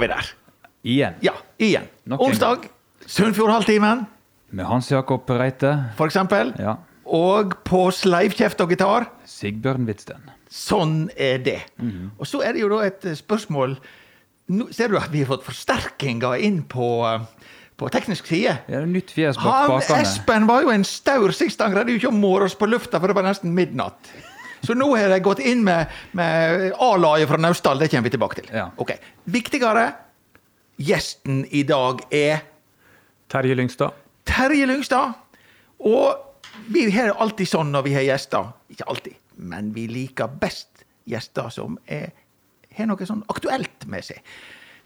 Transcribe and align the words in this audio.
vi 0.00 0.08
der. 0.10 0.30
Igjen. 0.82 1.18
Ja, 1.24 1.34
igjen. 1.60 1.88
Nok 2.08 2.20
Onsdag. 2.28 2.68
Sunnfjord-halvtimen. 3.06 4.06
Med 4.50 4.66
Hans 4.66 4.90
Jakob 4.90 5.28
Reite. 5.30 5.74
for 5.96 6.06
eksempel. 6.10 6.54
Ja. 6.58 6.76
Og 7.06 7.54
på 7.66 7.88
sleivkjeft 7.94 8.60
og 8.62 8.70
gitar. 8.72 9.08
Sigbjørn 9.26 9.86
Hvitsten. 9.88 10.30
Sånn 10.50 11.10
er 11.16 11.38
det. 11.42 11.60
Og 12.18 12.26
så 12.26 12.40
er 12.42 12.54
det 12.54 12.62
jo 12.64 12.70
da 12.72 12.84
et 12.88 13.04
eh, 13.06 13.14
spørsmål 13.18 13.76
Nå 14.50 14.64
ser 14.74 14.90
du 14.90 14.96
at 14.98 15.12
vi 15.12 15.20
har 15.22 15.28
fått 15.30 15.44
forsterkinger 15.46 16.40
inn 16.42 16.64
på, 16.66 16.86
eh, 17.06 17.52
på 17.78 17.86
teknisk 17.94 18.26
side. 18.26 18.56
Ja, 18.66 18.80
nytt 18.82 19.12
fjes 19.14 19.38
bak 19.38 19.70
Han. 19.70 20.00
Espen 20.00 20.48
var 20.48 20.64
jo 20.64 20.72
en 20.74 20.82
staur 20.82 21.30
sist. 21.30 21.62
Han 21.62 21.70
greide 21.76 21.94
jo 21.94 22.00
ikke 22.00 22.10
å 22.10 22.16
måre 22.18 22.48
oss 22.48 22.56
på 22.58 22.66
lufta, 22.66 22.98
for 22.98 23.06
det 23.06 23.14
var 23.14 23.28
nesten 23.28 23.54
midnatt. 23.54 24.10
Så 24.66 24.76
nå 24.76 24.90
har 24.96 25.08
de 25.12 25.20
gått 25.24 25.40
inn 25.40 25.64
med, 25.64 25.90
med 26.16 26.70
A-laget 26.78 27.30
fra 27.30 27.40
Naustdal. 27.40 27.80
Det 27.80 27.88
kommer 27.92 28.08
vi 28.10 28.14
tilbake 28.16 28.40
til. 28.40 28.50
Ja. 28.54 28.68
Ok. 28.76 28.92
Viktigere 29.24 29.86
gjesten 30.80 31.44
i 31.50 31.62
dag 31.68 32.02
er 32.14 32.44
Terje 33.30 33.54
Lyngstad. 33.56 33.96
Terje 34.28 34.66
Lyngstad. 34.66 35.12
Og 35.86 36.66
vi 36.72 36.86
har 36.92 37.14
alltid 37.16 37.48
sånn 37.48 37.72
når 37.72 37.86
vi 37.86 37.96
har 37.96 38.06
gjester. 38.06 38.52
Ikke 38.72 38.88
alltid, 38.90 39.16
men 39.36 39.72
vi 39.76 39.86
liker 39.90 40.30
best 40.40 40.84
gjester 41.08 41.50
som 41.52 41.78
er, 41.90 42.10
har 42.76 42.88
noe 42.90 43.06
sånn 43.08 43.22
aktuelt 43.32 43.86
med 43.90 44.04
seg. 44.06 44.20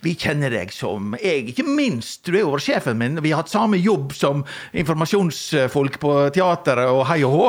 Vi 0.04 0.12
kjenner 0.20 0.52
deg 0.52 0.72
som 0.74 1.14
jeg, 1.16 1.46
ikke 1.50 1.64
minst. 1.64 2.26
Du 2.26 2.34
er 2.36 2.42
jo 2.42 2.58
sjefen 2.60 2.98
min. 3.00 3.16
Vi 3.24 3.32
har 3.32 3.40
hatt 3.40 3.52
samme 3.52 3.78
jobb 3.80 4.12
som 4.16 4.42
informasjonsfolk 4.76 5.96
på 6.02 6.16
teateret 6.34 6.92
og 6.92 7.06
hei 7.08 7.22
og 7.24 7.36
hå. 7.38 7.46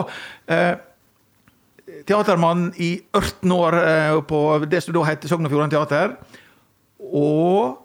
Eh, 1.87 2.01
teatermann 2.07 2.71
i 2.81 2.95
18 3.13 3.51
år 3.51 3.77
eh, 3.81 4.21
på 4.25 4.41
det 4.69 4.81
som 4.83 4.95
da 4.95 5.03
heter 5.05 5.29
Sogn 5.29 5.45
og 5.45 5.53
Fjordane 5.53 5.73
Teater. 5.73 6.15
Og 7.05 7.77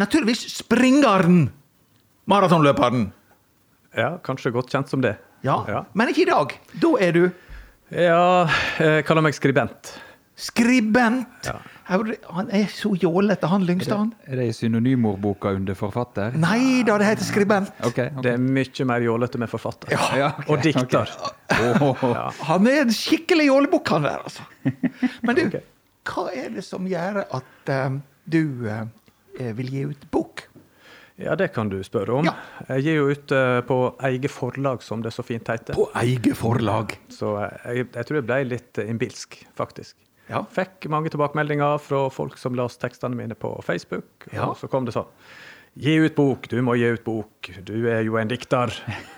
naturligvis 0.00 0.44
springeren! 0.54 1.48
Maratonløperen. 2.30 3.08
Ja, 3.98 4.14
kanskje 4.24 4.52
godt 4.54 4.70
kjent 4.72 4.88
som 4.90 5.02
det. 5.04 5.16
Ja. 5.44 5.58
Ja, 5.68 5.82
Men 5.92 6.08
ikke 6.08 6.22
i 6.24 6.30
dag. 6.30 6.54
Da 6.80 6.94
er 7.04 7.12
du 7.12 7.24
ja 7.92 8.48
jeg 8.80 9.04
kaller 9.04 9.22
meg 9.22 9.34
skribent. 9.36 9.90
skribent. 10.40 11.44
Ja. 11.46 11.58
Han 11.84 12.48
er 12.48 12.64
så 12.72 12.94
jålete, 12.96 13.48
han 13.50 13.64
Lyngstad. 13.68 14.14
Er 14.24 14.40
det 14.40 14.46
i 14.48 14.52
synonymordboka 14.56 15.52
under 15.52 15.76
forfatter? 15.76 16.32
Nei 16.40 16.80
da, 16.86 16.96
det 17.00 17.10
heter 17.10 17.26
skribent. 17.26 17.74
Okay, 17.84 18.08
okay. 18.08 18.22
Det 18.24 18.32
er 18.32 18.40
mye 18.40 18.86
mer 18.88 19.04
jålete 19.04 19.40
med 19.42 19.52
forfatter. 19.52 19.92
Ja, 19.92 20.30
okay, 20.32 20.48
Og 20.48 20.64
dikter. 20.64 21.12
Oh. 21.84 22.06
Ja. 22.08 22.24
Han 22.48 22.70
er 22.70 22.86
en 22.86 22.94
skikkelig 22.94 23.50
jålebukk, 23.50 23.92
han 23.92 24.08
der, 24.08 24.24
altså. 24.24 24.46
Men 25.26 25.36
du, 25.36 25.58
hva 26.08 26.26
er 26.32 26.50
det 26.56 26.64
som 26.64 26.88
gjør 26.88 27.20
at 27.24 27.72
um, 27.86 28.00
du 28.24 28.40
uh, 28.64 28.88
vil 29.60 29.72
gi 29.76 29.84
ut 29.92 30.08
bok? 30.14 30.46
Ja, 31.20 31.36
det 31.38 31.52
kan 31.54 31.68
du 31.70 31.76
spørre 31.86 32.16
om. 32.16 32.26
Ja. 32.26 32.34
Jeg 32.72 32.86
gir 32.88 32.96
jo 32.96 33.12
ut 33.12 33.36
uh, 33.36 33.60
på 33.68 33.78
eget 34.08 34.32
forlag, 34.32 34.82
som 34.82 35.04
det 35.04 35.12
så 35.14 35.22
fint 35.22 35.52
heter. 35.52 35.76
På 35.76 35.90
eget 36.00 36.32
forlag. 36.40 36.96
Så 37.12 37.36
uh, 37.36 37.44
jeg, 37.68 37.90
jeg 37.92 38.08
tror 38.08 38.22
jeg 38.22 38.28
ble 38.32 38.40
litt 38.56 38.82
innbilsk, 38.88 39.38
faktisk. 39.60 39.98
Ja. 40.30 40.44
Fikk 40.54 40.88
mange 40.92 41.12
tilbakemeldinger 41.12 41.78
fra 41.84 42.06
folk 42.12 42.38
som 42.40 42.56
leste 42.56 42.86
tekstene 42.86 43.16
mine 43.18 43.36
på 43.36 43.52
Facebook. 43.66 44.28
Ja. 44.32 44.48
Og 44.48 44.58
så 44.60 44.70
kom 44.72 44.88
det 44.88 44.96
sånn 44.96 45.10
Gi 45.74 45.96
ut 45.98 46.14
bok, 46.14 46.46
du 46.46 46.60
må 46.62 46.76
gi 46.78 46.86
ut 46.94 47.02
bok. 47.02 47.48
Du 47.66 47.88
er 47.90 48.04
jo 48.06 48.14
en 48.20 48.28
dikter. 48.30 48.70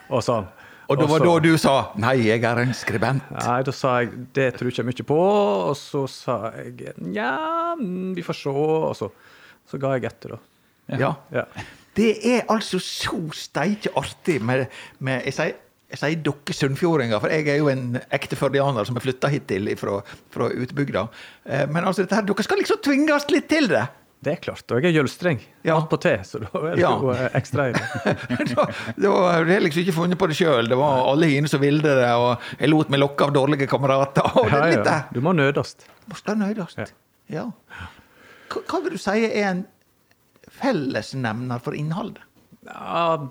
Og 0.08 0.22
sånn. 0.24 0.46
Og 0.86 1.00
det 1.00 1.08
var 1.10 1.24
da 1.24 1.32
du 1.42 1.50
sa 1.58 1.74
'nei, 1.98 2.14
jeg 2.28 2.44
er 2.46 2.60
en 2.62 2.70
skribent'. 2.70 3.30
Nei, 3.34 3.62
da 3.66 3.72
sa 3.74 3.96
jeg 4.00 4.28
det 4.32 4.52
tror 4.54 4.70
jeg 4.70 4.86
mye 4.86 5.04
på. 5.04 5.18
Og 5.18 5.74
så 5.76 6.04
sa 6.06 6.52
jeg 6.54 6.94
nja, 7.02 7.74
vi 8.14 8.22
får 8.22 8.38
se. 8.38 8.54
Og 8.54 8.94
så, 8.96 9.10
så 9.66 9.80
ga 9.82 9.96
jeg 9.96 10.06
etter, 10.06 10.36
da. 10.36 10.96
Ja. 10.96 11.12
Ja. 11.34 11.44
Det 11.96 12.12
er 12.28 12.44
altså 12.52 12.78
så 12.78 13.18
steike 13.34 13.90
artig 13.96 14.38
med, 14.44 14.66
med 15.00 15.24
Jeg 15.26 15.34
sier, 15.34 15.54
jeg 15.96 16.02
sier 16.04 16.22
dere 16.28 16.54
sunnfjordinger, 16.60 17.20
for 17.22 17.32
jeg 17.32 17.48
er 17.48 17.58
jo 17.62 17.68
en 17.72 17.98
ekte 18.12 18.36
førdianer 18.38 18.84
som 18.88 18.96
er 19.00 19.04
flytta 19.04 19.30
hittil 19.32 19.72
fra, 19.80 20.00
fra 20.34 20.48
utbygda. 20.52 21.06
Eh, 21.48 21.66
Men 21.72 21.84
altså, 21.88 22.04
dette 22.04 22.18
her, 22.20 22.26
dere 22.28 22.44
skal 22.46 22.60
liksom 22.62 22.82
tvinges 22.84 23.26
litt 23.32 23.48
til 23.50 23.68
det. 23.72 23.86
Det 24.26 24.32
er 24.32 24.38
klart. 24.40 24.64
Og 24.72 24.80
jeg 24.80 24.88
er 24.90 24.94
jølstreng. 24.96 25.40
Ja. 25.62 25.74
Attpåtil, 25.76 26.22
så 26.24 26.40
da 26.40 26.48
er 26.56 26.72
det 26.74 26.80
Ja. 26.80 26.90
jo 26.98 27.10
eh, 27.12 27.26
ekstra 27.36 27.66
ille. 27.68 28.14
det 28.40 28.56
da 29.04 29.10
har 29.28 29.44
liksom 29.60 29.82
ikke 29.84 29.94
funnet 29.94 30.18
på 30.18 30.26
det 30.32 30.38
sjøl. 30.38 30.70
Det 30.72 30.78
var 30.80 31.04
alle 31.12 31.28
hine 31.30 31.48
som 31.52 31.60
ville 31.62 31.82
det, 31.84 32.08
og 32.16 32.40
jeg 32.58 32.70
lot 32.72 32.90
meg 32.90 33.02
lokke 33.04 33.28
av 33.28 33.34
dårlige 33.36 33.68
kamerater. 33.70 34.24
Det 34.34 34.56
Ja, 34.56 34.82
ja. 34.82 34.96
Du 35.12 35.20
må 35.22 35.34
nødast. 35.36 35.84
Måste 36.08 36.34
nødast. 36.34 36.80
Ja. 36.80 36.88
Ja. 37.28 37.46
Hva, 38.50 38.62
hva 38.72 38.82
vil 38.86 38.96
du 38.96 38.98
si 39.04 39.18
er 39.28 39.50
en 39.52 39.64
fellesnevner 40.56 41.60
for 41.62 41.76
innholdet? 41.76 42.22
Ja, 42.66 43.28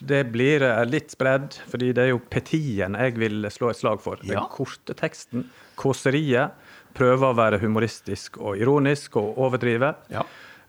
det 0.00 0.20
blir 0.34 0.62
eh, 0.62 0.82
litt 0.88 1.10
spredd, 1.14 1.56
fordi 1.70 1.92
det 1.96 2.04
er 2.06 2.10
jo 2.12 2.20
petien 2.30 2.96
jeg 2.98 3.16
vil 3.20 3.46
slå 3.52 3.70
et 3.72 3.80
slag 3.80 4.00
for. 4.04 4.20
Den 4.22 4.36
Ja. 4.36 4.46
korte 4.52 4.94
teksten, 4.98 5.46
kåseriet, 5.80 6.52
prøver 6.94 7.32
å 7.32 7.36
være 7.36 7.58
humoristisk 7.62 8.38
og 8.38 8.58
ironisk 8.60 9.16
og 9.18 9.38
overdrive. 9.38 9.94
Ja. 10.14 10.22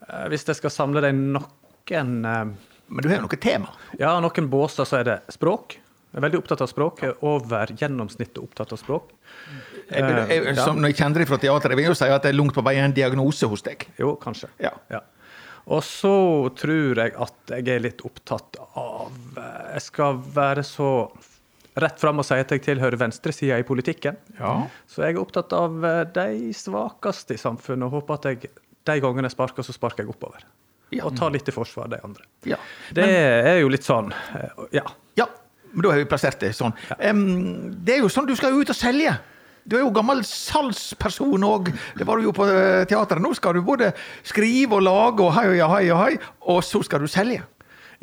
Eh, 0.09 0.27
Hvis 0.31 0.45
jeg 0.47 0.55
skal 0.55 0.69
samle 0.73 1.01
deg 1.01 1.13
noen 1.15 2.25
eh, 2.25 2.45
Men 2.87 3.01
du 3.01 3.09
har 3.09 3.17
jo 3.17 3.25
noe 3.27 3.37
tema. 3.41 3.71
Ja, 3.99 4.19
noen 4.21 4.47
båser 4.49 4.85
så 4.85 4.99
er 4.99 5.03
det 5.03 5.19
språk. 5.33 5.79
Jeg 6.13 6.21
er 6.21 6.29
veldig 6.29 6.39
opptatt 6.39 6.61
av 6.61 6.69
språk. 6.71 7.01
Jeg 7.01 7.09
er 7.11 7.23
over 7.27 7.67
gjennomsnittet 7.75 8.37
opptatt 8.39 8.71
av 8.71 8.77
språk. 8.79 9.09
Jeg, 9.91 10.29
jeg, 10.29 10.55
som 10.55 10.77
når 10.79 10.93
jeg 10.93 10.97
kjenner 11.01 11.19
deg 11.19 11.27
fra 11.27 11.37
teater, 11.41 11.73
jeg 11.75 11.89
jo 11.89 11.95
si 11.97 12.05
at 12.07 12.23
det 12.23 12.29
er 12.31 12.37
langt 12.37 12.53
på 12.55 12.63
vei 12.63 12.77
en 12.79 12.93
diagnose 12.95 13.49
hos 13.51 13.61
deg. 13.65 13.83
Jo, 13.99 14.13
kanskje. 14.21 14.47
Ja. 14.63 14.71
Ja. 14.89 15.01
Og 15.65 15.81
så 15.85 16.15
tror 16.57 16.99
jeg 17.01 17.13
at 17.17 17.53
jeg 17.55 17.69
er 17.73 17.85
litt 17.87 18.03
opptatt 18.05 18.59
av 18.77 19.15
eh, 19.39 19.63
Jeg 19.75 19.85
skal 19.87 20.19
være 20.35 20.65
så 20.65 20.89
rett 21.75 21.99
fram 21.99 22.21
og 22.21 22.27
si 22.27 22.37
at 22.39 22.51
jeg 22.53 22.63
tilhører 22.63 22.99
venstresida 22.99 23.57
i 23.59 23.65
politikken. 23.67 24.19
Ja. 24.37 24.53
Så 24.87 25.03
jeg 25.03 25.15
er 25.15 25.23
opptatt 25.23 25.55
av 25.57 25.81
eh, 25.85 26.03
de 26.15 26.53
svakeste 26.55 27.35
i 27.35 27.41
samfunnet 27.41 27.89
og 27.89 27.99
håper 27.99 28.19
at 28.19 28.29
jeg 28.31 28.53
de 28.85 28.99
gangene 29.01 29.25
jeg 29.25 29.33
sparker, 29.33 29.65
så 29.65 29.73
sparker 29.73 30.05
jeg 30.05 30.13
oppover. 30.13 30.45
Ja. 30.93 31.07
Og 31.07 31.15
tar 31.17 31.33
litt 31.33 31.47
i 31.49 31.53
forsvar 31.53 31.89
de 31.91 31.97
andre. 32.05 32.27
Ja. 32.45 32.59
Det 32.93 33.05
er 33.09 33.57
jo 33.63 33.71
litt 33.73 33.87
sånn 33.87 34.13
eh, 34.13 34.61
Ja. 34.77 34.85
ja. 35.17 35.27
Men 35.73 35.83
da 35.83 35.91
har 35.91 35.99
vi 35.99 36.07
plassert 36.07 36.39
det 36.39 36.53
sånn. 36.55 36.71
Um, 37.01 37.73
det 37.83 37.97
er 37.97 38.05
jo 38.05 38.11
sånn 38.13 38.29
du 38.29 38.35
skal 38.37 38.55
ut 38.55 38.69
og 38.71 38.77
selge. 38.77 39.17
Du 39.65 39.75
er 39.79 39.81
jo 39.81 39.89
gammel 39.93 40.21
salgsperson 40.27 41.45
òg. 41.47 41.71
Det 41.97 42.05
var 42.05 42.19
du 42.21 42.27
jo 42.27 42.33
på 42.35 42.45
eh, 42.45 42.83
teateret. 42.89 43.23
Nå 43.23 43.31
skal 43.37 43.57
du 43.57 43.63
både 43.65 43.91
skrive 44.25 44.77
og 44.77 44.85
lage 44.85 45.25
og 45.25 45.33
hei 45.33 45.47
og 45.55 45.71
hei 45.73 45.83
og 45.89 46.01
hei, 46.03 46.11
og 46.53 46.61
så 46.65 46.83
skal 46.85 47.01
du 47.01 47.09
selge. 47.09 47.41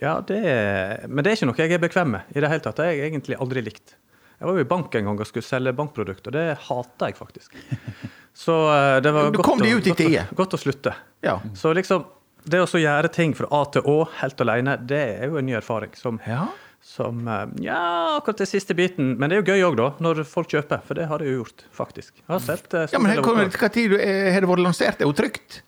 Ja, 0.02 0.16
det 0.26 0.40
er, 0.42 1.04
men 1.06 1.22
det 1.22 1.30
er 1.30 1.38
ikke 1.38 1.50
noe 1.52 1.60
jeg 1.60 1.76
er 1.76 1.82
bekvem 1.82 2.16
med 2.16 2.32
i 2.34 2.42
det 2.42 2.50
hele 2.50 2.64
tatt. 2.64 2.80
Det 2.80 2.88
har 2.88 2.96
jeg 2.96 3.12
egentlig 3.12 3.38
aldri 3.38 3.62
likt. 3.62 3.94
Jeg 4.40 4.48
var 4.48 4.58
jo 4.58 4.64
i 4.64 4.70
bank 4.72 4.96
en 4.98 5.06
gang 5.06 5.20
og 5.22 5.28
skulle 5.28 5.46
selge 5.46 5.74
bankprodukter, 5.78 6.32
og 6.32 6.34
det 6.34 6.58
hata 6.66 7.12
jeg 7.12 7.18
faktisk. 7.20 7.54
Så 8.42 8.56
eh, 8.72 8.96
det 9.04 9.12
var 9.14 9.30
godt, 9.30 9.62
deg 9.62 9.76
å, 9.76 9.78
godt, 9.84 10.02
å, 10.02 10.26
godt 10.40 10.56
å 10.56 10.60
slutte. 10.64 10.96
Ja. 11.22 11.36
Så 11.54 11.70
liksom, 11.76 12.08
det 12.48 12.64
å 12.64 12.66
så 12.66 12.80
gjøre 12.82 13.10
ting 13.12 13.36
fra 13.38 13.46
A 13.54 13.62
til 13.70 13.86
Å 13.86 13.96
helt 14.18 14.40
alene, 14.42 14.74
det 14.82 15.02
er 15.20 15.30
jo 15.30 15.38
en 15.38 15.46
ny 15.46 15.54
erfaring. 15.60 15.94
Som, 15.94 16.18
Ja. 16.26 16.48
Som 16.82 17.28
eh, 17.28 17.64
Ja, 17.64 18.16
akkurat 18.16 18.38
den 18.38 18.46
siste 18.46 18.74
biten. 18.74 19.14
Men 19.18 19.30
det 19.30 19.38
er 19.38 19.42
jo 19.42 19.54
gøy 19.54 19.64
òg, 19.70 19.76
da, 19.78 19.88
når 20.02 20.22
folk 20.28 20.50
kjøper. 20.50 20.82
For 20.86 20.98
det 20.98 21.06
har 21.10 21.22
jeg 21.22 21.32
jo 21.32 21.42
gjort, 21.42 21.64
faktisk. 21.74 22.14
Jeg 22.18 22.28
har 22.28 22.42
solgt 22.42 22.74
eh, 22.74 22.88
Ja, 22.92 23.00
men 23.02 23.22
hva 23.22 23.70
tid 23.72 23.94
eh, 23.96 24.30
har 24.34 24.42
det 24.42 24.50
vært 24.50 24.64
lansert? 24.66 24.98
Det 24.98 25.06
er 25.06 25.10
jo 25.10 25.16
trygt. 25.16 25.60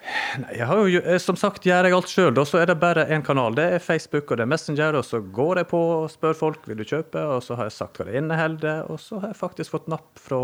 Nei, 0.43 0.56
jeg 0.58 0.69
har 0.70 0.82
jo, 0.90 1.02
som 1.22 1.38
sagt, 1.38 1.69
gjør 1.69 1.88
jeg 1.88 1.96
alt 1.99 2.11
sjøl, 2.11 2.43
så 2.44 2.61
er 2.61 2.72
det 2.72 2.78
bare 2.82 3.06
én 3.14 3.25
kanal. 3.25 3.55
Det 3.56 3.69
er 3.76 3.84
Facebook 3.84 4.34
og 4.34 4.40
det 4.40 4.46
er 4.46 4.50
Messenger, 4.50 4.99
og 4.99 5.06
så 5.06 5.22
går 5.22 5.62
jeg 5.62 5.70
på 5.70 5.84
og 6.00 6.11
spør 6.12 6.37
folk 6.38 6.66
vil 6.69 6.82
du 6.82 6.84
kjøpe, 6.88 7.22
og 7.37 7.44
så 7.46 7.56
har 7.61 7.70
jeg 7.70 7.76
sagt 7.78 8.00
hva 8.00 8.08
det 8.11 8.19
inneholder, 8.19 8.90
og 8.90 8.99
så 9.00 9.22
har 9.22 9.31
jeg 9.31 9.38
faktisk 9.38 9.76
fått 9.76 9.88
napp 9.93 10.11
fra 10.20 10.43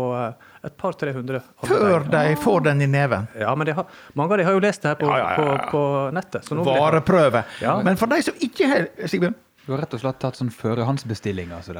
et 0.63 0.75
par-tre 0.79 1.11
hundre. 1.15 1.43
Før 1.67 2.07
de 2.07 2.23
får 2.39 2.65
den 2.69 2.85
i 2.85 2.89
neven. 2.89 3.27
Ja, 3.37 3.53
men 3.57 3.69
har, 3.75 3.91
mange 4.17 4.37
av 4.37 4.41
de 4.41 4.47
har 4.47 4.55
jo 4.55 4.63
lest 4.63 4.85
det 4.85 4.93
her 4.93 4.99
på, 5.01 5.11
Ja, 5.11 5.19
ja, 5.19 5.29
ja, 5.35 5.45
ja. 5.51 5.61
På, 5.67 5.71
på 5.75 5.85
nettet. 6.15 6.51
Vareprøve. 6.71 7.43
Men 7.83 7.99
for 7.99 8.11
de 8.11 8.21
som 8.25 8.37
ikke 8.45 8.69
har 8.71 8.91
Sigbjørn? 9.09 9.35
Du 9.65 9.71
har 9.75 9.83
rett 9.83 9.93
og 9.93 10.01
slett 10.01 10.17
tatt 10.21 10.39
sånn 10.39 10.49
førehåndsbestillinger, 10.53 11.61
Så. 11.61 11.75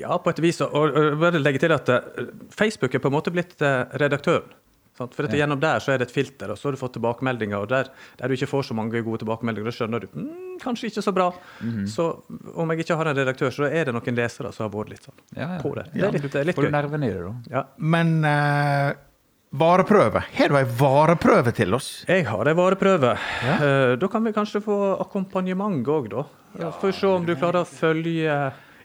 Ja, 0.00 0.16
på 0.18 0.30
et 0.32 0.38
vis. 0.40 0.60
Og, 0.64 0.72
og 0.96 1.18
bare 1.20 1.40
legge 1.42 1.60
til 1.60 1.72
at 1.74 1.88
eh, 1.92 2.24
Facebook 2.54 2.94
er 2.96 3.02
på 3.04 3.10
en 3.12 3.16
måte 3.18 3.32
blitt 3.34 3.60
eh, 3.60 3.82
redaktøren. 4.00 4.48
sant? 4.96 5.14
For 5.16 5.28
at 5.28 5.34
Gjennom 5.36 5.60
der 5.60 5.80
så 5.84 5.92
er 5.92 6.00
det 6.00 6.08
et 6.08 6.14
filter, 6.14 6.50
og 6.52 6.58
så 6.58 6.68
har 6.68 6.76
du 6.76 6.80
fått 6.80 6.94
tilbakemeldinger. 6.96 7.58
og 7.60 7.68
Der, 7.68 7.90
der 8.18 8.28
du 8.28 8.34
ikke 8.38 8.48
får 8.50 8.70
så 8.70 8.74
mange 8.78 9.02
gode 9.04 9.20
tilbakemeldinger, 9.22 9.68
da 9.68 9.76
skjønner 9.76 10.00
du 10.00 10.08
mm, 10.16 10.56
kanskje 10.64 10.88
ikke 10.90 11.04
så 11.04 11.12
bra. 11.16 11.28
Mhm. 11.60 11.84
Så 11.92 12.08
om 12.54 12.72
jeg 12.72 12.84
ikke 12.86 12.96
har 13.02 13.12
en 13.12 13.20
redaktør, 13.20 13.52
så 13.52 13.68
er 13.68 13.84
det 13.90 13.94
noen 13.96 14.16
lesere 14.16 14.52
som 14.56 14.66
har 14.66 14.72
vært 14.78 14.94
litt 14.96 15.04
sånn 15.10 15.20
Ja, 15.36 15.52
ja. 15.58 15.60
på 15.60 15.74
det. 15.76 15.86
Det 15.92 16.08
er 16.08 16.16
litt, 16.16 16.26
det 16.32 16.40
er 16.40 16.50
litt 16.50 16.56
Får 16.56 16.68
du 16.70 16.74
nervene 16.78 17.08
i 17.08 17.14
det, 17.14 17.22
da? 17.28 17.36
Ja. 17.58 17.64
Men 17.76 18.16
eh, 18.24 18.90
vareprøve. 19.50 20.22
Har 20.36 20.52
du 20.52 20.56
ei 20.60 20.66
vareprøve 20.78 21.52
til 21.56 21.74
oss? 21.74 21.90
Jeg 22.08 22.26
har 22.28 22.48
ei 22.48 22.56
vareprøve. 22.56 23.14
Ja. 23.46 23.58
Da 23.98 24.10
kan 24.10 24.24
vi 24.26 24.34
kanskje 24.36 24.62
få 24.64 24.80
akkompagnement 25.02 25.86
òg, 25.90 26.10
da. 26.12 26.26
Får 26.80 26.92
vi 26.92 26.98
se 26.98 27.06
om 27.10 27.26
du 27.26 27.34
klarer 27.34 27.64
å 27.64 27.68
følge 27.68 28.40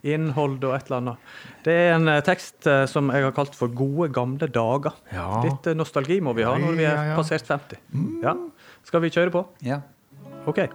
innhold 0.06 0.64
og 0.66 0.76
et 0.76 0.90
eller 0.90 1.02
annet. 1.02 1.34
Det 1.66 1.74
er 1.74 1.96
en 1.96 2.10
eh, 2.12 2.22
tekst 2.26 2.68
eh, 2.70 2.84
som 2.90 3.10
jeg 3.14 3.26
har 3.26 3.34
kalt 3.36 3.58
for 3.58 3.72
'Gode 3.74 4.12
gamle 4.14 4.48
dager'. 4.48 4.94
Ja. 5.14 5.42
Litt 5.46 5.68
eh, 5.68 5.78
nostalgi 5.78 6.20
må 6.22 6.36
vi 6.38 6.46
ha 6.46 6.56
når 6.62 6.78
vi 6.78 6.88
er 6.90 7.16
passert 7.18 7.48
50. 7.50 7.82
Ja. 8.24 8.36
Skal 8.86 9.02
vi 9.02 9.14
kjøre 9.14 9.34
på? 9.34 9.46
Ja. 9.66 9.82
Ok. 10.46 10.68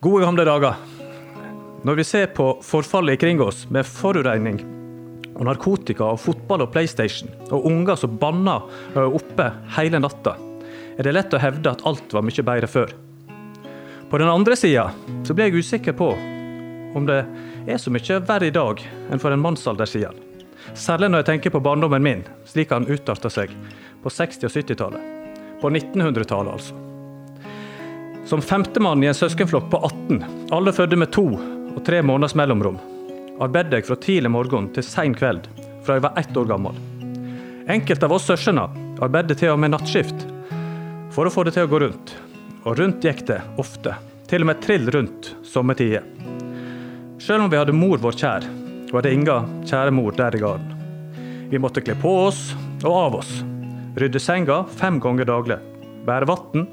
Gode 0.00 0.24
gamle 0.24 0.48
dager. 0.48 0.80
Når 1.84 1.96
vi 1.96 2.04
ser 2.04 2.26
på 2.36 2.52
forfallet 2.64 3.20
kring 3.20 3.40
oss 3.40 3.66
med 3.70 3.88
forurensning 3.88 4.79
og 5.40 5.46
narkotika 5.48 6.04
og 6.12 6.20
fotball 6.20 6.66
og 6.66 6.72
PlayStation, 6.74 7.32
og 7.48 7.64
unger 7.66 7.96
som 7.96 8.18
banna 8.20 8.58
er 8.92 9.08
oppe 9.08 9.48
hele 9.78 10.02
natta, 10.02 10.36
er 10.98 11.06
det 11.06 11.14
lett 11.16 11.32
å 11.32 11.40
hevde 11.40 11.72
at 11.72 11.84
alt 11.88 12.12
var 12.12 12.26
mye 12.26 12.44
bedre 12.44 12.68
før. 12.68 12.92
På 14.10 14.18
den 14.20 14.28
andre 14.28 14.56
sida 14.58 14.90
så 15.24 15.32
blir 15.32 15.48
jeg 15.48 15.64
usikker 15.64 15.96
på 15.96 16.10
om 16.98 17.06
det 17.08 17.22
er 17.70 17.78
så 17.80 17.92
mye 17.94 18.18
verre 18.26 18.50
i 18.50 18.54
dag 18.54 18.82
enn 19.08 19.22
for 19.22 19.32
en 19.32 19.40
mannsalder 19.40 19.88
siden. 19.88 20.18
Særlig 20.76 21.08
når 21.08 21.22
jeg 21.22 21.28
tenker 21.30 21.54
på 21.54 21.62
barndommen 21.64 22.04
min, 22.04 22.24
slik 22.44 22.74
han 22.74 22.88
utarta 22.90 23.30
seg 23.32 23.54
på 24.02 24.12
60- 24.12 24.44
og 24.44 24.52
70-tallet. 24.52 25.02
På 25.62 25.70
1900-tallet, 25.70 26.52
altså. 26.52 26.76
Som 28.28 28.42
femtemann 28.44 29.02
i 29.04 29.08
en 29.10 29.16
søskenflokk 29.16 29.70
på 29.72 29.80
18, 29.88 30.24
alle 30.52 30.72
fødte 30.76 30.98
med 31.00 31.12
to 31.14 31.26
og 31.30 31.80
tre 31.86 32.02
måneders 32.04 32.36
mellomrom, 32.38 32.78
arbeidet 33.40 33.78
jeg 33.78 33.88
fra 33.88 33.96
tidlig 33.96 34.30
morgen 34.32 34.68
til 34.74 34.84
sein 34.84 35.14
kveld 35.16 35.46
fra 35.84 35.96
jeg 35.96 36.04
var 36.04 36.18
ett 36.20 36.36
år 36.36 36.48
gammel. 36.50 36.76
Enkelte 37.70 38.06
av 38.06 38.12
oss 38.16 38.26
søsknene 38.28 38.66
arbeidet 39.00 39.38
til 39.40 39.54
og 39.54 39.60
med 39.62 39.72
nattskift 39.72 40.26
for 41.14 41.26
å 41.26 41.32
få 41.32 41.46
det 41.46 41.54
til 41.56 41.64
å 41.64 41.70
gå 41.70 41.80
rundt. 41.82 42.12
Og 42.68 42.76
rundt 42.76 43.04
gikk 43.04 43.24
det 43.30 43.38
ofte, 43.58 43.94
til 44.28 44.44
og 44.44 44.50
med 44.50 44.60
trill 44.60 44.90
rundt 44.92 45.32
sommertider. 45.48 46.04
Selv 47.20 47.46
om 47.46 47.52
vi 47.52 47.56
hadde 47.56 47.76
mor 47.76 48.00
vår 48.02 48.18
kjær, 48.20 48.48
var 48.92 49.06
det 49.06 49.14
inga 49.16 49.38
kjære 49.64 49.94
mor 49.96 50.12
der 50.16 50.36
i 50.36 50.42
gården. 50.42 50.76
Vi 51.50 51.60
måtte 51.62 51.80
kle 51.82 51.96
på 51.98 52.12
oss 52.26 52.50
og 52.84 52.92
av 52.92 53.20
oss, 53.22 53.32
rydde 53.96 54.20
senga 54.22 54.62
fem 54.76 55.00
ganger 55.02 55.28
daglig, 55.32 55.58
bære 56.04 56.28
vann 56.28 56.68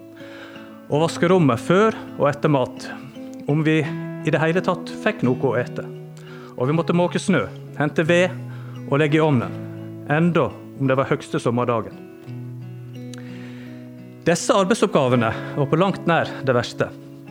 og 0.88 1.04
vaske 1.08 1.32
rommet 1.32 1.64
før 1.64 1.96
og 2.18 2.28
etter 2.30 2.52
mat, 2.52 2.92
om 3.48 3.64
vi 3.64 3.80
i 3.82 4.34
det 4.34 4.44
hele 4.44 4.64
tatt 4.64 4.92
fikk 5.04 5.24
noe 5.28 5.40
å 5.48 5.56
ete. 5.60 5.97
Og 6.58 6.68
vi 6.68 6.74
måtte 6.74 6.96
måke 6.98 7.22
snø, 7.22 7.46
hente 7.78 8.04
ved 8.10 8.34
og 8.88 8.98
legge 9.02 9.20
i 9.20 9.22
ovnen, 9.22 9.54
enda 10.10 10.48
om 10.50 10.90
det 10.90 10.98
var 10.98 11.10
høgste 11.10 11.40
sommerdagen. 11.42 11.94
Disse 14.28 14.56
arbeidsoppgavene 14.58 15.30
var 15.56 15.70
på 15.70 15.80
langt 15.80 16.10
nær 16.10 16.30
det 16.44 16.56
verste. 16.58 16.90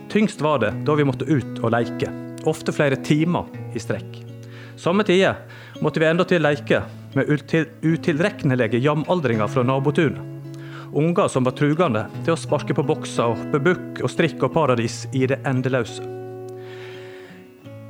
Tyngst 0.09 0.41
var 0.41 0.63
det 0.63 0.71
da 0.87 0.95
vi 0.97 1.05
måtte 1.05 1.27
ut 1.27 1.59
og 1.59 1.73
leke, 1.75 2.09
ofte 2.47 2.73
flere 2.73 2.97
timer 3.03 3.51
i 3.75 3.83
strekk. 3.83 4.23
Samme 4.79 5.03
tider 5.05 5.37
måtte 5.83 6.01
vi 6.01 6.07
endatil 6.09 6.41
leke 6.45 6.81
med 7.17 7.29
util 7.29 7.67
utilregnelige 7.83 8.81
jamaldringer 8.81 9.51
fra 9.51 9.65
nabotunet. 9.67 10.23
Unger 10.97 11.27
som 11.27 11.43
var 11.43 11.57
trugende 11.59 12.07
til 12.23 12.33
å 12.33 12.39
sparke 12.39 12.73
på 12.73 12.85
bokser 12.87 13.27
og 13.27 13.41
hoppe 13.41 13.65
bukk 13.71 14.05
og 14.05 14.13
strikk 14.13 14.47
og 14.47 14.55
paradis 14.55 15.03
i 15.13 15.27
det 15.29 15.43
endeløse. 15.45 16.16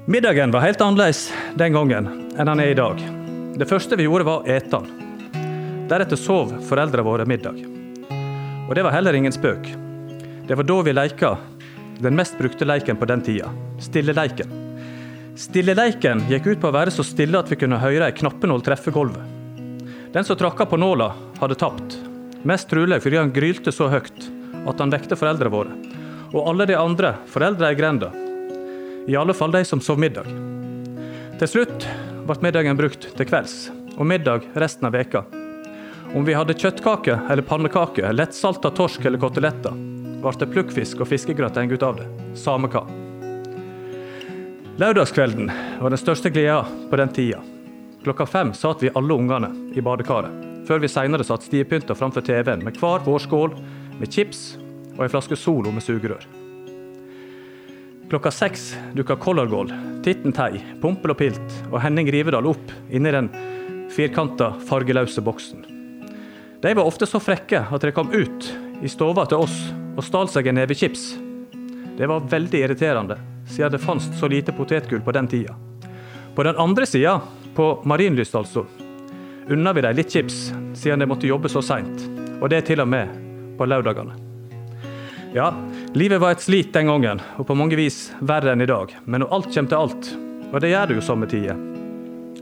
Middagen 0.10 0.52
var 0.52 0.60
helt 0.60 0.82
annerledes 0.82 1.34
den 1.60 1.74
gangen 1.76 2.06
enn 2.40 2.48
han 2.48 2.60
er 2.64 2.70
i 2.72 2.76
dag. 2.80 3.02
Det 3.60 3.66
første 3.68 3.98
vi 4.00 4.06
gjorde, 4.06 4.24
var 4.24 4.40
å 4.40 4.48
ete 4.48 4.78
den. 4.80 5.88
Deretter 5.92 6.16
sov 6.16 6.54
foreldrene 6.64 7.04
våre 7.04 7.26
middag. 7.28 7.58
Og 8.70 8.72
det 8.72 8.86
var 8.86 8.94
heller 8.96 9.18
ingen 9.18 9.34
spøk. 9.36 9.66
Det 10.48 10.56
var 10.56 10.64
da 10.64 10.78
vi 10.88 10.94
leika 10.94 11.32
den 12.00 12.16
mest 12.16 12.38
brukte 12.40 12.64
leiken 12.64 12.96
på 12.96 13.10
den 13.10 13.20
tida, 13.26 13.50
stilleleiken. 13.84 14.54
Stilleleiken 15.36 16.24
gikk 16.32 16.48
ut 16.54 16.62
på 16.62 16.70
å 16.72 16.78
være 16.78 16.94
så 16.96 17.04
stille 17.04 17.42
at 17.44 17.52
vi 17.52 17.58
kunne 17.60 17.82
høre 17.82 18.08
ei 18.08 18.16
knappenål 18.16 18.64
treffe 18.64 18.94
gulvet. 18.96 19.28
Den 20.16 20.24
som 20.24 20.40
tråkka 20.40 20.70
på 20.72 20.80
nåla, 20.80 21.10
hadde 21.42 21.58
tapt. 21.60 21.98
Mest 22.48 22.70
trolig 22.72 23.02
fordi 23.04 23.20
han 23.20 23.36
grylte 23.36 23.76
så 23.76 23.90
høyt 23.92 24.30
at 24.64 24.80
han 24.80 24.96
vekte 24.96 25.20
foreldrene 25.20 25.52
våre, 25.52 25.76
og 26.32 26.48
alle 26.48 26.70
de 26.72 26.80
andre 26.80 27.18
foreldra 27.36 27.74
i 27.76 27.80
grenda. 27.82 28.14
I 29.08 29.16
alle 29.16 29.34
fall 29.34 29.52
de 29.52 29.66
som 29.66 29.80
sov 29.82 30.00
middag. 30.00 30.28
Til 31.40 31.48
slutt 31.48 31.86
ble 32.28 32.36
middagen 32.44 32.76
brukt 32.76 33.06
til 33.16 33.28
kvelds, 33.30 33.70
og 33.96 34.08
middag 34.10 34.44
resten 34.60 34.90
av 34.90 34.96
veka. 34.98 35.22
Om 36.16 36.26
vi 36.28 36.36
hadde 36.36 36.56
kjøttkake 36.60 37.16
eller 37.32 37.46
pannekake, 37.48 38.04
lettsalta 38.12 38.72
torsk 38.76 39.06
eller 39.08 39.22
koteletter, 39.22 39.76
ble 40.20 40.34
det 40.42 40.48
plukkfisk 40.52 41.04
og 41.04 41.08
fiskegrateng 41.12 41.72
ut 41.72 41.86
av 41.88 42.02
det. 42.02 42.08
Samme 42.36 42.68
hva. 42.74 42.84
Lørdagskvelden 44.78 45.52
var 45.80 45.94
den 45.94 46.02
største 46.02 46.32
gleda 46.34 46.66
på 46.92 47.00
den 47.00 47.14
tida. 47.16 47.40
Klokka 48.04 48.28
fem 48.28 48.52
satt 48.54 48.84
vi 48.84 48.92
alle 48.92 49.16
ungene 49.16 49.54
i 49.76 49.84
badekaret, 49.84 50.36
før 50.68 50.84
vi 50.84 50.92
seinere 50.92 51.26
satt 51.28 51.48
stiepynta 51.48 51.96
framfor 51.96 52.28
TV-en 52.28 52.66
med 52.68 52.76
hver 52.82 53.08
vår 53.08 53.24
skål 53.24 53.56
med 54.02 54.12
chips 54.12 54.58
og 54.98 55.08
ei 55.08 55.10
flaske 55.16 55.40
Solo 55.40 55.72
med 55.72 55.86
sugerør. 55.86 56.28
Klokka 58.10 58.32
seks 58.32 58.78
dukka 58.94 59.16
Colorgold, 59.16 59.74
Titten 60.04 60.32
Tei, 60.32 60.62
Pompel 60.82 61.12
og 61.12 61.18
Pilt 61.20 61.56
og 61.68 61.82
Henning 61.84 62.08
Rivedal 62.12 62.46
opp 62.48 62.70
inni 62.88 63.12
den 63.12 63.28
firkanta, 63.92 64.54
fargeløse 64.70 65.20
boksen. 65.22 65.66
De 66.64 66.72
var 66.72 66.88
ofte 66.88 67.06
så 67.06 67.20
frekke 67.20 67.66
at 67.68 67.84
de 67.84 67.92
kom 67.92 68.14
ut 68.14 68.48
i 68.80 68.88
stova 68.88 69.26
til 69.28 69.44
oss 69.44 69.58
og 69.98 70.06
stal 70.08 70.32
seg 70.32 70.48
en 70.48 70.56
neve 70.56 70.78
chips. 70.78 71.18
Det 71.98 72.08
var 72.08 72.30
veldig 72.32 72.62
irriterende, 72.64 73.18
siden 73.50 73.76
det 73.76 73.84
fantes 73.84 74.16
så 74.20 74.30
lite 74.32 74.56
potetgull 74.56 75.04
på 75.04 75.12
den 75.18 75.28
tida. 75.28 75.58
På 76.36 76.46
den 76.48 76.56
andre 76.56 76.86
sida, 76.88 77.18
på 77.56 77.82
Marienlyst 77.84 78.36
altså, 78.40 78.64
unna 79.52 79.74
vi 79.76 79.84
dem 79.84 80.00
litt 80.00 80.16
chips, 80.16 80.54
siden 80.80 81.04
de 81.04 81.10
måtte 81.12 81.28
jobbe 81.28 81.52
så 81.52 81.60
seint. 81.66 82.08
Og 82.40 82.48
det 82.54 82.64
til 82.70 82.80
og 82.80 82.88
med 82.88 83.12
på 83.60 83.68
lørdagene. 83.68 84.16
Ja, 85.36 85.52
livet 85.98 86.22
var 86.22 86.32
et 86.32 86.42
slit 86.42 86.74
den 86.74 86.88
gangen, 86.92 87.22
og 87.40 87.48
på 87.48 87.56
mange 87.58 87.78
vis 87.80 88.12
verre 88.22 88.52
enn 88.54 88.62
i 88.62 88.70
dag. 88.70 88.92
Men 89.06 89.24
når 89.24 89.32
alt 89.34 89.48
kommer 89.54 89.72
til 89.72 89.78
alt, 89.82 90.10
og 90.52 90.60
det 90.62 90.70
gjør 90.70 90.90
det 90.90 90.98
jo 90.98 91.06
samme 91.08 91.30
tider, 91.32 91.62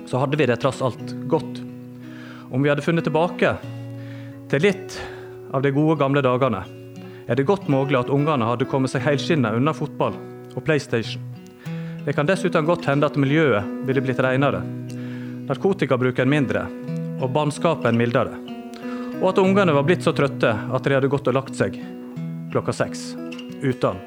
så 0.10 0.20
hadde 0.20 0.40
vi 0.40 0.48
det 0.50 0.58
tross 0.60 0.82
alt 0.84 1.14
godt. 1.32 1.62
Om 2.52 2.66
vi 2.66 2.72
hadde 2.72 2.84
funnet 2.84 3.08
tilbake 3.08 3.54
til 4.52 4.66
litt 4.66 4.98
av 5.56 5.64
de 5.64 5.72
gode 5.72 5.96
gamle 6.02 6.24
dagene, 6.26 6.66
er 7.26 7.40
det 7.40 7.48
godt 7.48 7.70
mulig 7.72 7.96
at 7.98 8.12
ungene 8.12 8.50
hadde 8.50 8.68
kommet 8.70 8.92
seg 8.92 9.06
helskinna 9.08 9.56
unna 9.56 9.74
fotball 9.74 10.18
og 10.52 10.62
PlayStation. 10.68 11.24
Det 12.06 12.14
kan 12.14 12.28
dessuten 12.28 12.68
godt 12.68 12.86
hende 12.92 13.08
at 13.08 13.16
miljøet 13.18 13.88
ville 13.88 14.04
blitt 14.04 14.20
renere, 14.22 14.62
narkotikabruken 15.48 16.30
mindre 16.30 16.68
og 17.24 17.32
bannskapen 17.34 17.96
mildere, 17.98 18.36
og 19.22 19.30
at 19.32 19.42
ungene 19.42 19.74
var 19.80 19.88
blitt 19.88 20.04
så 20.04 20.14
trøtte 20.14 20.52
at 20.52 20.84
de 20.84 21.00
hadde 21.00 21.14
gått 21.14 21.32
og 21.32 21.40
lagt 21.40 21.56
seg 21.56 21.80
klokka 22.52 22.76
seks 22.76 23.14
uten 23.66 24.02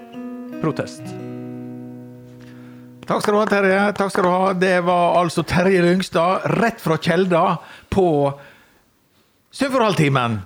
protest. 0.63 1.03
Takk 3.09 3.23
skal 3.25 3.35
du 3.35 3.39
ha, 3.41 3.47
Terje. 3.49 3.81
Takk 3.97 4.13
skal 4.13 4.27
du 4.27 4.31
ha. 4.31 4.53
Det 4.53 4.77
var 4.85 5.17
altså 5.17 5.43
Terje 5.49 5.81
Lyngstad, 5.83 6.45
rett 6.61 6.81
fra 6.81 6.99
kjelda, 7.01 7.43
på 7.89 8.07
Sunnfjordhalvtimen. 9.51 10.39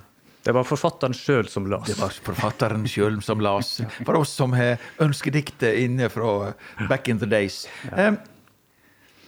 Det 0.43 0.51
var 0.55 0.63
forfatteren 0.67 1.15
sjøl 1.15 1.47
som 1.51 1.67
las. 1.71 1.87
Det 1.87 1.97
var 1.99 2.15
forfatteren 2.23 2.87
sjøl 2.87 3.19
som 3.23 3.43
las. 3.43 3.77
For 4.03 4.15
oss 4.19 4.31
som 4.35 4.55
har 4.55 4.79
ønskediktet 5.03 5.75
inne 5.83 6.09
fra 6.11 6.53
back 6.89 7.11
in 7.11 7.19
the 7.19 7.27
days. 7.27 7.65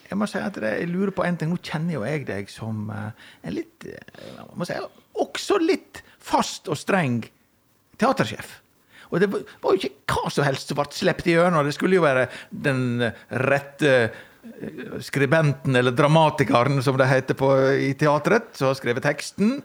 Jeg 0.06 0.20
må 0.20 0.28
si 0.30 0.40
at 0.40 0.58
jeg 0.62 0.90
lurer 0.92 1.12
på 1.16 1.24
en 1.28 1.38
ting. 1.40 1.52
Nå 1.52 1.60
kjenner 1.64 1.98
jo 1.98 2.04
jeg 2.08 2.26
deg 2.28 2.52
som 2.52 2.88
eh, 2.94 3.32
en 3.44 3.56
litt 3.56 3.88
eh, 3.90 4.20
jeg 4.22 4.52
må 4.56 4.68
si, 4.68 4.78
Også 5.20 5.58
litt 5.60 6.04
fast 6.24 6.70
og 6.72 6.78
streng 6.80 7.24
teatersjef. 8.00 8.62
Og 9.12 9.22
det 9.22 9.32
var 9.32 9.74
jo 9.74 9.80
ikke 9.80 10.16
hva 10.16 10.32
som 10.34 10.48
helst 10.48 10.72
som 10.72 10.80
ble 10.80 10.88
sluppet 10.94 11.34
igjennom. 11.34 11.66
Det 11.68 11.76
skulle 11.76 12.00
jo 12.00 12.06
være 12.06 12.28
den 12.50 13.04
rette 13.46 13.92
eh, 14.06 14.96
skribenten, 15.04 15.76
eller 15.76 15.96
dramatikeren, 15.96 16.82
som 16.86 16.98
det 17.00 17.10
heter 17.10 17.38
på, 17.38 17.52
i 17.82 17.94
teatret, 18.00 18.54
som 18.58 18.72
har 18.72 18.80
skrevet 18.80 19.06
teksten. 19.06 19.60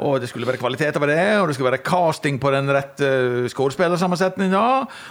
Og 0.00 0.20
det 0.22 0.28
skulle 0.30 0.46
være 0.46 0.60
kvalitet 0.60 0.96
over 0.96 1.10
det, 1.10 1.24
og 1.40 1.48
det 1.48 1.54
skulle 1.56 1.70
være 1.72 1.82
casting 1.84 2.38
på 2.40 2.52
den 2.54 2.70
rette 2.72 3.08
skuespillersammensetninga. 3.50 4.62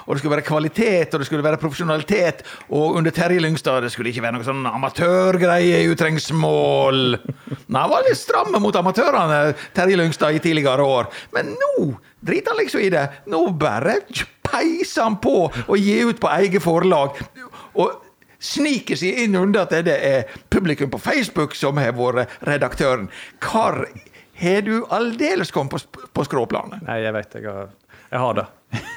Og 0.06 0.14
det 0.14 0.22
skulle 0.22 0.36
være 0.38 0.48
kvalitet, 0.48 1.14
og 1.14 1.20
det 1.20 1.28
skulle 1.28 1.44
være 1.44 1.60
profesjonalitet. 1.62 2.46
Og 2.70 2.96
under 2.96 3.12
Terje 3.12 3.44
Lyngstad 3.44 3.84
det 3.84 3.92
skulle 3.94 4.14
ikke 4.14 4.24
være 4.24 4.38
noe 4.38 4.48
sånn 4.48 4.64
amatørgreie 4.70 5.84
i 5.84 5.90
utrengsmål. 5.92 7.20
Nei, 7.20 7.82
han 7.82 7.92
var 7.92 8.08
litt 8.08 8.22
stramme 8.22 8.62
mot 8.64 8.76
amatørene, 8.80 9.42
Terje 9.76 10.00
Lyngstad, 10.00 10.38
i 10.38 10.44
tidligere 10.48 10.86
år. 10.86 11.12
Men 11.36 11.54
nå 11.60 11.92
driter 12.20 12.54
han 12.54 12.62
liksom 12.62 12.84
i 12.84 12.92
det. 12.94 13.06
Nå 13.32 13.46
bare 13.60 14.00
peiser 14.46 15.06
han 15.06 15.18
på 15.24 15.48
og 15.50 15.76
gir 15.78 16.12
ut 16.12 16.22
på 16.22 16.32
eget 16.40 16.64
forlag. 16.64 17.20
Og 17.80 18.06
sniker 18.40 19.00
seg 19.00 19.24
inn 19.26 19.36
under 19.36 19.66
at 19.68 19.74
det 19.86 19.96
er 19.96 20.38
publikum 20.52 20.92
på 20.92 21.02
Facebook 21.02 21.56
som 21.60 21.80
har 21.82 21.96
vært 21.98 22.40
redaktøren. 22.48 23.10
Hvor 23.44 23.84
har 24.40 24.62
du 24.64 24.76
aldeles 24.96 25.52
kommet 25.52 25.76
på, 25.76 26.08
på 26.14 26.28
skråplanet? 26.28 26.86
Nei, 26.88 27.02
jeg 27.04 27.16
vet 27.18 27.36
jeg 27.36 27.50
har, 27.52 27.74
jeg 28.10 28.24
har 28.24 28.38
det. 28.40 28.48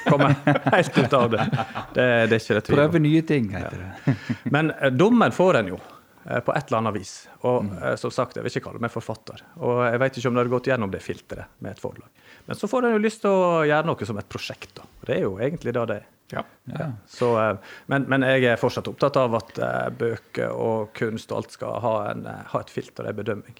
Kommer 0.05 0.35
helt 0.75 0.97
ut 0.97 1.13
av 1.17 1.31
det. 1.33 1.47
Det, 1.95 2.05
det 2.29 2.37
er 2.37 2.39
ikke 2.39 2.55
det 2.59 2.63
tvil 2.67 2.77
om. 2.77 2.79
Prøve 2.79 3.01
nye 3.03 3.23
ting, 3.27 3.49
heter 3.55 3.81
det. 3.81 4.15
Men 4.53 4.71
eh, 4.77 4.93
dommen 4.93 5.35
får 5.35 5.59
en 5.59 5.73
jo 5.73 5.79
på 6.23 6.53
et 6.55 6.69
eller 6.69 6.79
annet 6.79 6.95
vis. 6.95 7.13
Og 7.43 7.67
eh, 7.79 7.95
som 7.99 8.13
sagt, 8.13 8.37
jeg 8.37 8.45
vil 8.45 8.53
ikke 8.53 8.69
kalle 8.69 8.83
meg 8.83 8.93
forfatter. 8.93 9.43
Og 9.59 9.83
jeg 9.87 10.01
vet 10.03 10.19
ikke 10.19 10.31
om 10.31 10.37
det 10.37 10.43
hadde 10.43 10.55
gått 10.55 10.71
gjennom 10.71 10.93
det 10.93 11.03
filteret 11.03 11.59
med 11.59 11.75
et 11.75 11.83
forlag. 11.83 12.25
Men 12.47 12.59
så 12.59 12.69
får 12.71 12.87
en 12.87 12.97
jo 12.97 13.03
lyst 13.03 13.23
til 13.23 13.31
å 13.35 13.63
gjøre 13.67 13.87
noe 13.89 14.09
som 14.09 14.19
et 14.19 14.29
prosjekt, 14.31 14.73
da. 14.79 14.87
Det 15.07 15.17
er 15.17 15.25
jo 15.25 15.37
egentlig 15.39 15.75
det 15.75 15.85
det 15.91 15.99
er. 16.01 16.09
Ja. 16.33 16.43
Ja. 16.63 16.91
Så, 17.07 17.29
eh, 17.41 17.75
men, 17.91 18.07
men 18.09 18.25
jeg 18.25 18.47
er 18.49 18.61
fortsatt 18.61 18.89
opptatt 18.89 19.19
av 19.21 19.35
at 19.37 19.59
eh, 19.59 19.89
bøker 19.99 20.55
og 20.55 20.93
kunst 20.97 21.31
og 21.31 21.43
alt 21.43 21.55
skal 21.57 21.77
ha, 21.83 21.93
en, 22.13 22.25
eh, 22.29 22.41
ha 22.53 22.63
et 22.63 22.73
filter, 22.73 23.07
en 23.09 23.19
bedømming. 23.19 23.59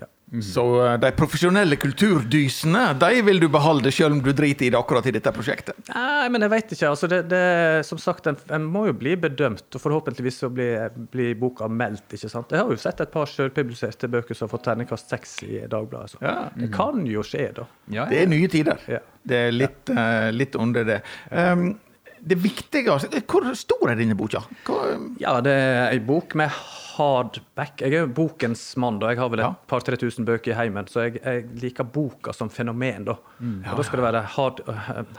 Ja. 0.00 0.06
Så 0.40 0.62
eh, 0.86 0.94
de 1.00 1.10
profesjonelle 1.12 1.76
kulturdysene 1.76 2.84
de 3.00 3.20
vil 3.26 3.40
du 3.42 3.48
beholde, 3.52 3.92
selv 3.92 4.16
om 4.16 4.22
du 4.24 4.30
driter 4.32 4.66
i 4.66 4.70
det 4.72 4.78
akkurat 4.78 5.06
i 5.06 5.12
dette 5.12 5.32
prosjektet? 5.34 5.76
Nei, 5.92 6.30
men 6.32 6.46
jeg 6.46 6.52
vet 6.54 6.72
ikke. 6.76 6.88
Altså, 6.88 7.10
det, 7.12 7.20
det, 7.28 7.42
som 7.88 8.00
sagt, 8.00 8.30
en, 8.30 8.38
en 8.56 8.64
må 8.64 8.86
jo 8.88 8.96
bli 8.96 9.12
bedømt, 9.20 9.66
og 9.68 9.84
forhåpentligvis 9.84 10.40
så 10.44 10.50
blir, 10.52 10.88
blir 11.12 11.36
boka 11.40 11.68
meldt. 11.68 12.06
ikke 12.16 12.32
sant? 12.32 12.54
Jeg 12.54 12.64
har 12.64 12.72
jo 12.72 12.80
sett 12.80 13.04
et 13.04 13.12
par 13.12 13.28
sjølpubliserte 13.28 14.08
bøker 14.12 14.38
som 14.38 14.48
har 14.48 14.54
fått 14.54 14.66
terningkast 14.70 15.12
seks 15.12 15.36
i 15.44 15.62
Dagbladet. 15.66 16.14
Så. 16.14 16.24
Ja. 16.24 16.36
Det 16.56 16.72
kan 16.72 17.04
jo 17.08 17.24
skje, 17.26 17.50
da. 17.60 17.68
Ja, 17.92 18.08
Det 18.08 18.24
er 18.24 18.32
nye 18.32 18.48
tider. 18.52 18.80
Ja. 18.88 19.04
Det 19.22 19.46
er 19.48 19.52
litt, 19.54 19.92
uh, 19.92 20.30
litt 20.34 20.56
under 20.58 20.88
det. 20.88 21.02
Um, 21.30 21.74
det 22.22 22.38
viktigste 22.38 23.20
Hvor 23.26 23.48
stor 23.58 23.90
er 23.90 23.98
denne 23.98 24.14
boka? 24.18 24.44
Hva, 24.66 24.94
Ja, 25.20 25.40
det 25.44 25.52
er 25.52 25.90
ei 25.90 26.00
bok 26.02 26.36
med 26.38 26.54
hardback. 26.96 27.80
Jeg 27.84 27.94
er 27.94 28.04
jo 28.06 28.10
bokens 28.16 28.62
mann, 28.80 28.98
da. 29.02 29.08
Jeg 29.12 29.18
har 29.18 29.28
vel 29.32 29.40
et 29.40 29.46
Ja. 29.46 29.54
par 29.68 29.80
3000 29.80 30.24
bøker 30.28 30.52
i 30.52 30.56
heimen, 30.58 30.86
så 30.90 31.04
jeg, 31.06 31.20
jeg 31.22 31.46
liker 31.62 31.84
boka 31.84 32.32
som 32.34 32.48
fenomen, 32.52 33.04
da. 33.04 33.12
og 33.40 33.76
da 33.76 33.82
skal 33.82 34.00
det 34.00 34.06
være 34.12 34.22
hard, 34.36 34.60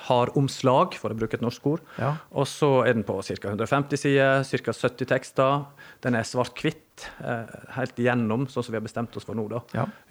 hard 0.08 0.34
omslag, 0.40 0.94
for 1.00 1.10
å 1.14 1.18
bruke 1.18 1.34
et 1.40 1.42
norsk 1.46 1.66
ord. 1.68 1.82
Ja. 2.00 2.16
Og 2.32 2.46
så 2.48 2.86
er 2.88 2.94
den 2.94 3.04
på 3.04 3.18
ca. 3.24 3.50
150 3.50 3.98
sider, 3.98 4.44
ca. 4.44 4.72
70 4.74 5.06
tekster. 5.10 5.66
Den 6.02 6.16
er 6.16 6.24
svart-hvitt, 6.24 7.08
eh, 7.24 7.46
helt 7.78 7.96
igjennom, 7.98 8.48
sånn 8.48 8.64
som 8.64 8.72
vi 8.72 8.78
har 8.80 8.86
bestemt 8.88 9.16
oss 9.18 9.24
for 9.26 9.36
nå, 9.36 9.48
da. 9.50 9.62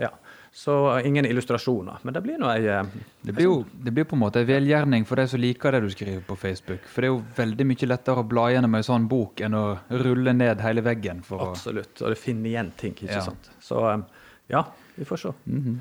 Ja. 0.00 0.08
Så 0.52 1.00
ingen 1.00 1.24
illustrasjoner. 1.24 2.02
Men 2.04 2.12
det 2.14 2.20
blir 2.26 2.36
nå 2.38 2.48
ei 2.52 2.66
eh, 2.68 2.84
Det 3.24 3.32
blir 3.32 3.46
jo 3.46 3.54
det 3.72 3.92
blir 3.96 4.04
på 4.04 4.16
en 4.18 4.20
måte 4.20 4.42
en 4.42 4.46
velgjerning 4.50 5.06
for 5.08 5.16
de 5.16 5.24
som 5.30 5.40
liker 5.40 5.72
det 5.72 5.80
du 5.80 5.88
skriver 5.94 6.20
på 6.28 6.36
Facebook. 6.36 6.82
For 6.92 7.00
det 7.00 7.08
er 7.08 7.14
jo 7.14 7.22
veldig 7.38 7.66
mye 7.70 7.88
lettere 7.88 8.20
å 8.20 8.26
bla 8.28 8.50
gjennom 8.52 8.76
en 8.76 8.84
sånn 8.84 9.06
bok 9.08 9.40
enn 9.40 9.56
å 9.56 9.62
rulle 10.04 10.34
ned 10.36 10.60
hele 10.60 10.84
veggen. 10.84 11.22
for. 11.24 11.40
Absolutt. 11.54 12.02
Og 12.02 12.12
det 12.12 12.18
finner 12.20 12.50
igjen 12.52 12.70
ting, 12.76 12.92
ikke 12.92 13.14
Ja. 13.16 13.22
sant. 13.24 13.48
Så 13.64 13.80
eh, 13.94 14.04
ja, 14.52 14.64
vi 14.98 15.04
får 15.08 15.22
se. 15.24 15.32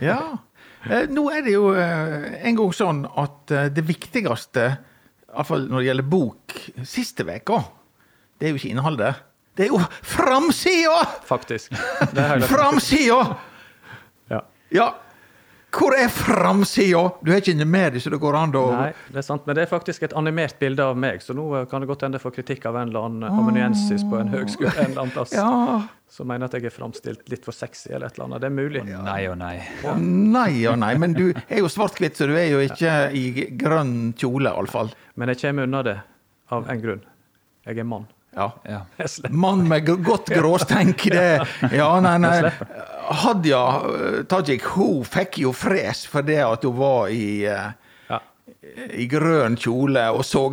Ja. 0.08 0.22
Eh, 0.88 1.04
Nå 1.12 1.28
er 1.36 1.42
det 1.44 1.52
jo 1.58 1.74
eh, 1.76 2.40
en 2.48 2.56
gang 2.56 2.72
sånn 2.74 3.04
at 3.12 3.52
eh, 3.52 3.68
det 3.76 3.84
viktigste, 3.84 4.70
iallfall 5.36 5.68
når 5.68 5.80
det 5.84 5.88
gjelder 5.92 6.10
bok, 6.16 6.56
siste 6.88 7.28
uka, 7.28 7.60
det 8.40 8.48
er 8.48 8.56
jo 8.56 8.62
ikke 8.64 8.72
innholdet. 8.72 9.16
Det 9.54 9.68
er 9.68 9.74
jo 9.76 9.84
framsida! 10.02 11.04
Faktisk. 11.28 11.76
Framsida! 12.48 13.36
Ja. 14.72 14.84
Ja. 14.84 14.90
Hvor 15.72 15.94
er 15.96 16.10
framsida? 16.12 17.02
Du 17.24 17.30
har 17.32 17.40
ikke 17.40 17.64
med 17.66 17.94
deg, 17.94 18.02
så 18.04 18.12
det 18.12 18.18
går 18.20 18.36
an 18.36 18.52
å 18.60 18.64
Nei, 18.74 18.90
det 19.08 19.22
er 19.22 19.24
sant, 19.24 19.46
men 19.48 19.56
det 19.56 19.62
er 19.64 19.70
faktisk 19.72 20.04
et 20.04 20.12
animert 20.20 20.58
bilde 20.60 20.84
av 20.84 20.98
meg, 21.00 21.22
så 21.24 21.32
nå 21.36 21.46
eh, 21.62 21.66
kan 21.72 21.80
det 21.80 21.88
godt 21.88 22.04
hende 22.04 22.20
jeg 22.20 22.26
får 22.26 22.34
kritikk 22.36 22.66
av 22.68 22.76
en 22.82 22.90
eller 22.92 23.08
annen 23.08 23.24
amanuensis 23.30 24.04
på 24.04 24.20
en 24.20 24.34
høgskole 24.34 24.74
en 24.74 24.90
eller 24.90 25.06
annen 25.06 25.14
plass, 25.16 25.32
Ja. 25.32 25.80
som 26.12 26.28
mener 26.28 26.50
at 26.52 26.58
jeg 26.60 26.68
er 26.68 26.76
framstilt 26.76 27.24
litt 27.32 27.48
for 27.48 27.56
sexy 27.56 27.94
eller 27.94 28.10
et 28.12 28.20
eller 28.20 28.28
annet. 28.28 28.44
Det 28.44 28.50
er 28.50 28.58
mulig. 28.58 28.84
Nei 29.08 29.22
og 29.32 29.38
nei. 29.40 29.54
Ja. 29.86 29.96
Nei 29.96 30.66
og 30.68 30.78
nei, 30.84 30.92
men 31.00 31.16
du 31.16 31.30
er 31.32 31.62
jo 31.64 31.72
svart-hvitt, 31.72 32.20
så 32.20 32.28
du 32.28 32.36
er 32.36 32.50
jo 32.52 32.60
ikke 32.68 32.96
i 33.16 33.26
grønn 33.64 34.12
kjole, 34.20 34.52
iallfall. 34.52 34.92
Men 35.16 35.32
jeg 35.32 35.40
kommer 35.46 35.70
unna 35.72 35.86
det 35.88 35.98
av 36.52 36.68
en 36.68 36.84
grunn. 36.84 37.06
Jeg 37.64 37.80
er 37.80 37.88
mann. 37.88 38.10
Ja. 38.36 38.52
Ja. 38.64 38.82
Mann 39.30 39.66
med 39.68 39.86
godt 40.06 40.30
gråstenk, 40.32 41.04
det 41.12 41.42
Ja, 41.76 41.90
nei, 42.00 42.18
nei. 42.24 42.52
Hadia 43.22 43.62
eh, 43.92 44.22
Tajik, 44.32 44.64
hun 44.78 45.02
fikk 45.04 45.42
jo 45.44 45.52
fres 45.52 46.06
for 46.08 46.24
det 46.24 46.38
at 46.46 46.64
hun 46.64 46.78
var 46.80 47.10
i 47.12 47.44
eh, 47.50 47.74
Ja. 48.08 48.20
i 48.96 49.04
grønn 49.12 49.58
kjole 49.60 50.06
og 50.16 50.24
så 50.28 50.46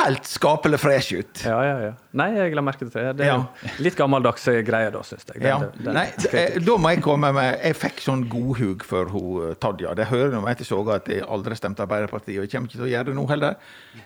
helt 0.00 0.26
skapelig 0.26 0.78
fresh 0.82 1.12
ut. 1.20 1.42
ja, 1.46 1.60
ja, 1.68 1.76
ja. 1.86 1.92
Nei, 2.18 2.26
jeg 2.34 2.54
la 2.58 2.62
merke 2.66 2.82
til 2.88 2.90
det. 2.98 3.12
Det 3.20 3.26
er 3.28 3.30
Ja. 3.30 3.68
litt 3.78 3.94
gammeldagse 3.98 4.56
greier, 4.66 4.90
da, 4.90 5.02
syns 5.06 5.24
jeg. 5.30 5.42
Ja. 5.46 5.58
Den- 5.58 5.84
den- 5.84 5.94
Nei, 5.94 6.06
eh, 6.32 6.58
da 6.58 6.76
må 6.82 6.90
jeg 6.94 7.02
komme 7.02 7.30
med 7.32 7.60
Jeg 7.62 7.76
fikk 7.76 8.00
sånn 8.02 8.26
godhug 8.28 8.82
for 8.82 9.06
hun 9.06 9.50
eh, 9.50 9.54
Tadja. 9.54 9.94
Det 9.94 10.06
hører 10.10 10.32
nå 10.34 10.42
meg 10.42 10.58
jeg 10.58 10.66
soga 10.66 10.98
at 10.98 11.06
jeg 11.06 11.22
aldri 11.22 11.54
stemte 11.54 11.86
Arbeiderpartiet, 11.86 12.38
og 12.42 12.48
jeg 12.48 12.50
kommer 12.50 12.66
ikke 12.68 12.80
til 12.82 12.88
å 12.90 12.92
gjøre 12.96 13.06
det 13.06 13.14
nå 13.14 13.28
heller. 13.28 13.56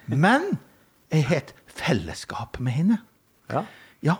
Men 0.09 0.59
jeg 1.11 1.25
har 1.25 1.37
et 1.37 1.53
fellesskap 1.69 2.61
med 2.61 2.73
henne. 2.73 2.99
Ja. 3.53 3.65
Ja. 4.05 4.19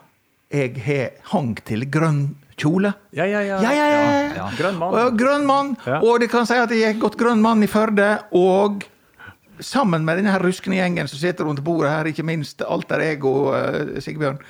Jeg 0.55 0.79
har 0.85 1.15
hang 1.33 1.55
til 1.67 1.87
grønn 1.91 2.25
kjole. 2.61 2.93
Ja, 3.17 3.27
ja, 3.27 3.41
ja. 3.43 3.61
Ja, 3.63 3.73
ja, 3.75 3.87
ja. 3.91 4.03
ja. 4.39 4.49
Grønn 4.59 4.79
mann. 4.79 4.97
Og 4.99 5.19
grønn 5.19 5.47
mann. 5.49 5.77
Og 6.01 6.21
det 6.23 6.31
kan 6.33 6.47
si 6.49 6.59
at 6.59 6.73
jeg 6.75 6.93
har 6.93 7.01
gått 7.03 7.19
grønn 7.21 7.43
mann 7.43 7.65
i 7.65 7.71
Førde. 7.71 8.11
Og 8.37 8.85
sammen 9.63 10.05
med 10.07 10.21
denne 10.21 10.37
ruskende 10.43 10.79
gjengen 10.79 11.11
som 11.11 11.21
sitter 11.21 11.47
rundt 11.49 11.65
bordet 11.65 11.93
her, 11.93 12.11
ikke 12.11 12.27
minst 12.27 12.63
alter 12.67 13.03
ego 13.05 13.35
uh, 13.55 13.97
Sigbjørn 14.03 14.41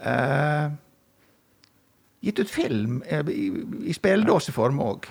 uh, 0.00 0.68
Gitt 2.24 2.40
ut 2.42 2.50
film 2.50 3.02
uh, 3.04 3.22
i, 3.30 3.50
i 3.88 3.96
spilledåseform 3.96 4.80
òg. 4.82 5.10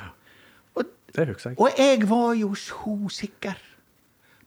Og, 0.78 0.90
og 1.56 1.80
jeg 1.80 2.04
var 2.10 2.34
jo 2.38 2.52
så 2.58 2.98
sikker 3.14 3.56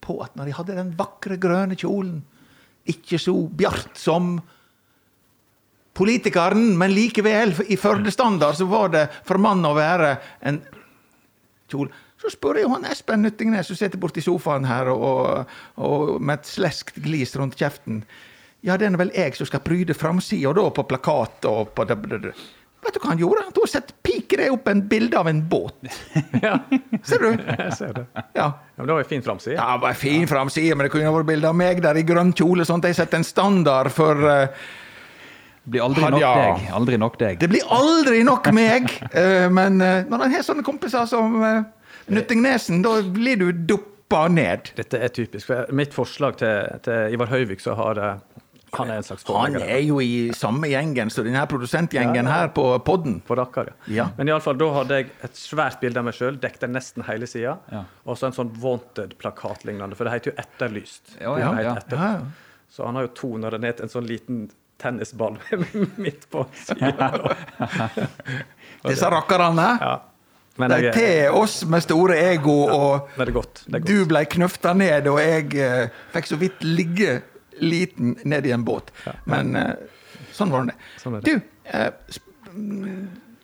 på 0.04 0.18
at 0.24 0.36
når 0.38 0.50
jeg 0.50 0.58
hadde 0.58 0.76
den 0.76 0.92
vakre 0.98 1.38
grønne 1.40 1.78
kjolen, 1.78 2.20
ikke 2.88 3.18
så 3.20 3.34
bjart 3.60 3.98
som 3.98 4.38
politikeren, 5.96 6.78
men 6.78 6.94
likevel, 6.94 7.52
i 7.68 7.76
Førde-standard, 7.76 8.56
så 8.56 8.68
var 8.70 8.92
det 8.94 9.08
for 9.26 9.42
mann 9.42 9.64
å 9.66 9.74
være 9.76 10.14
en 10.48 10.62
kjole. 11.70 11.92
Så 12.20 12.32
spør 12.34 12.58
jeg 12.58 12.66
jo 12.66 12.74
han 12.74 12.84
Espen 12.88 13.22
Nyttingnes, 13.24 13.68
som 13.70 13.78
sitter 13.78 14.00
borti 14.00 14.22
sofaen 14.24 14.66
her 14.68 14.90
og, 14.92 15.52
og 15.80 16.18
med 16.20 16.40
et 16.40 16.50
sleskt 16.50 17.00
glis 17.00 17.32
rundt 17.40 17.56
kjeften. 17.56 18.02
Ja, 18.60 18.76
det 18.76 18.90
er 18.90 18.98
vel 19.00 19.12
jeg 19.16 19.38
som 19.38 19.48
skal 19.48 19.64
pryde 19.64 19.96
framsida 19.96 20.52
da, 20.56 20.66
på 20.68 20.84
plakat 20.88 21.48
og 21.48 21.72
på. 21.72 21.86
Vet 22.80 22.94
du 22.96 23.00
hva 23.02 23.10
han 23.12 23.18
gjorde? 23.20 23.42
Han 23.44 23.68
sett 23.68 23.90
piker 24.02 24.40
opp 24.50 24.68
en 24.72 24.80
bilde 24.88 25.18
av 25.20 25.28
en 25.28 25.42
båt. 25.48 25.76
Ja, 26.42 26.54
Ser 27.04 27.20
du? 27.22 27.28
jeg 27.36 27.72
ser 27.76 27.92
det. 27.98 28.04
Ja. 28.16 28.22
Ja, 28.34 28.52
men 28.78 28.86
det 28.88 28.94
var 28.96 29.02
en 29.04 29.08
fin 29.10 29.22
framside. 29.22 29.56
Ja, 29.58 29.66
det 29.76 29.82
var 29.84 29.92
en 29.92 30.00
fin 30.00 30.26
framside, 30.30 30.74
men 30.76 30.86
det 30.86 30.92
kunne 30.94 31.12
vært 31.12 31.28
bilde 31.28 31.50
av 31.50 31.56
meg 31.60 31.82
der 31.84 31.98
i 32.00 32.04
grønn 32.08 32.32
kjole. 32.32 32.64
sånn 32.64 32.80
at 32.80 32.88
jeg 32.90 32.96
setter 33.02 33.20
en 33.20 33.26
standard 33.28 33.92
for 33.92 34.24
eh, 34.24 34.48
Det 35.60 35.74
blir 35.76 35.84
aldri 35.84 36.08
nok 36.08 36.24
deg. 36.24 36.64
Aldri 36.80 36.98
nok 37.02 37.18
deg. 37.20 37.38
Det 37.42 37.50
blir 37.52 37.68
aldri 37.76 38.22
nok 38.26 38.48
meg! 38.56 38.88
eh, 39.12 39.46
men 39.52 39.76
eh, 39.84 40.00
når 40.08 40.24
en 40.26 40.34
har 40.38 40.46
sånne 40.48 40.64
kompiser 40.66 41.04
som 41.10 41.36
Nyttingnesen, 42.10 42.80
da 42.82 42.96
blir 43.04 43.36
du 43.38 43.50
duppa 43.52 44.24
ned. 44.32 44.72
Dette 44.80 44.98
er 44.98 45.12
typisk. 45.14 45.46
For 45.52 45.68
mitt 45.76 45.92
forslag 45.94 46.40
til, 46.40 46.80
til 46.82 47.12
Ivar 47.14 47.28
Høyvik, 47.30 47.60
så 47.62 47.76
har 47.78 48.00
Han 48.76 48.90
er 48.90 49.00
en 49.00 49.02
slags 49.06 49.24
Han 49.26 49.56
er 49.60 49.80
jo 49.82 49.98
i 50.00 50.30
samme 50.36 50.68
gjengen 50.70 51.10
som 51.10 51.24
denne 51.26 51.42
produsentgjengen 51.50 52.20
Ja, 52.20 52.22
ja. 52.22 52.36
her 52.42 52.48
på 52.54 52.64
podden. 52.86 53.20
På 53.26 53.34
Dakar, 53.38 53.72
Ja. 53.90 54.08
Men 54.18 54.28
iallfall, 54.30 54.58
da 54.60 54.68
hadde 54.78 55.00
jeg 55.00 55.10
et 55.26 55.34
svært 55.40 55.80
bilde 55.82 55.98
av 55.98 56.06
meg 56.06 56.14
sjøl, 56.14 56.38
dekte 56.40 56.68
nesten 56.70 57.02
hele 57.08 57.26
sida. 57.30 57.56
Ja. 57.72 57.84
Og 58.06 58.16
så 58.20 58.28
en 58.30 58.36
sånn 58.36 58.52
wanted-plakat 58.62 59.64
lignende, 59.66 59.96
for 59.98 60.04
det 60.06 60.12
heter 60.18 60.32
jo 60.32 60.36
Etterlyst. 60.44 61.16
Ja, 61.20 61.34
ja, 61.38 61.50
ja. 61.60 61.74
Etterlyst. 61.82 61.98
Ja. 61.98 62.66
Så 62.70 62.86
han 62.86 62.94
har 63.00 63.08
jo 63.08 63.14
tona 63.18 63.50
det 63.50 63.60
ned 63.64 63.76
til 63.80 63.88
en 63.88 63.94
sånn 63.96 64.06
liten 64.06 64.44
tennisball 64.80 65.36
midt 66.04 66.28
på 66.30 66.46
sida. 66.54 67.10
Disse 68.88 69.10
rakkerne. 69.10 69.66
Ja. 69.80 69.96
Men 70.60 70.70
De 70.74 70.86
er 70.90 70.92
til 70.92 71.36
oss 71.38 71.60
med 71.70 71.80
store 71.84 72.16
ego, 72.34 72.54
og 72.68 73.10
det 73.16 73.28
er 73.28 73.32
godt. 73.32 73.62
Det 73.66 73.74
er 73.74 73.80
godt. 73.80 73.86
du 73.88 74.08
ble 74.10 74.22
knøfta 74.34 74.72
ned, 74.76 75.06
og 75.08 75.20
jeg 75.22 75.54
eh, 75.56 75.92
fikk 76.12 76.26
så 76.28 76.36
vidt 76.40 76.64
ligge 76.66 77.20
liten 77.60 78.16
ned 78.24 78.46
i 78.46 78.52
en 78.56 78.64
båt. 78.66 78.90
Men 79.30 79.54
eh, 79.56 79.74
sånn 80.36 80.50
var 80.52 80.66
det. 80.70 80.76
Sånn 81.02 81.18
det. 81.20 81.24
Du, 81.28 81.40
eh, 81.70 81.90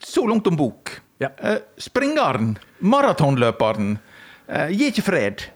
så 0.03 0.27
langt 0.29 0.47
om 0.51 0.57
bok. 0.57 0.97
Ja. 1.23 1.31
Eh, 1.39 1.59
springeren, 1.81 2.57
maratonløperen, 2.85 3.99
eh, 4.49 4.69
gir 4.77 4.93
ikke 4.93 5.07
fred. 5.07 5.47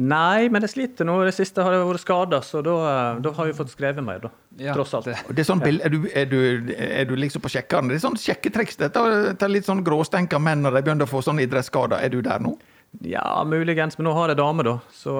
Nei, 0.00 0.46
men 0.48 0.62
jeg 0.62 0.70
sliter 0.70 1.04
nå. 1.08 1.16
Det 1.26 1.32
siste 1.34 1.64
har 1.66 1.74
jeg 1.74 1.82
vært 1.88 2.02
skada, 2.04 2.38
så 2.46 2.60
da, 2.62 2.74
da 3.18 3.32
har 3.34 3.48
jeg 3.48 3.56
fått 3.58 3.72
skrevet 3.72 4.04
mer, 4.06 4.20
da. 4.22 4.30
Ja, 4.60 4.74
Tross 4.76 4.92
alt. 4.94 5.08
det- 5.10 5.16
er, 5.38 5.44
sånn 5.44 5.60
bild, 5.64 5.80
er, 5.82 5.90
du, 5.90 6.06
er, 6.14 6.26
du, 6.30 6.74
er 6.78 7.04
du 7.10 7.16
liksom 7.18 7.42
på 7.42 7.50
sjekkeren? 7.50 7.88
Det 7.90 7.96
er 7.98 8.04
sånn 8.06 8.16
sjekketriks. 8.20 8.76
Dette 8.78 9.02
er 9.34 9.48
litt 9.50 9.66
sånn 9.66 9.82
gråstenka 9.84 10.38
menn 10.38 10.62
når 10.62 10.78
de 10.78 10.82
begynner 10.86 11.08
å 11.08 11.10
få 11.10 11.24
sånne 11.26 11.42
idrettsskader. 11.42 11.98
Er 11.98 12.08
du 12.14 12.20
der 12.22 12.38
nå? 12.38 12.54
Ja, 13.02 13.42
muligens. 13.46 13.98
Men 13.98 14.06
nå 14.08 14.14
har 14.14 14.28
jeg 14.30 14.38
dame, 14.38 14.62
da, 14.62 14.76
så 14.94 15.16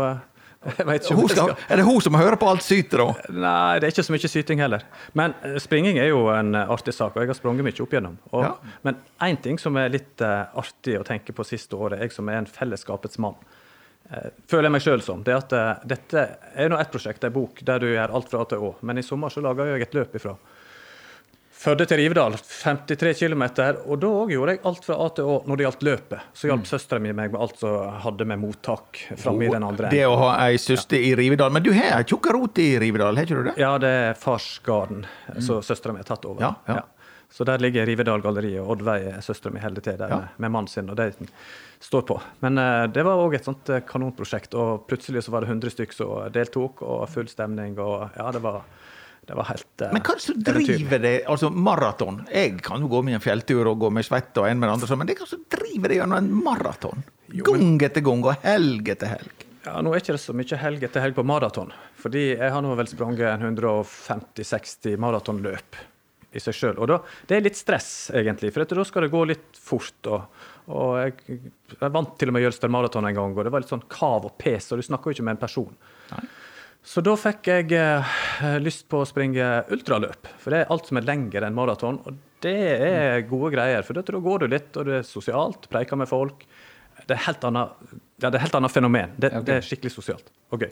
Hun 0.61 1.29
skal, 1.33 1.55
er 1.73 1.81
det 1.81 1.85
hun 1.87 2.03
som 2.05 2.17
hører 2.21 2.37
på 2.37 2.49
alt 2.51 2.61
sytet, 2.61 2.99
da? 3.01 3.33
Nei, 3.33 3.79
det 3.81 3.87
er 3.89 3.95
ikke 3.95 4.05
så 4.05 4.13
mye 4.13 4.29
syting 4.29 4.61
heller. 4.61 4.83
Men 5.17 5.33
eh, 5.47 5.57
springing 5.63 5.97
er 6.03 6.11
jo 6.11 6.27
en 6.35 6.53
eh, 6.59 6.73
artig 6.75 6.93
sak, 6.93 7.17
og 7.17 7.25
jeg 7.25 7.31
har 7.33 7.39
sprunget 7.39 7.65
mye 7.65 7.81
opp 7.81 7.97
igjennom. 7.97 8.19
Og, 8.35 8.45
Ja. 8.45 8.75
Men 8.85 8.99
én 9.25 9.41
ting 9.41 9.57
som 9.63 9.79
er 9.81 9.89
litt 9.89 10.21
eh, 10.21 10.53
artig 10.61 10.99
å 11.01 11.07
tenke 11.09 11.33
på 11.33 11.47
siste 11.49 11.79
året, 11.81 12.03
jeg 12.05 12.13
som 12.13 12.29
er 12.29 12.43
en 12.43 12.51
fellesskapets 12.51 13.21
mann, 13.25 13.41
føler 14.51 14.67
jeg 14.67 14.75
meg 14.75 14.83
sjøl 14.83 15.03
som, 15.07 15.21
det 15.23 15.31
er 15.31 15.39
at 15.39 15.85
dette 15.87 16.23
er 16.59 16.71
nå 16.73 16.79
ett 16.83 16.91
prosjekt, 16.91 17.23
ei 17.23 17.31
bok, 17.31 17.61
der 17.63 17.79
du 17.79 17.87
gjør 17.93 18.11
alt 18.19 18.33
fra 18.33 18.41
A 18.43 18.49
til 18.51 18.65
Å. 18.67 18.71
Men 18.83 18.99
i 18.99 19.05
sommer 19.07 19.31
så 19.31 19.39
laga 19.45 19.69
jeg 19.69 19.85
et 19.87 19.95
løp 19.95 20.17
ifra 20.19 20.33
Førde 21.61 21.85
til 21.85 21.99
Rivedal, 22.01 22.39
53 22.41 23.19
km. 23.19 23.43
Og 23.85 23.99
da 24.01 24.09
òg 24.09 24.31
gjorde 24.33 24.55
jeg 24.55 24.63
alt 24.71 24.87
fra 24.87 24.97
A 25.05 25.09
til 25.13 25.27
Å 25.29 25.35
når 25.45 25.61
det 25.61 25.65
gjaldt 25.67 25.83
løpet. 25.85 26.31
Så 26.33 26.49
hjalp 26.49 26.63
mm. 26.63 26.69
søstera 26.71 27.03
mi 27.05 27.13
meg 27.13 27.35
med 27.35 27.43
alt 27.45 27.61
som 27.61 27.99
hadde 28.01 28.27
med 28.31 28.41
mottak 28.41 29.03
framme 29.21 29.45
i 29.45 29.51
den 29.53 29.67
andre 29.69 29.91
Det 29.93 30.07
å 30.09 30.15
ha 30.23 30.31
ei 30.47 30.57
søster 30.63 30.97
ja. 30.97 31.11
i 31.11 31.19
Rivedal. 31.21 31.53
Men 31.53 31.67
du 31.67 31.69
har 31.77 31.99
ei 31.99 32.07
tjukk 32.09 32.31
rot 32.33 32.63
i 32.65 32.71
Rivedal, 32.81 33.21
har 33.21 33.29
ikke 33.29 33.43
du 33.43 33.51
det? 33.51 33.55
Ja, 33.61 33.75
det 33.83 33.93
er 34.07 34.17
farsgarden 34.17 35.05
mm. 35.05 35.43
som 35.45 35.61
søstera 35.67 35.93
mi 35.93 36.01
har 36.01 36.09
tatt 36.09 36.25
over. 36.31 36.47
Ja, 36.49 36.55
ja. 36.81 36.81
Så 37.31 37.45
der 37.47 37.61
ligger 37.63 37.85
Rivedal 37.87 38.25
galleri, 38.25 38.57
og 38.59 38.73
Oddveig 38.79 39.05
er 39.13 39.21
søstera 39.23 39.53
mi 39.55 39.61
holder 39.63 39.85
til 39.85 40.01
der 40.01 40.11
med, 40.11 40.33
med 40.41 40.51
mannen 40.57 40.73
sin. 40.73 40.89
og 40.91 40.97
det 40.99 41.13
står 41.85 42.09
på. 42.09 42.17
Men 42.41 42.59
uh, 42.59 42.89
det 42.91 43.05
var 43.07 43.21
òg 43.21 43.37
et 43.37 43.47
sånt 43.47 43.69
uh, 43.69 43.83
kanonprosjekt, 43.87 44.57
og 44.59 44.89
plutselig 44.89 45.23
så 45.29 45.37
var 45.37 45.45
det 45.45 45.53
100 45.53 45.77
stykker 45.77 45.95
som 46.01 46.17
deltok, 46.33 46.83
og 46.83 47.05
full 47.13 47.29
stemning, 47.31 47.77
og 47.79 48.17
ja, 48.17 48.33
det 48.35 48.43
var 48.49 48.65
det 49.29 49.37
var 49.39 49.47
helt 49.51 49.83
uh, 49.85 49.91
Men 49.95 50.03
hva 50.03 50.15
er 50.15 50.21
det 50.21 50.25
som 50.25 50.41
driver 50.47 51.03
det? 51.03 51.15
Altså 51.31 51.51
maraton. 51.53 52.23
Jeg 52.33 52.57
kan 52.67 52.83
jo 52.83 52.91
gå 52.91 53.03
med 53.07 53.19
en 53.19 53.25
fjelltur 53.25 53.69
og 53.71 53.85
gå 53.85 53.93
med 53.95 54.07
svett 54.07 54.41
og 54.41 54.49
en 54.49 54.59
med 54.59 54.71
det 54.71 54.79
andre, 54.79 54.99
men 54.99 55.11
det 55.11 55.15
er 55.15 55.23
hva 55.23 55.31
som 55.31 55.45
driver 55.55 55.93
det 55.93 56.01
gjennom 56.01 56.19
en 56.19 56.33
maraton? 56.49 57.05
Gang 57.47 57.77
etter 57.87 58.05
gang 58.05 58.25
og 58.27 58.43
helg 58.43 58.91
etter 58.97 59.15
helg. 59.15 59.47
Ja, 59.67 59.77
Nå 59.85 59.93
er 59.93 60.01
ikke 60.01 60.17
det 60.17 60.23
så 60.23 60.35
mye 60.35 60.59
helg 60.59 60.85
etter 60.89 61.05
helg 61.05 61.19
på 61.19 61.27
maraton. 61.29 61.71
Fordi 62.01 62.31
jeg 62.33 62.53
har 62.55 62.65
nå 62.65 62.73
vel 62.79 62.89
sprunget 62.91 63.45
150-60 63.45 64.97
maratonløp 65.01 65.79
i 66.33 66.41
seg 66.41 66.57
sjøl. 66.57 66.79
Og 66.79 66.89
da, 66.91 66.99
det 67.29 67.37
er 67.37 67.45
litt 67.45 67.59
stress, 67.59 68.11
egentlig. 68.17 68.53
For 68.55 68.65
da 68.65 68.87
skal 68.87 69.07
det 69.07 69.13
gå 69.13 69.23
litt 69.29 69.61
fort. 69.61 69.99
og, 70.09 70.45
og 70.73 70.95
jeg, 71.03 71.41
jeg 71.75 71.93
vant 71.93 72.15
til 72.19 72.31
og 72.31 72.37
med 72.37 72.47
Jølster 72.47 72.73
maraton 72.73 73.09
en 73.09 73.17
gang, 73.17 73.35
og 73.35 73.47
det 73.47 73.53
var 73.53 73.65
litt 73.65 73.73
sånn 73.73 73.89
kav 73.91 74.29
og 74.29 74.37
pes, 74.41 74.71
og 74.71 74.81
du 74.81 74.87
snakker 74.87 75.11
jo 75.11 75.19
ikke 75.19 75.27
med 75.29 75.37
en 75.37 75.45
person. 75.45 75.75
Nei. 76.15 76.25
Så 76.83 77.03
da 77.05 77.13
fikk 77.19 77.51
jeg 77.51 77.75
eh, 77.77 78.17
lyst 78.63 78.87
på 78.91 79.03
å 79.03 79.09
springe 79.09 79.47
ultraløp. 79.73 80.31
For 80.41 80.55
det 80.55 80.63
er 80.63 80.73
alt 80.73 80.89
som 80.89 81.01
er 81.01 81.07
lengre 81.09 81.47
enn 81.47 81.57
maraton. 81.57 82.01
Og 82.09 82.17
det 82.41 82.57
er 82.57 83.29
gode 83.29 83.53
greier. 83.55 83.85
For 83.87 83.97
da 83.97 84.05
går 84.05 84.45
du 84.45 84.51
litt, 84.55 84.73
og 84.81 84.89
det 84.89 85.01
er 85.03 85.07
sosialt, 85.07 85.69
preiker 85.73 86.01
med 86.01 86.09
folk. 86.11 86.47
Det 87.07 87.17
er 87.17 87.23
helt 87.27 87.45
annet, 87.49 87.93
ja, 88.21 88.29
det 88.29 88.37
er 88.37 88.45
helt 88.45 88.57
annet 88.59 88.73
fenomen. 88.73 89.15
Det, 89.17 89.31
okay. 89.31 89.45
det, 89.47 89.57
er 89.57 89.67
skikkelig 89.67 89.93
sosialt 89.93 90.33
gøy. 90.51 90.69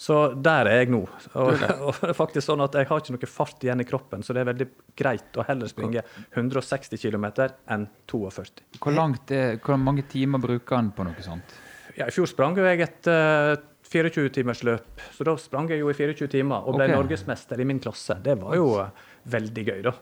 Så 0.00 0.16
der 0.34 0.68
er 0.68 0.82
jeg 0.82 0.90
nå. 0.92 1.00
Og, 1.04 1.64
og, 1.86 1.94
det 2.00 2.10
er 2.10 2.16
faktisk 2.18 2.46
sånn 2.46 2.64
at 2.64 2.76
jeg 2.76 2.88
har 2.90 3.02
ikke 3.02 3.16
noe 3.16 3.30
fart 3.30 3.64
igjen 3.64 3.84
i 3.84 3.86
kroppen, 3.88 4.24
så 4.26 4.36
det 4.36 4.42
er 4.42 4.50
veldig 4.50 4.68
greit 4.98 5.40
å 5.40 5.46
heller 5.48 5.70
springe 5.70 6.04
160 6.34 7.00
km 7.00 7.26
enn 7.70 7.88
42. 8.10 8.64
Hvor, 8.78 8.96
langt 8.96 9.32
er, 9.34 9.58
hvor 9.64 9.80
mange 9.80 10.04
timer 10.10 10.42
bruker 10.42 10.80
han 10.80 10.92
på 10.96 11.06
noe 11.08 11.24
sånt? 11.24 11.56
Ja, 11.96 12.06
I 12.06 12.14
fjor 12.14 12.28
sprang 12.30 12.56
jeg 12.58 12.84
et 12.84 13.08
uh, 13.10 13.56
24-timersløp. 13.90 15.02
Så 15.16 15.26
da 15.26 15.34
sprang 15.40 15.70
jeg 15.70 15.82
jo 15.82 15.90
i 15.90 15.96
24 15.96 16.30
timer 16.30 16.62
og 16.62 16.76
ble 16.76 16.86
okay. 16.86 16.96
norgesmester 16.96 17.60
i 17.60 17.66
min 17.66 17.80
klasse. 17.82 18.16
Det 18.22 18.36
var 18.38 18.56
jo 18.58 18.70
veldig 19.30 19.64
gøy, 19.66 19.80
da. 19.88 19.94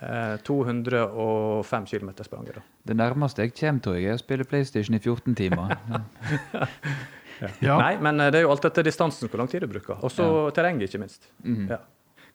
Eh, 0.00 0.36
205 0.46 1.86
km 1.90 2.10
sprang 2.22 2.46
jeg 2.46 2.60
da. 2.60 2.62
Det 2.86 2.96
nærmeste 2.96 3.42
jeg 3.42 3.54
kommer, 3.56 3.82
tror 3.84 3.98
jeg, 3.98 4.06
er 4.12 4.18
å 4.18 4.22
spille 4.22 4.46
PlayStation 4.46 4.96
i 4.96 5.02
14 5.02 5.38
timer. 5.38 5.74
ja. 7.42 7.48
Ja. 7.64 7.78
Nei, 7.80 7.94
men 8.04 8.20
eh, 8.20 8.30
det 8.30 8.42
er 8.42 8.46
jo 8.46 8.52
alt 8.54 8.68
etter 8.68 8.86
distansen, 8.86 9.30
hvor 9.32 9.42
lang 9.42 9.50
tid 9.50 9.64
du 9.64 9.70
bruker. 9.72 9.98
Og 10.04 10.12
så 10.14 10.26
ja. 10.28 10.50
terrenget, 10.54 10.90
ikke 10.90 11.02
minst. 11.02 11.26
Mm. 11.42 11.70
Ja. 11.72 11.80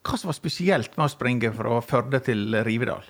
Hva 0.05 0.19
som 0.19 0.29
var 0.29 0.37
spesielt 0.37 0.97
med 0.99 1.07
å 1.07 1.13
springe 1.13 1.53
fra 1.55 1.79
Førde 1.85 2.19
til 2.25 2.51
Rivedal? 2.67 3.07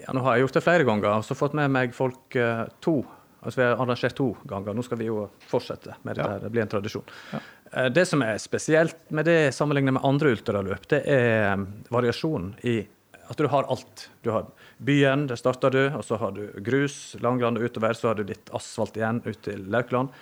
Ja, 0.00 0.14
nå 0.16 0.24
har 0.24 0.38
jeg 0.38 0.46
gjort 0.46 0.56
det 0.56 0.64
flere 0.64 0.86
ganger 0.88 1.20
og 1.20 1.26
så 1.26 1.36
fått 1.38 1.52
med 1.54 1.70
meg 1.70 1.92
folk 1.94 2.34
to 2.82 2.96
Altså 3.44 3.60
Vi 3.60 3.66
har 3.66 3.76
arrangert 3.76 4.16
to 4.16 4.30
ganger. 4.48 4.74
Nå 4.74 4.82
skal 4.86 4.98
vi 5.00 5.10
jo 5.10 5.28
fortsette 5.50 5.98
med 6.02 6.16
det. 6.16 6.24
Ja. 6.24 6.40
Det 6.42 6.50
blir 6.50 6.64
en 6.64 6.72
tradisjon. 6.72 7.06
Ja. 7.32 7.40
Eh, 7.72 7.88
det 7.92 8.06
som 8.08 8.22
er 8.24 8.38
spesielt 8.42 8.98
med 9.14 9.28
det 9.28 9.54
sammenlignet 9.54 9.98
med 9.98 10.04
andre 10.04 10.34
ultraløp, 10.34 10.88
det 10.90 11.02
er 11.04 11.52
eh, 11.52 11.64
variasjonen 11.92 12.54
i 12.64 12.78
at 13.24 13.40
du 13.40 13.46
har 13.48 13.64
alt. 13.72 14.10
Du 14.22 14.30
har 14.34 14.46
byen, 14.84 15.26
der 15.30 15.40
starter 15.40 15.72
du, 15.72 15.82
og 15.96 16.04
så 16.04 16.18
har 16.20 16.34
du 16.36 16.44
grus, 16.64 17.16
Langland 17.24 17.58
og 17.58 17.64
utover. 17.64 17.96
Så 17.96 18.10
har 18.10 18.18
du 18.18 18.24
litt 18.28 18.52
asfalt 18.52 18.98
igjen 19.00 19.22
ut 19.24 19.40
til 19.46 19.64
Laukland. 19.72 20.12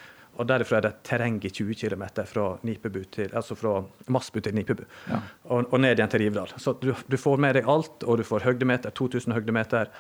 Og 0.41 0.49
derifra 0.49 0.79
er 0.79 0.87
det 0.87 0.93
terreng 1.05 1.37
i 1.45 1.51
20 1.53 1.77
km 1.77 2.05
fra, 2.25 2.47
altså 2.63 3.57
fra 3.59 3.75
Masbu 4.09 4.41
til 4.41 4.55
Nipebu. 4.57 4.85
Ja. 5.11 5.21
Og, 5.45 5.67
og, 5.67 5.77
ned 5.83 5.99
igjen 5.99 6.13
til 6.15 6.25
Rivdal. 6.25 6.55
Så 6.57 6.73
du, 6.81 6.95
du, 6.95 7.17
får 7.21 7.43
med 7.43 7.59
deg 7.59 7.69
alt, 7.69 8.07
og 8.07 8.17
du 8.19 8.25
får 8.25 8.47
høydemeter, 8.47 8.95
2000 8.97 9.37
høgdemeter. 9.37 9.93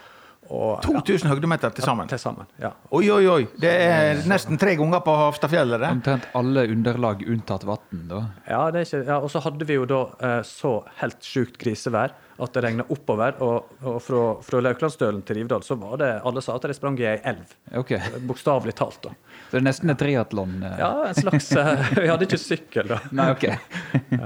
Og, 0.51 0.83
2000 0.83 1.29
ja. 1.29 1.35
høydemeter 1.35 1.71
til 1.73 1.85
sammen? 1.87 2.09
Til 2.11 2.19
sammen, 2.21 2.49
ja. 2.61 2.73
Oi, 2.91 3.05
oi, 3.15 3.23
oi. 3.31 3.45
Det 3.63 3.71
er 3.71 4.25
nesten 4.29 4.59
tre 4.61 4.75
ganger 4.77 5.01
på 5.05 5.15
Hafstadfjellet, 5.17 5.81
det. 5.81 5.93
Omtrent 5.99 6.27
alle 6.39 6.67
underlag 6.75 7.23
unntatt 7.29 7.65
vann, 7.69 8.03
da. 8.11 8.25
Ja, 8.49 8.65
det 8.75 8.83
er 8.83 8.89
ikke, 8.89 9.05
ja, 9.07 9.21
og 9.23 9.31
så 9.33 9.43
hadde 9.45 9.69
vi 9.69 9.79
jo 9.79 9.87
da 9.89 10.03
eh, 10.19 10.41
så 10.47 10.75
helt 10.99 11.23
sjukt 11.25 11.57
grisevær 11.63 12.17
at 12.43 12.55
det 12.57 12.63
regna 12.65 12.85
oppover. 12.89 13.37
Og, 13.45 13.77
og 13.87 13.99
fra, 14.03 14.23
fra 14.45 14.63
Lauklandsdølen 14.67 15.23
til 15.27 15.39
Rivdal 15.41 15.65
så 15.67 15.77
var 15.81 15.97
det 16.03 16.11
alle 16.27 16.43
sa 16.45 16.57
at 16.59 16.67
de 16.69 16.77
sprang 16.77 16.99
i 17.01 17.07
ei 17.13 17.17
elv. 17.33 17.55
Okay. 17.83 18.01
Bokstavelig 18.27 18.75
talt. 18.79 18.99
da. 19.05 19.15
Så 19.47 19.57
det 19.57 19.63
er 19.63 19.69
nesten 19.69 19.95
et 19.95 20.01
triatlon? 20.03 20.59
Eh. 20.67 20.77
Ja, 20.83 20.93
en 21.09 21.19
slags 21.19 21.53
eh, 21.57 21.87
Vi 22.03 22.11
hadde 22.11 22.29
ikke 22.29 22.41
sykkel, 22.41 22.93
da. 22.93 23.01
Nei, 23.15 23.31
ok. 23.37 23.49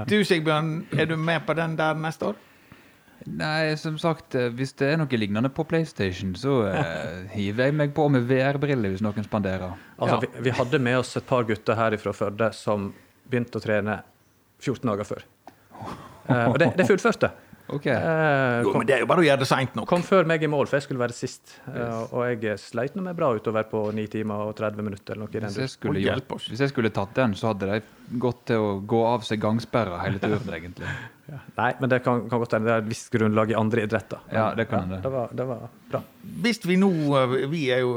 Du 0.09 0.17
Sigbjørn, 0.25 0.75
er 0.97 1.09
du 1.09 1.17
med 1.19 1.45
på 1.45 1.55
den 1.57 1.77
der 1.79 1.97
neste 1.99 2.31
år? 2.31 2.43
Nei, 3.27 3.75
som 3.75 3.97
sagt, 3.99 4.35
eh, 4.39 4.47
hvis 4.55 4.71
det 4.79 4.91
er 4.93 4.99
noe 5.01 5.19
lignende 5.19 5.49
på 5.51 5.65
PlayStation, 5.67 6.31
så 6.39 6.61
uh, 6.71 7.25
hiver 7.33 7.67
jeg 7.67 7.75
meg 7.75 7.91
på 7.97 8.05
med 8.13 8.27
VR-briller 8.29 8.93
hvis 8.93 9.03
noen 9.03 9.25
spanderer. 9.25 9.73
Altså, 9.97 10.15
ja. 10.15 10.19
vi, 10.23 10.45
vi, 10.47 10.53
hadde 10.55 10.79
med 10.79 10.99
oss 11.01 11.11
et 11.19 11.27
par 11.27 11.43
gutter 11.47 11.75
her 11.75 11.97
fra 11.99 12.13
Førde 12.15 12.51
som 12.55 12.91
begynte 13.27 13.59
å 13.59 13.63
trene 13.63 13.99
14 14.63 14.87
dager 14.87 15.09
før. 15.09 15.27
Uh, 16.29 16.45
og 16.53 16.57
det, 16.61 16.71
det 16.79 16.87
fullførte. 16.87 17.33
Okay. 17.67 17.95
kom, 18.63 18.63
jo, 18.63 18.73
men 18.79 18.87
det 18.87 18.95
er 18.95 19.01
jo 19.03 19.09
bare 19.09 19.23
å 19.23 19.25
gjøre 19.27 19.41
det 19.43 19.49
seint 19.49 19.75
nok. 19.75 19.89
Kom 19.89 20.05
før 20.05 20.27
meg 20.29 20.43
i 20.43 20.49
mål, 20.51 20.69
for 20.69 20.79
jeg 20.79 20.87
skulle 20.87 21.01
være 21.01 21.15
sist. 21.15 21.57
Uh, 21.67 22.05
og 22.15 22.23
jeg 22.29 22.55
sleit 22.61 22.95
nå 22.95 23.03
meg 23.03 23.17
bra 23.17 23.33
utover 23.35 23.67
på 23.67 23.81
9 23.95 24.07
timer 24.13 24.47
og 24.47 24.55
30 24.57 24.87
minutter. 24.87 25.17
Eller 25.17 25.25
noe 25.25 25.43
hvis, 25.47 25.59
jeg 25.59 25.73
skulle, 25.73 26.01
gjort, 26.03 26.31
hvis 26.47 26.63
jeg 26.63 26.71
skulle 26.71 26.93
tatt 26.95 27.13
den, 27.17 27.35
så 27.37 27.51
hadde 27.51 27.69
de 27.73 27.81
gått 28.23 28.45
til 28.53 28.63
å 28.63 28.73
gå 28.87 29.03
av 29.09 29.27
seg 29.27 29.41
gangsperra 29.43 29.99
hele 30.05 30.21
turen, 30.23 30.53
egentlig. 30.59 30.91
Ja. 31.27 31.41
Nei, 31.57 31.71
men 31.81 31.91
det 31.91 31.99
kan, 32.05 32.21
kan 32.31 32.39
godt 32.39 32.53
hende 32.55 32.69
det 32.69 32.75
er 32.77 32.85
et 32.85 32.87
visst 32.87 33.09
grunnlag 33.11 33.51
i 33.51 33.57
andre 33.59 33.83
idretter. 33.83 34.21
Ja, 34.31 34.45
det 34.55 34.69
kan 34.69 34.87
ja, 34.87 35.01
det. 35.01 35.11
Var, 35.11 35.33
det 35.35 35.47
var 35.49 35.65
bra. 35.91 36.01
Hvis 36.43 36.61
vi 36.63 36.77
nå 36.79 36.91
eh, 37.19 37.33
Vi 37.51 37.65
er 37.75 37.81
jo 37.83 37.91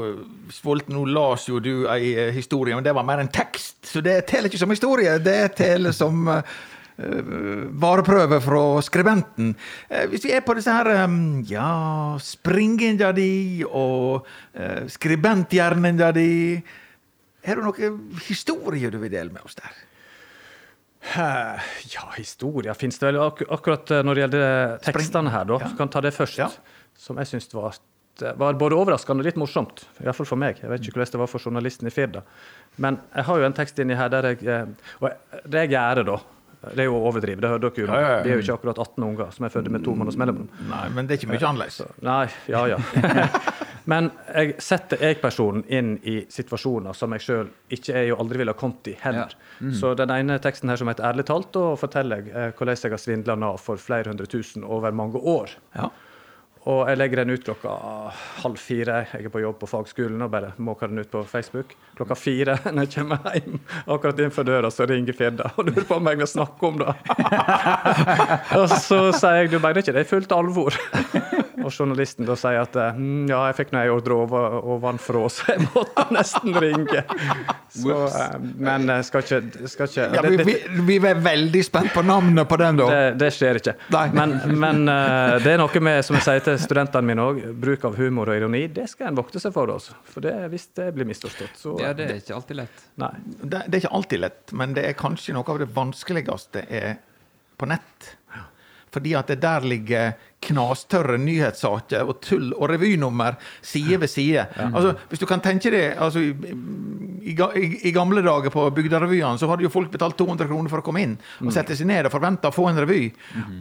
sultne. 0.51 0.97
nå 0.97 1.05
las 1.15 1.47
jo 1.47 1.61
du 1.63 1.85
ei 1.91 2.31
historie, 2.35 2.75
men 2.75 2.83
det 2.83 2.91
var 2.97 3.07
mer 3.07 3.23
en 3.23 3.31
tekst. 3.31 3.79
Så 3.87 4.03
det 4.03 4.17
teller 4.27 4.51
ikke 4.51 4.59
som 4.59 4.75
historie, 4.75 5.15
det 5.23 5.55
teller 5.61 5.95
som 5.95 6.27
Eh, 6.31 6.43
vareprøve 7.81 8.39
fra 8.43 8.63
skribenten. 8.85 9.53
Eh, 9.89 10.07
hvis 10.11 10.25
vi 10.27 10.33
er 10.35 10.43
på 10.45 10.55
disse 10.57 10.73
her 10.73 10.89
ja, 11.49 12.17
springinga 12.21 13.11
di 13.15 13.63
og 13.65 14.25
uh, 14.25 14.87
skribentgjerninga 14.87 16.11
di 16.15 16.31
Har 17.41 17.57
du 17.57 17.65
noen 17.65 18.19
historier 18.27 18.91
du 18.91 18.99
vil 19.01 19.11
dele 19.11 19.33
med 19.33 19.41
oss 19.45 19.57
der? 19.57 19.79
Ja, 21.89 22.11
historier 22.13 22.77
fins 22.77 22.99
det 23.01 23.07
vel. 23.07 23.17
Ak 23.23 23.41
akkurat 23.49 23.89
når 24.05 24.13
det 24.13 24.21
gjelder 24.21 24.75
tekstene 24.85 25.31
her, 25.33 25.47
da. 25.49 25.57
Ja. 25.63 25.71
kan 25.79 25.89
ta 25.89 26.03
det 26.05 26.13
først. 26.13 26.37
Ja. 26.37 26.51
Som 26.93 27.17
jeg 27.17 27.31
syns 27.31 27.49
var, 27.55 27.79
var, 28.37 28.59
både 28.59 28.77
overraskende 28.77 29.25
og 29.25 29.25
litt 29.31 29.39
morsomt. 29.41 29.81
Iallfall 30.03 30.29
for 30.29 30.37
meg. 30.37 30.61
Jeg 30.61 30.69
vet 30.69 30.85
ikke 30.85 30.99
hvordan 30.99 31.15
det 31.15 31.23
var 31.23 31.31
for 31.31 31.41
journalisten 31.41 31.89
i 31.89 31.95
Firda. 31.95 32.21
Men 32.77 33.01
jeg 33.15 33.25
har 33.31 33.41
jo 33.41 33.49
en 33.49 33.57
tekst 33.57 33.81
inni 33.81 33.97
her 33.97 34.13
der 34.13 34.29
jeg 34.35 34.69
Og 35.01 35.09
det 35.49 35.65
jeg 35.65 35.73
gjør, 35.73 36.03
da 36.11 36.19
det 36.61 36.83
er 36.83 36.85
jo 36.85 36.97
å 36.99 37.07
overdrive, 37.09 37.41
det 37.41 37.49
hører 37.49 37.63
dere 37.63 37.81
jo. 37.81 37.87
Ja, 37.89 37.99
ja, 37.99 38.09
ja. 38.11 38.17
Vi 38.21 38.29
er 38.29 38.37
jo 38.37 38.43
ikke 38.43 38.55
akkurat 38.59 38.79
18 38.83 39.05
unger 39.07 39.31
som 39.33 39.47
er 39.47 39.53
født 39.53 39.69
med 39.73 39.83
to 39.85 39.95
måneders 39.97 40.17
mellomrom. 40.21 40.49
Nei, 40.69 40.83
men 40.93 41.07
det 41.09 41.15
er 41.15 41.21
ikke 41.21 41.31
mye 41.31 41.47
annerledes. 41.49 41.79
Nei, 42.05 42.25
ja 42.53 42.61
ja. 42.69 42.77
men 43.91 44.11
jeg 44.27 44.53
setter 44.61 45.01
jeg-personen 45.07 45.63
inn 45.73 45.95
i 46.05 46.19
situasjoner 46.29 46.97
som 46.97 47.17
jeg 47.17 47.25
sjøl 47.25 47.49
ikke 47.73 47.95
er 47.97 48.11
og 48.13 48.21
aldri 48.25 48.43
ville 48.43 48.53
ha 48.53 48.59
kommet 48.59 48.91
i 48.93 48.95
heller. 49.01 49.33
Mm. 49.57 49.73
Så 49.79 49.95
den 49.97 50.13
ene 50.13 50.37
teksten 50.43 50.69
her 50.69 50.77
som 50.77 50.91
heter 50.91 51.09
'Ærlig 51.09 51.25
talt', 51.31 51.49
da 51.57 51.73
forteller 51.81 52.21
jeg 52.21 52.29
eh, 52.35 52.53
hvordan 52.53 52.77
jeg 52.77 52.93
har 52.93 53.03
svindla 53.07 53.39
Nav 53.41 53.57
for 53.57 53.81
flere 53.81 54.13
hundre 54.13 54.29
tusen 54.29 54.63
over 54.63 54.93
mange 54.93 55.17
år. 55.17 55.57
Ja. 55.73 55.89
Og 56.69 56.83
jeg 56.85 56.97
legger 56.99 57.23
den 57.23 57.33
ut 57.33 57.45
klokka 57.45 57.71
halv 58.43 58.59
fire. 58.61 58.99
Jeg 59.09 59.25
er 59.25 59.33
på 59.33 59.41
jobb 59.41 59.57
på 59.63 59.69
fagskolen 59.69 60.21
og 60.21 60.29
bare 60.33 60.51
måker 60.61 60.91
den 60.91 61.01
ut 61.01 61.09
på 61.09 61.23
Facebook. 61.25 61.73
Klokka 61.97 62.17
fire 62.19 62.57
når 62.73 62.85
jeg 62.85 62.93
kommer 62.99 63.31
hjem, 63.33 63.57
akkurat 63.87 64.21
innenfor 64.21 64.45
døra, 64.45 64.69
så 64.73 64.85
ringer 64.89 65.17
Firda 65.17 65.49
og 65.55 65.71
lurer 65.71 65.87
på 65.89 65.97
om 65.97 66.11
jeg 66.11 66.21
vil 66.21 66.29
snakke 66.29 66.69
om 66.69 66.77
det. 66.83 66.93
og 68.59 68.67
så 68.75 69.01
sier 69.17 69.39
jeg 69.41 69.53
du 69.55 69.57
mener 69.57 69.81
ikke 69.81 69.95
det 69.97 70.05
er 70.05 70.11
fullt 70.11 70.37
alvor. 70.37 70.77
Og 71.59 71.71
journalisten 71.71 72.27
da 72.27 72.35
sier 72.39 72.61
at 72.61 72.77
hm, 72.95 73.25
ja, 73.29 73.41
jeg 73.49 73.57
fikk 73.59 73.73
nå 73.75 73.81
ei 73.81 73.91
ordre 73.91 74.17
ovenfra, 74.75 75.23
så 75.33 75.53
jeg 75.53 75.65
måtte 75.67 76.05
nesten 76.15 76.55
ringe. 76.63 77.03
Så, 77.71 77.97
eh, 78.07 78.37
men 78.67 78.89
skal 79.07 79.25
ikke, 79.25 79.67
skal 79.71 79.89
ikke 79.89 80.07
ja, 80.17 80.23
vi, 80.25 80.39
vi, 80.47 80.55
vi, 80.87 80.97
er 81.11 81.19
veldig 81.23 81.63
spent 81.65 81.93
på 81.95 82.03
navnet 82.05 82.47
på 82.49 82.59
den, 82.61 82.79
da. 82.81 82.87
Det, 82.91 83.03
det 83.21 83.31
skjer 83.35 83.61
ikke. 83.61 83.75
Men, 84.15 84.37
men, 84.51 84.83
eh, 84.91 85.35
det 85.43 85.55
er 85.55 85.61
noe 85.61 85.83
med, 85.83 86.01
som 86.07 86.17
jeg 86.19 86.27
sier 86.27 86.45
til 86.45 86.59
studentene 86.61 87.11
mine 87.11 87.27
òg, 87.27 87.43
bruk 87.61 87.85
av 87.87 87.99
humor 87.99 88.31
og 88.31 88.39
ironi, 88.39 88.65
det 88.71 88.87
skal 88.91 89.11
en 89.11 89.19
vokte 89.19 89.41
seg 89.41 89.55
for. 89.55 89.71
Også. 89.71 89.95
For 90.11 90.23
det, 90.23 90.33
hvis 90.51 90.67
det 90.77 90.89
blir 90.95 91.07
misforstått, 91.09 91.55
så 91.59 91.77
Ja, 91.81 91.93
det 91.97 92.09
er 92.09 92.19
ikke 92.19 92.35
alltid 92.37 92.61
lett. 92.63 92.83
Nei. 93.01 93.13
Det, 93.41 93.63
det 93.67 93.77
er 93.77 93.79
ikke 93.83 93.95
alltid 94.01 94.25
lett, 94.25 94.41
men 94.57 94.75
det 94.77 94.87
er 94.89 94.97
kanskje 94.99 95.35
noe 95.37 95.47
av 95.47 95.61
det 95.61 95.69
vanskeligste 95.75 96.65
er 96.67 96.99
på 97.61 97.69
nett. 97.69 98.15
Fordi 98.91 99.15
at 99.15 99.31
det 99.31 99.39
der 99.43 99.63
ligger 99.63 100.13
knastørre 100.41 101.19
nyhetssaker 101.21 102.07
og 102.09 102.17
tull 102.25 102.49
og 102.57 102.65
revynummer 102.71 103.37
side 103.61 103.99
ved 104.01 104.09
side. 104.09 104.45
Altså, 104.57 104.95
hvis 105.09 105.21
du 105.21 105.27
kan 105.29 105.43
tenke 105.43 105.69
deg 105.73 105.99
altså, 106.01 106.23
i, 106.23 106.55
i, 107.29 107.35
i, 107.87 107.93
gamle 107.93 108.23
dager 108.25 108.53
på 108.53 108.65
Bygderevyene 108.75 109.37
så 109.39 109.49
hadde 109.51 109.67
jo 109.67 109.71
folk 109.73 109.91
betalt 109.93 110.17
200 110.17 110.49
kroner 110.49 110.73
for 110.73 110.81
å 110.81 110.85
komme 110.85 111.03
inn 111.05 111.17
og 111.43 111.53
sette 111.53 111.77
seg 111.77 111.87
ned 111.91 112.09
og 112.09 112.15
forvente 112.15 112.49
å 112.49 112.55
få 112.55 112.67
en 112.71 112.81
revy. 112.81 113.03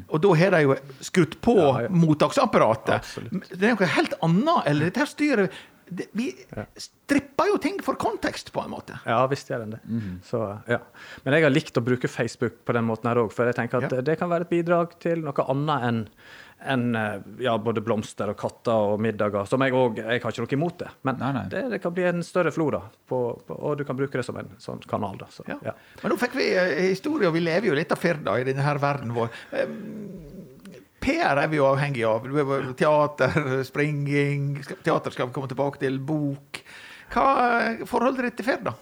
Og 0.09 0.23
da 0.25 0.37
har 0.41 0.57
de 0.57 0.63
jo 0.65 0.79
skrudd 1.05 1.37
på 1.45 1.59
Ja, 1.61 1.83
ja. 1.85 1.93
mottaksapparatet. 1.93 2.95
Absolutt. 2.97 3.53
Det 3.53 3.69
er 3.69 3.77
noe 3.77 3.93
helt 3.99 4.17
annet. 4.25 4.65
Eller 4.71 4.89
dette 4.89 5.05
her 5.05 5.11
styret 5.11 5.61
det, 5.91 6.07
Vi 6.17 6.29
stripper 6.81 7.49
jo 7.51 7.57
ting 7.63 7.81
for 7.83 7.99
kontekst, 8.01 8.53
på 8.55 8.63
en 8.65 8.71
måte. 8.71 8.99
Ja, 9.07 9.23
visst 9.31 9.51
gjør 9.51 9.65
den 9.67 9.75
det. 9.77 9.81
Så, 10.27 10.41
ja. 10.71 10.79
Men 11.25 11.35
jeg 11.37 11.43
har 11.47 11.51
likt 11.55 11.77
å 11.81 11.83
bruke 11.85 12.09
Facebook 12.11 12.61
på 12.65 12.77
den 12.77 12.87
måten 12.89 13.11
her 13.11 13.21
òg, 13.25 13.33
for 13.35 13.47
jeg 13.51 13.59
tenker 13.59 13.83
at 13.85 13.93
Ja. 13.99 14.01
det 14.07 14.19
kan 14.21 14.31
være 14.31 14.47
et 14.47 14.51
bidrag 14.53 14.95
til 15.03 15.23
noe 15.27 15.47
annet 15.49 15.89
enn 15.91 16.07
enn, 16.61 16.91
eh, 16.95 17.23
ja, 17.41 17.55
både 17.57 17.81
blomster 17.81 18.29
og 18.29 18.37
katter 18.37 18.91
og 18.93 18.99
middager. 19.01 19.47
Som 19.49 19.63
jeg 19.65 19.73
òg 19.73 19.97
Jeg 19.97 20.21
har 20.21 20.31
ikke 20.35 20.43
noe 20.45 20.53
imot 20.59 20.77
det, 20.83 20.89
men 21.09 21.17
Nei, 21.17 21.31
nei. 21.33 21.45
Det, 21.49 21.63
det 21.71 21.79
kan 21.81 21.95
bli 21.97 22.05
en 22.05 22.21
større 22.23 22.53
flora, 22.53 22.83
på, 23.09 23.21
på, 23.49 23.57
og 23.65 23.79
du 23.81 23.85
kan 23.89 23.97
bruke 23.97 24.13
det 24.21 24.27
som 24.27 24.37
en 24.37 24.51
sånn 24.61 24.83
kanal. 24.87 25.17
da. 25.17 25.25
Så, 25.33 25.43
Ja. 25.49 25.57
ja. 25.65 25.73
Men 26.03 26.13
nå 26.13 26.19
fikk 26.21 26.35
vi 26.37 26.51
eh, 26.53 26.75
historie, 26.91 27.27
og 27.29 27.33
vi 27.33 27.41
lever 27.41 27.71
jo 27.73 27.79
litt 27.79 27.91
av 27.97 27.97
Firda 28.03 28.37
i 28.39 28.45
denne 28.45 28.61
her 28.67 28.77
verden 28.77 29.15
vår. 29.17 29.31
Em, 29.57 29.73
PR 31.01 31.41
er 31.41 31.51
vi 31.51 31.61
jo 31.61 31.69
avhengig 31.69 32.05
av. 32.07 32.27
Er 32.29 32.71
Teater, 32.79 33.63
springing 33.69 34.59
Teater 34.85 35.15
skal 35.15 35.31
vi 35.31 35.37
komme 35.37 35.51
tilbake 35.51 35.81
til. 35.83 36.01
Bok. 36.01 36.61
Hva 37.11 37.29
forholdet 37.89 38.29
ditt 38.29 38.41
til 38.41 38.51
Firda? 38.53 38.75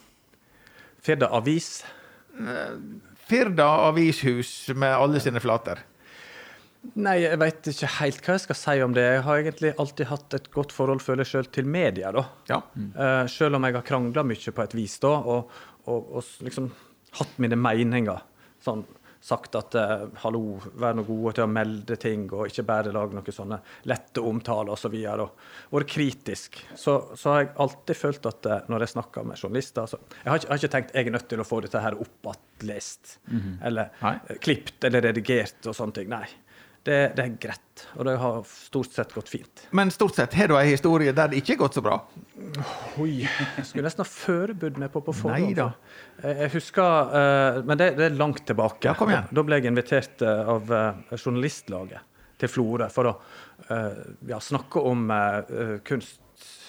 Firda 1.05 1.31
Avis. 1.39 1.79
Firda 3.29 3.69
avishus 3.89 4.69
med 4.75 4.95
alle 4.95 5.21
sine 5.21 5.41
flater. 5.43 5.81
Nei, 6.95 7.19
jeg 7.25 7.39
veit 7.41 7.67
ikke 7.69 7.89
helt 7.99 8.21
hva 8.23 8.37
jeg 8.37 8.45
skal 8.47 8.57
si 8.57 8.75
om 8.85 8.95
det. 8.97 9.05
Jeg 9.05 9.25
har 9.27 9.41
egentlig 9.43 9.73
alltid 9.83 10.09
hatt 10.09 10.37
et 10.39 10.47
godt 10.55 10.73
forhold, 10.73 11.03
føler 11.05 11.27
jeg 11.27 11.33
sjøl, 11.33 11.49
til 11.53 11.69
media. 11.69 12.13
da. 12.15 12.25
Ja. 12.49 12.61
Eh, 12.79 13.25
selv 13.33 13.59
om 13.59 13.67
jeg 13.67 13.77
har 13.77 13.87
krangla 13.87 14.25
mye 14.25 14.55
på 14.55 14.65
et 14.65 14.77
vis 14.79 14.97
da, 15.03 15.11
og, 15.19 15.51
og, 15.91 16.13
og 16.21 16.47
liksom 16.47 16.71
hatt 17.19 17.35
mine 17.43 17.59
meninger. 17.59 18.23
Sånn 18.65 18.87
sagt 19.21 19.57
at 19.59 19.75
eh, 19.79 20.05
hallo, 20.23 20.59
vær 20.79 20.95
nå 20.97 21.03
gode 21.07 21.35
til 21.39 21.45
å 21.47 21.51
melde 21.51 21.97
ting, 22.01 22.27
og 22.33 22.47
ikke 22.49 22.65
bare 22.69 22.93
lage 22.95 23.17
noen 23.17 23.35
sånne 23.35 23.61
lette 23.91 24.23
omtaler 24.25 24.75
osv. 24.75 24.95
Og, 24.95 25.25
og 25.71 25.79
vært 25.81 25.93
kritisk. 25.93 26.61
Så, 26.79 26.99
så 27.19 27.33
har 27.35 27.43
jeg 27.43 27.53
alltid 27.67 27.99
følt 27.99 28.29
at 28.31 28.47
eh, 28.49 28.67
når 28.71 28.87
jeg 28.87 28.95
snakker 28.95 29.27
med 29.29 29.41
journalister 29.43 29.91
så, 29.91 30.01
Jeg 30.23 30.31
har 30.31 30.43
ikke, 30.43 30.51
har 30.53 30.63
ikke 30.63 30.75
tenkt 30.77 30.95
jeg 30.95 31.07
er 31.11 31.17
nødt 31.19 31.29
til 31.31 31.43
å 31.43 31.49
få 31.49 31.63
dette 31.65 31.83
her 31.83 31.99
opp 31.99 32.31
igjen 32.33 32.45
lest, 32.69 33.19
eller 33.63 33.93
Nei. 34.03 34.15
eh, 34.27 34.39
klippet 34.43 34.89
eller 34.89 35.05
redigert 35.11 35.67
og 35.71 35.77
sånne 35.79 36.01
ting. 36.01 36.09
Nei. 36.11 36.27
Det, 36.87 36.99
det 37.19 37.25
er 37.25 37.33
greit, 37.43 37.83
og 37.99 38.07
det 38.09 38.15
har 38.23 38.37
stort 38.49 38.95
sett 38.95 39.11
gått 39.13 39.29
fint. 39.29 39.65
Men 39.77 39.91
stort 39.93 40.17
sett 40.17 40.37
har 40.39 40.49
du 40.49 40.55
ei 40.57 40.71
historie 40.71 41.13
der 41.13 41.33
det 41.33 41.43
ikke 41.43 41.57
har 41.57 41.61
gått 41.65 41.79
så 41.79 41.83
bra. 41.85 41.99
Oi, 43.03 43.25
jeg 43.27 43.65
skulle 43.67 43.85
nesten 43.89 44.05
ha 44.05 44.09
forberedt 44.09 44.79
meg 44.81 44.93
på 44.95 45.03
på 45.05 45.15
forhånd. 45.19 45.59
Jeg, 46.23 46.51
husker 46.55 47.11
uh, 47.13 47.61
Men 47.67 47.81
det, 47.81 47.91
det 47.99 48.07
er 48.09 48.17
langt 48.17 48.45
tilbake. 48.49 48.89
Ja, 48.89 48.95
kom 48.99 49.13
igjen. 49.13 49.29
Da 49.35 49.45
ble 49.45 49.59
jeg 49.59 49.69
invitert 49.73 50.25
uh, 50.25 50.55
av 50.55 50.73
uh, 50.73 51.19
journalistlaget 51.19 52.07
til 52.39 52.53
Florø 52.55 52.87
for 52.95 53.11
å 53.11 53.15
ja, 54.31 54.39
snakke 54.41 54.81
om 54.87 55.09
eh, 55.11 55.73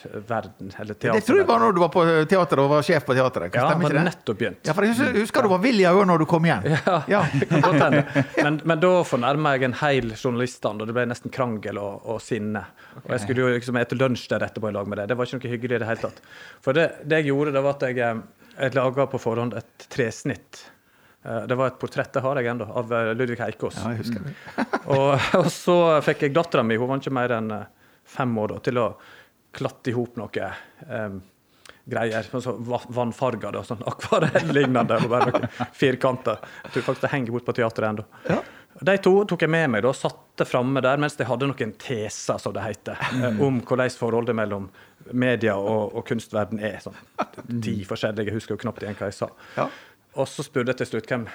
kunstverden, 0.04 0.72
eller 0.80 0.94
Det 1.00 1.22
tror 1.26 1.38
jeg 1.40 1.48
var 1.48 1.60
når 1.60 1.74
du 1.74 1.80
var 1.82 1.90
på 1.94 2.04
teateret 2.30 2.60
og 2.64 2.70
var 2.72 2.84
sjef 2.86 3.06
på 3.06 3.14
teateret. 3.18 3.54
Ja, 3.56 3.66
Stemmer 3.70 3.90
ikke 3.90 3.98
det? 3.98 4.04
nettopp 4.08 4.38
begynt. 4.40 4.62
Ja, 4.68 4.74
for 4.74 4.86
jeg 4.86 4.94
husker, 4.96 5.20
husker 5.20 5.44
du 5.44 5.50
var 5.52 5.60
villig 5.64 5.86
òg 5.90 6.02
når 6.08 6.20
du 6.20 6.26
kom 6.30 6.46
igjen. 6.48 6.66
Ja, 6.72 7.02
Ja. 7.10 7.22
kan 7.50 7.62
godt 7.66 7.82
hende. 7.84 8.04
Men, 8.44 8.60
men 8.66 8.80
da 8.84 8.92
fornærma 9.08 9.54
jeg 9.58 9.68
en 9.70 9.78
hel 9.82 10.12
journaliststand, 10.16 10.82
og 10.82 10.88
det 10.90 10.96
ble 10.98 11.06
nesten 11.10 11.32
krangel 11.34 11.78
og, 11.82 12.02
og 12.16 12.22
sinne. 12.24 12.64
Og 13.04 13.12
jeg 13.16 13.26
skulle 13.26 13.46
jo 13.46 13.54
liksom 13.56 13.80
spise 13.80 14.00
lunsj 14.00 14.28
der 14.34 14.48
etterpå 14.50 14.72
i 14.72 14.76
lag 14.76 14.88
med 14.90 15.02
det. 15.04 15.08
Det 15.12 15.18
var 15.20 15.30
ikke 15.30 15.42
noe 15.44 15.54
hyggelig 15.56 15.76
i 15.80 15.84
det 15.84 15.90
hele 15.92 16.04
tatt. 16.08 16.22
For 16.66 16.78
det, 16.78 16.88
det 17.06 17.22
jeg 17.24 17.32
gjorde, 17.34 17.56
det 17.56 17.64
var 17.66 17.78
at 17.78 17.88
jeg, 17.90 18.00
eh, 18.00 18.60
jeg 18.60 18.76
laga 18.80 19.08
på 19.12 19.22
forhånd 19.22 19.56
et 19.60 19.88
tresnitt. 19.92 20.64
Eh, 21.26 21.42
Det 21.50 21.58
var 21.60 21.68
et 21.74 21.80
portrett, 21.82 22.12
det 22.16 22.24
har 22.24 22.40
jeg 22.40 22.52
ennå, 22.54 22.68
av 22.80 22.94
eh, 22.96 23.14
Ludvig 23.18 23.40
Heikås. 23.44 23.80
Ja, 23.84 23.92
jeg 23.96 24.04
husker 24.06 24.24
det. 24.24 24.36
Og, 24.90 25.12
og 25.44 25.50
så 25.54 25.78
fikk 26.06 26.28
jeg 26.28 26.36
dattera 26.38 26.64
mi, 26.64 26.78
hun 26.80 26.88
var 26.92 27.02
ikke 27.04 27.16
mer 27.16 27.34
enn 27.40 27.52
eh, 27.52 27.66
fem 28.10 28.32
år, 28.42 28.56
da, 28.56 28.62
til 28.66 28.80
å 28.82 28.86
klatte 29.56 29.92
i 29.92 29.96
hop 29.98 30.18
noe 30.20 30.52
um, 30.88 31.20
greier. 31.90 32.30
Så 32.42 32.52
va- 32.52 32.86
vannfarger, 32.88 33.52
da, 33.56 33.64
sånn 33.66 33.84
akvarellignende. 33.90 35.00
og 35.04 35.12
bare 35.12 35.34
noen 35.34 35.50
firkanter. 35.74 36.40
Jeg 36.66 36.76
tror 36.76 36.88
faktisk 36.92 37.08
det 37.08 37.14
henger 37.16 37.36
bort 37.36 37.50
på 37.50 37.58
teateret 37.60 37.90
ennå. 37.94 38.08
Ja. 38.30 38.40
De 38.86 38.96
to 39.04 39.12
tok 39.28 39.42
jeg 39.44 39.52
med 39.52 39.72
meg 39.74 39.86
og 39.90 39.98
satte 39.98 40.46
framme 40.48 40.80
der 40.86 41.02
mens 41.02 41.18
de 41.20 41.26
hadde 41.28 41.50
noen 41.50 41.74
teser, 41.82 42.38
som 42.40 42.54
det 42.56 42.64
heter, 42.64 43.02
mm. 43.18 43.42
om 43.44 43.60
hvordan 43.66 43.92
forholdet 43.98 44.38
mellom 44.38 44.70
media 45.12 45.58
og, 45.58 45.96
og 45.98 46.06
kunstverden 46.08 46.62
er. 46.64 46.78
Sånn, 46.84 46.96
ti 47.66 47.80
forskjellige, 47.88 48.30
jeg 48.30 48.38
husker 48.38 48.56
jo 48.56 48.64
knapt 48.64 48.86
igjen 48.86 48.96
hva 49.00 49.10
jeg 49.10 49.18
sa. 49.18 49.32
Ja. 49.58 49.68
Og 50.20 50.30
så 50.30 50.46
spurte 50.46 50.72
jeg 50.72 50.82
til 50.82 50.92
slutt 50.94 51.12
hvem 51.12 51.26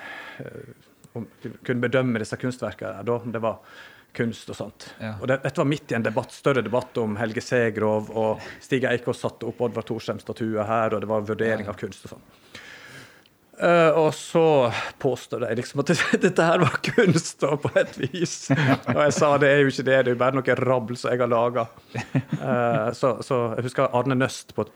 eh, 0.42 0.72
om 1.14 1.26
kunne 1.62 1.82
bedømme 1.84 2.22
disse 2.22 2.38
kunstverkene, 2.40 3.04
da, 3.06 3.18
det 3.36 3.42
var 3.42 3.60
kunst 4.14 4.50
og 4.52 4.58
sånt. 4.58 4.88
Ja. 5.00 5.14
Og 5.20 5.28
det, 5.30 5.40
Dette 5.44 5.60
var 5.62 5.68
midt 5.68 5.92
i 5.92 5.98
en 5.98 6.06
debatt, 6.06 6.32
større 6.34 6.62
debatt 6.64 6.96
om 7.02 7.18
Helge 7.20 7.42
Segrov, 7.44 8.10
og 8.14 8.44
Stig 8.62 8.86
Eikås 8.88 9.22
satte 9.24 9.48
opp 9.50 9.62
Oddvar 9.66 9.86
Thorsheim-statue 9.88 10.68
her, 10.68 10.94
og 10.94 11.04
det 11.04 11.10
var 11.10 11.26
vurdering 11.28 11.70
av 11.70 11.78
kunst 11.80 12.06
og 12.06 12.16
sånn. 12.16 12.24
Uh, 13.54 13.94
og 13.94 14.08
så 14.18 14.72
påstår 14.98 15.44
de 15.44 15.56
liksom 15.60 15.84
at 15.84 15.92
dette 16.24 16.46
her 16.46 16.58
var 16.64 16.74
kunst, 16.82 17.36
da, 17.44 17.52
på 17.60 17.70
et 17.78 17.94
vis. 18.02 18.48
Og 18.96 18.98
jeg 18.98 19.14
sa 19.14 19.28
det 19.38 19.50
er 19.52 19.62
jo 19.62 19.70
ikke 19.70 19.84
det, 19.86 19.94
det 19.94 20.10
er 20.10 20.16
jo 20.16 20.22
bare 20.24 20.34
noe 20.40 20.56
rabbel 20.58 20.98
som 20.98 21.14
jeg 21.14 21.22
har 21.22 21.30
laga. 21.30 21.68
så, 22.98 23.12
så 23.22 23.38
jeg 23.54 23.68
husker 23.68 23.94
Arne 23.94 24.18
Nøst, 24.18 24.56
på, 24.58 24.66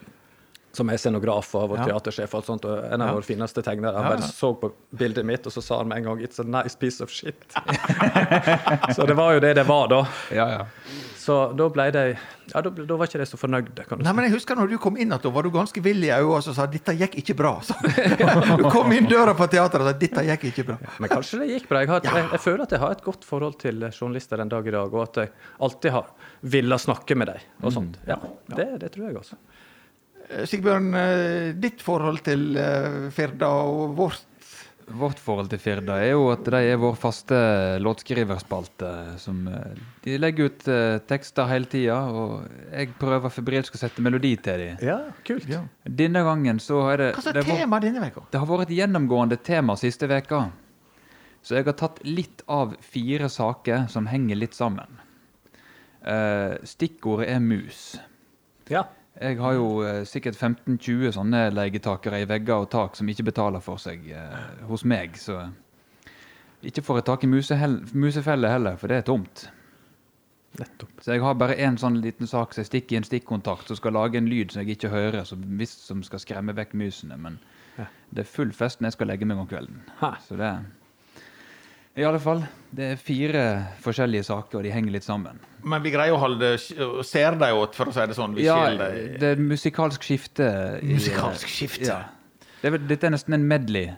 som 0.79 0.89
er 0.95 1.01
scenograf 1.03 1.51
og 1.59 1.69
vår 1.75 1.83
Ja. 1.83 1.89
teatersjef, 1.91 2.33
og 2.35 2.41
alt 2.41 2.47
sånt, 2.53 2.65
og 2.71 2.85
en 2.87 3.03
av 3.03 3.09
Ja. 3.11 3.15
våre 3.19 3.27
fineste 3.27 3.63
tegnere. 3.67 3.95
Han 3.99 4.13
bare 4.17 4.23
så 4.31 4.53
på 4.59 4.73
bildet 4.97 5.25
mitt, 5.27 5.47
og 5.47 5.53
så 5.53 5.63
sa 5.63 5.79
han 5.83 5.89
med 5.89 5.99
en 5.99 6.05
gang 6.05 6.19
'It's 6.23 6.39
a 6.41 6.47
nice 6.47 6.77
piece 6.79 7.01
of 7.03 7.11
shit'. 7.11 7.53
så 8.95 9.07
det 9.07 9.15
var 9.17 9.35
jo 9.35 9.41
det 9.41 9.55
det 9.57 9.67
var, 9.67 9.89
da. 9.89 10.07
Ja, 10.33 10.49
ja. 10.49 10.67
Så 11.19 11.53
da 11.57 11.69
ble 11.69 11.91
de 11.93 12.05
Ja, 12.55 12.63
da, 12.65 12.71
da 12.71 12.97
var 12.97 13.05
ikke 13.05 13.19
de 13.21 13.27
så 13.29 13.37
fornøyde, 13.37 13.85
kan 13.87 13.99
du 13.99 14.05
Nei, 14.05 14.09
si. 14.13 14.17
men 14.17 14.25
jeg 14.25 14.33
husker 14.33 14.57
når 14.57 14.71
du 14.71 14.79
kom 14.81 14.97
inn, 14.97 15.11
at 15.13 15.21
da 15.23 15.29
var 15.29 15.45
du 15.45 15.51
ganske 15.53 15.83
vill 15.85 16.01
i 16.07 16.09
øynene 16.09 16.39
og 16.39 16.43
så 16.47 16.55
sa 16.57 16.65
'dette 16.67 16.95
gikk 16.97 17.19
ikke 17.21 17.35
bra'. 17.37 17.61
Så, 17.63 17.75
du 18.63 18.65
kom 18.73 18.91
inn 18.97 19.05
døra 19.11 19.35
på 19.37 19.45
teateret 19.53 19.83
og 19.85 19.91
sa 19.91 19.93
'dette 19.93 20.25
gikk 20.25 20.47
ikke 20.53 20.65
bra'. 20.71 20.79
Men 20.99 21.11
kanskje 21.13 21.41
det 21.43 21.49
gikk 21.53 21.69
bra. 21.69 21.81
Jeg, 21.85 21.89
har, 21.93 22.01
jeg, 22.01 22.31
jeg 22.33 22.41
føler 22.41 22.63
at 22.65 22.71
jeg 22.73 22.81
har 22.81 22.91
et 22.97 23.05
godt 23.05 23.25
forhold 23.29 23.59
til 23.61 23.85
journalister 23.93 24.37
den 24.41 24.49
dag 24.49 24.67
i 24.67 24.71
dag, 24.71 24.95
og 24.95 25.03
at 25.03 25.17
jeg 25.17 25.31
alltid 25.61 25.91
har 25.93 26.07
villet 26.43 26.81
snakke 26.81 27.15
med 27.17 27.27
dem 27.35 27.37
og 27.63 27.73
sånt. 27.77 27.99
Ja, 28.09 28.17
det, 28.57 28.81
det 28.81 28.93
tror 28.97 29.09
jeg 29.13 29.17
også. 29.21 29.37
Eh, 30.29 30.45
Sigbjørn, 30.49 30.89
eh, 30.95 31.53
ditt 31.57 31.83
forhold 31.85 32.23
til 32.27 32.57
eh, 32.57 33.07
Firda 33.15 33.53
og 33.69 33.95
vårt 33.99 34.25
Vårt 34.89 35.19
forhold 35.21 35.51
til 35.53 35.61
Firda 35.61 35.99
er 36.01 36.15
jo 36.15 36.31
at 36.33 36.47
de 36.49 36.59
er 36.65 36.79
vår 36.81 36.95
faste 36.97 37.37
låtskriverspalte. 37.85 39.19
som 39.21 39.43
De 40.01 40.15
legger 40.17 40.49
ut 40.49 40.65
tekster 41.05 41.45
hele 41.51 41.69
tida, 41.69 41.99
og 42.09 42.47
jeg 42.73 42.95
prøver 42.97 43.29
febrilsk 43.29 43.77
å 43.77 43.81
sette 43.83 44.01
melodi 44.01 44.31
til 44.41 44.63
dem. 44.63 44.79
Ja, 44.81 44.97
kult. 45.29 45.45
Ja. 45.45 45.61
Denne 45.85 46.23
gangen 46.25 46.57
så 46.57 46.81
er 46.95 47.03
det 47.03 47.11
Hva 47.19 47.27
slags 47.27 47.37
det, 47.37 47.45
var, 47.51 47.61
tema 47.61 47.83
denne 47.85 48.09
uka? 48.09 48.25
det 48.33 48.41
har 48.41 48.49
vært 48.49 48.71
et 48.71 48.75
gjennomgående 48.79 49.37
tema 49.45 49.77
siste 49.77 50.09
veka. 50.09 50.47
Så 51.45 51.61
jeg 51.61 51.69
har 51.69 51.77
tatt 51.85 52.01
litt 52.09 52.41
av 52.49 52.73
fire 52.81 53.29
saker 53.29 53.91
som 53.93 54.09
henger 54.09 54.41
litt 54.41 54.57
sammen. 54.57 55.03
Eh, 56.01 56.65
stikkordet 56.65 57.29
er 57.29 57.45
mus. 57.45 57.99
Ja. 58.73 58.87
Jeg 59.21 59.39
har 59.43 59.53
jo 59.57 59.69
eh, 59.83 60.05
sikkert 60.07 60.37
15-20 60.39 61.13
sånne 61.17 61.41
leietakere 61.51 62.21
i 62.23 62.27
vegger 62.31 62.63
og 62.63 62.69
tak 62.71 62.95
som 62.99 63.09
ikke 63.11 63.25
betaler 63.33 63.63
for 63.65 63.81
seg 63.83 64.05
eh, 64.15 64.37
hos 64.69 64.85
meg, 64.87 65.17
så 65.19 65.49
ikke 66.63 66.83
får 66.87 67.01
jeg 67.01 67.07
tak 67.09 67.25
i 67.25 67.31
musehell- 67.31 67.81
musefelle 67.99 68.51
heller, 68.51 68.77
for 68.79 68.91
det 68.91 69.01
er 69.01 69.07
tomt. 69.09 69.49
Nettopp. 70.59 71.03
Så 71.05 71.13
jeg 71.15 71.23
har 71.23 71.35
bare 71.39 71.55
én 71.61 71.77
sånn 71.79 72.01
liten 72.03 72.27
sak 72.27 72.55
som 72.55 72.63
jeg 72.65 72.71
stikker 72.71 72.97
i 72.97 72.99
en 72.99 73.07
stikkontakt, 73.07 73.69
som 73.69 73.79
skal 73.79 73.95
lage 73.95 74.19
en 74.19 74.27
lyd 74.31 74.51
som 74.55 74.63
jeg 74.65 74.75
ikke 74.79 74.91
hører, 74.91 75.23
som, 75.29 75.43
som 75.71 76.01
skal 76.07 76.23
skremme 76.23 76.55
vekk 76.57 76.75
musene. 76.79 77.19
Men 77.21 77.39
Ja. 77.79 77.85
det 78.11 78.25
er 78.25 78.31
full 78.33 78.51
fest 78.53 78.81
når 78.81 78.89
jeg 78.89 78.97
skal 78.97 79.07
legge 79.13 79.27
meg 79.29 79.39
om 79.39 79.47
kvelden. 79.47 79.83
Ha. 80.01 80.17
Så 80.25 80.35
det 80.41 80.49
I 81.99 82.05
alle 82.07 82.21
fall. 82.23 82.45
Det 82.71 82.93
er 82.93 82.99
fire 83.01 83.43
forskjellige 83.83 84.27
saker, 84.29 84.59
og 84.61 84.67
de 84.67 84.71
henger 84.75 84.95
litt 84.95 85.07
sammen. 85.07 85.39
Men 85.67 85.83
vi 85.83 85.91
greier 85.91 86.15
å 86.15 86.21
holde 86.23 86.53
ser 87.05 87.35
deg 87.41 87.57
åt, 87.59 87.75
for 87.75 87.91
å 87.91 87.95
si 87.97 88.05
det 88.07 88.15
sånn. 88.19 88.37
Vi 88.37 88.45
Ja, 88.47 88.59
det 88.77 89.23
er 89.33 89.41
musikalsk 89.43 90.05
skifte. 90.07 90.47
i- 90.83 90.93
Musikalsk 90.95 91.49
skifte. 91.49 91.89
Ja. 91.89 92.05
Det 92.63 92.73
er, 92.73 92.79
dette 92.79 93.05
er 93.09 93.11
nesten 93.17 93.35
en 93.35 93.49
medley. 93.49 93.89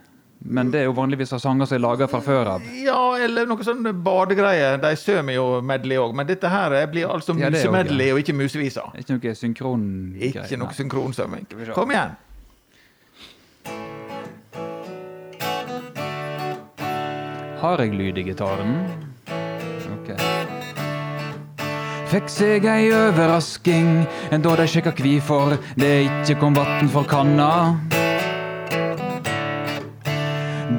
Men 0.43 0.71
det 0.71 0.81
er 0.81 0.85
jo 0.85 0.95
vanligvis 0.97 1.35
av 1.37 1.41
sanger 1.43 1.67
som 1.69 1.77
er 1.77 1.81
laga 1.85 2.07
fra 2.09 2.21
før 2.25 2.47
av. 2.55 2.63
Ja, 2.81 3.13
eller 3.21 3.45
noe 3.45 3.59
sånn 3.63 3.83
badegreier. 4.03 4.79
De 4.81 4.95
sømer 4.97 5.35
jo 5.35 5.61
medley 5.61 5.99
òg, 6.01 6.15
men 6.17 6.27
dette 6.27 6.49
her 6.49 6.87
blir 6.87 7.07
altså 7.13 7.37
Ja, 7.39 7.51
musemedley 7.51 8.11
og 8.15 8.23
ikke 8.23 8.33
musevisa. 8.35 8.87
Ikke 8.97 9.19
noe 9.19 9.35
synkron 9.37 10.17
Ikke 10.17 10.57
noe 10.57 10.73
synkronsømming. 10.73 11.47
Kom 11.75 11.91
igjen. 11.91 12.17
Har 17.61 17.77
jeg 17.83 17.93
lyd 17.93 18.17
i 18.17 18.23
gitaren? 18.25 18.77
Ok. 19.93 20.15
Fikk 22.09 22.31
seg 22.33 22.65
ei 22.65 22.87
overrasking 22.97 24.07
da 24.33 24.55
de 24.57 24.67
sjekka 24.67 24.95
kvifor 24.97 25.59
det 25.77 25.91
ikke 26.07 26.39
kom 26.41 26.57
vann 26.57 26.89
for 26.89 27.05
kanna. 27.05 27.51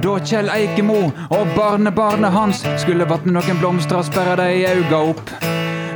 Da 0.02 0.18
Kjell 0.26 0.50
Eikemo 0.50 1.00
og 1.38 1.54
barnebarnet 1.54 2.34
hans 2.34 2.66
skulle 2.82 3.06
vatne 3.06 3.38
noen 3.38 3.62
blomster, 3.62 4.02
sperra 4.02 4.40
de 4.42 4.66
auga 4.72 5.06
opp. 5.14 5.36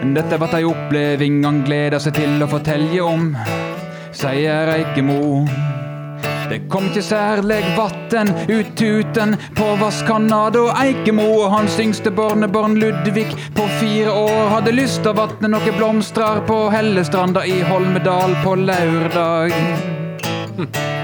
Dette 0.06 0.38
vart 0.38 0.54
ei 0.60 0.68
oppleving 0.70 1.42
han 1.48 1.64
gleda 1.66 1.98
seg 2.04 2.20
til 2.20 2.46
å 2.46 2.52
fortelje 2.52 3.02
om, 3.02 3.32
sier 4.14 4.76
Eikemo. 4.78 5.75
Det 6.50 6.60
kom 6.70 6.90
ikke 6.92 7.02
særleg 7.02 7.66
vatten 7.78 8.30
ut 8.52 8.74
tuten 8.78 9.36
på 9.58 9.70
vasskanna 9.82 10.44
da 10.54 10.66
Eikemo 10.84 11.26
og 11.42 11.52
hans 11.56 11.80
yngste 11.82 12.14
barnebarn 12.14 12.78
Ludvig 12.82 13.28
på 13.58 13.68
fire 13.80 14.14
år 14.14 14.52
hadde 14.54 14.76
lyst 14.78 15.02
til 15.02 15.14
å 15.16 15.20
vatne 15.24 15.52
noen 15.56 15.80
blomstrar 15.80 16.44
på 16.50 16.60
Hellestranda 16.74 17.46
i 17.50 17.62
Holmedal 17.66 18.38
på 18.46 18.58
lørdag. 18.62 19.56
Og 20.56 20.95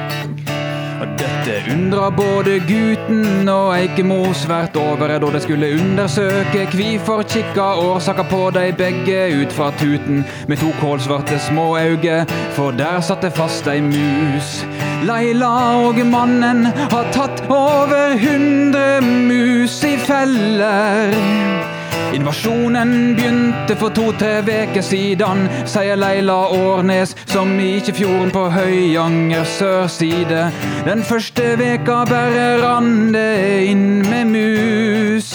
Dette 1.41 1.71
undra 1.73 2.09
både 2.13 2.59
gutten 2.69 3.49
og 3.49 3.71
Eikemo 3.73 4.19
svært 4.37 4.75
over 4.77 5.09
da 5.09 5.17
de 5.33 5.39
skulle 5.41 5.71
undersøke 5.73 6.67
hvorfor 6.69 7.23
kikka 7.25 7.65
årsaka 7.81 8.27
på 8.29 8.41
de 8.53 8.67
begge 8.77 9.23
ut 9.41 9.55
fra 9.55 9.71
tuten 9.79 10.21
med 10.47 10.61
to 10.61 10.69
kålsvarte 10.81 11.39
små 11.41 11.79
øyne, 11.79 12.27
for 12.53 12.77
der 12.77 13.01
satt 13.01 13.25
det 13.25 13.33
fast 13.33 13.65
ei 13.67 13.81
mus. 13.81 14.53
Leila 15.01 15.51
og 15.81 15.97
mannen 16.05 16.69
har 16.93 17.09
tatt 17.09 17.41
over 17.49 18.17
hundre 18.21 19.01
mus 19.01 19.81
i 19.83 19.97
feller. 19.97 21.80
Invasjonen 22.11 23.15
begynte 23.15 23.75
for 23.79 23.93
to-tre 23.95 24.41
veker 24.43 24.83
siden, 24.83 25.45
sier 25.69 25.95
Leila 25.95 26.49
Årnes, 26.51 27.15
som 27.31 27.53
i 27.55 27.77
Ikkefjorden 27.79 28.33
på 28.35 28.43
Høyanger 28.51 29.47
sørside. 29.47 30.49
Den 30.83 31.05
første 31.07 31.53
veka 31.61 32.01
bare 32.09 32.45
rann 32.59 33.13
det 33.15 33.63
inn 33.71 34.03
med 34.09 34.27
mus. 34.33 35.31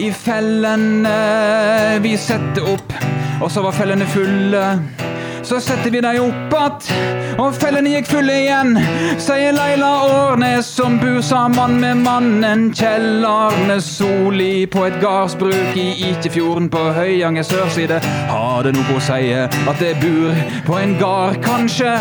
I 0.00 0.08
fellene 0.10 1.16
vi 2.02 2.16
setter 2.16 2.74
opp, 2.74 2.96
og 3.42 3.50
så 3.52 3.68
var 3.68 3.76
fellene 3.76 4.08
fulle. 4.08 4.66
Så 5.44 5.60
setter 5.60 5.90
vi 5.90 6.00
deg 6.00 6.20
opp 6.22 6.54
att, 6.56 6.86
og 7.36 7.52
fellene 7.58 7.90
gikk 7.92 8.06
fulle 8.08 8.32
igjen, 8.44 8.78
sier 9.20 9.52
Leila 9.52 9.90
Årnes, 10.06 10.70
som 10.72 10.96
bor 11.02 11.18
sammen 11.24 11.76
med 11.82 12.00
mannen 12.00 12.70
Kjell 12.72 13.26
Arne 13.28 13.76
Soli 13.84 14.64
på 14.70 14.86
et 14.88 14.96
gardsbruk 15.02 15.76
i 15.76 15.88
Itjefjorden 16.08 16.70
på 16.72 16.86
Høyanger 16.96 17.44
sørside. 17.44 18.00
Har 18.30 18.64
det 18.64 18.72
noe 18.78 18.96
å 18.96 19.02
si 19.04 19.34
at 19.36 19.82
det 19.82 19.92
bor 20.00 20.32
på 20.64 20.78
en 20.80 20.96
gard, 21.02 21.36
kanskje? 21.44 21.92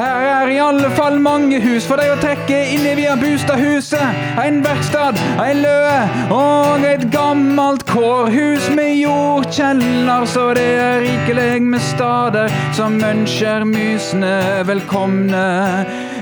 Her 0.00 0.24
er 0.30 0.54
i 0.54 0.58
alle 0.62 0.88
fall 0.96 1.18
mange 1.20 1.58
hus 1.60 1.84
for 1.84 2.00
deg 2.00 2.14
å 2.14 2.18
trekke 2.22 2.62
inn 2.72 2.86
i 2.88 2.94
via 2.96 3.18
Bustadhuset. 3.20 4.22
En 4.40 4.62
verkstad, 4.64 5.20
ei 5.42 5.52
løe 5.58 5.98
og 6.32 6.86
et 6.88 7.04
gammelt 7.12 7.84
kårhus 7.90 8.70
med 8.72 8.94
jordkjeller, 9.02 10.24
så 10.30 10.48
det 10.56 10.68
er 10.80 11.04
rikelig 11.04 11.50
med 11.66 11.84
stader 11.90 12.48
som 12.74 12.96
ønsker 13.04 13.64
musene 13.68 14.62
velkomne, 14.68 15.46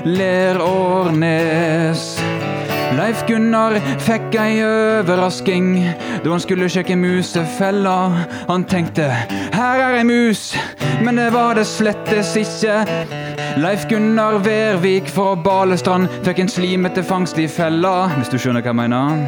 ler 0.05 0.59
Årnes. 0.63 2.18
Leif 2.99 3.21
Gunnar 3.29 3.77
fikk 4.03 4.33
ei 4.41 4.57
overrasking 4.65 5.69
da 6.19 6.33
han 6.33 6.41
skulle 6.43 6.67
sjekke 6.67 6.97
musefella. 6.99 8.25
Han 8.49 8.65
tenkte 8.67 9.05
'her 9.53 9.79
er 9.85 9.95
ei 9.99 10.03
mus', 10.03 10.57
men 11.01 11.15
det 11.15 11.31
var 11.33 11.53
det 11.55 11.67
slettes 11.67 12.35
ikke. 12.35 12.83
Leif 13.57 13.85
Gunnar 13.87 14.43
Vervik 14.43 15.07
fra 15.07 15.35
Balestrand 15.35 16.09
fikk 16.25 16.39
en 16.39 16.51
slimete 16.51 17.03
fangst 17.03 17.39
i 17.39 17.47
fella, 17.47 18.09
hvis 18.17 18.29
du 18.29 18.37
skjønner 18.37 18.61
hva 18.61 18.73
jeg 18.73 18.75
mener. 18.75 19.27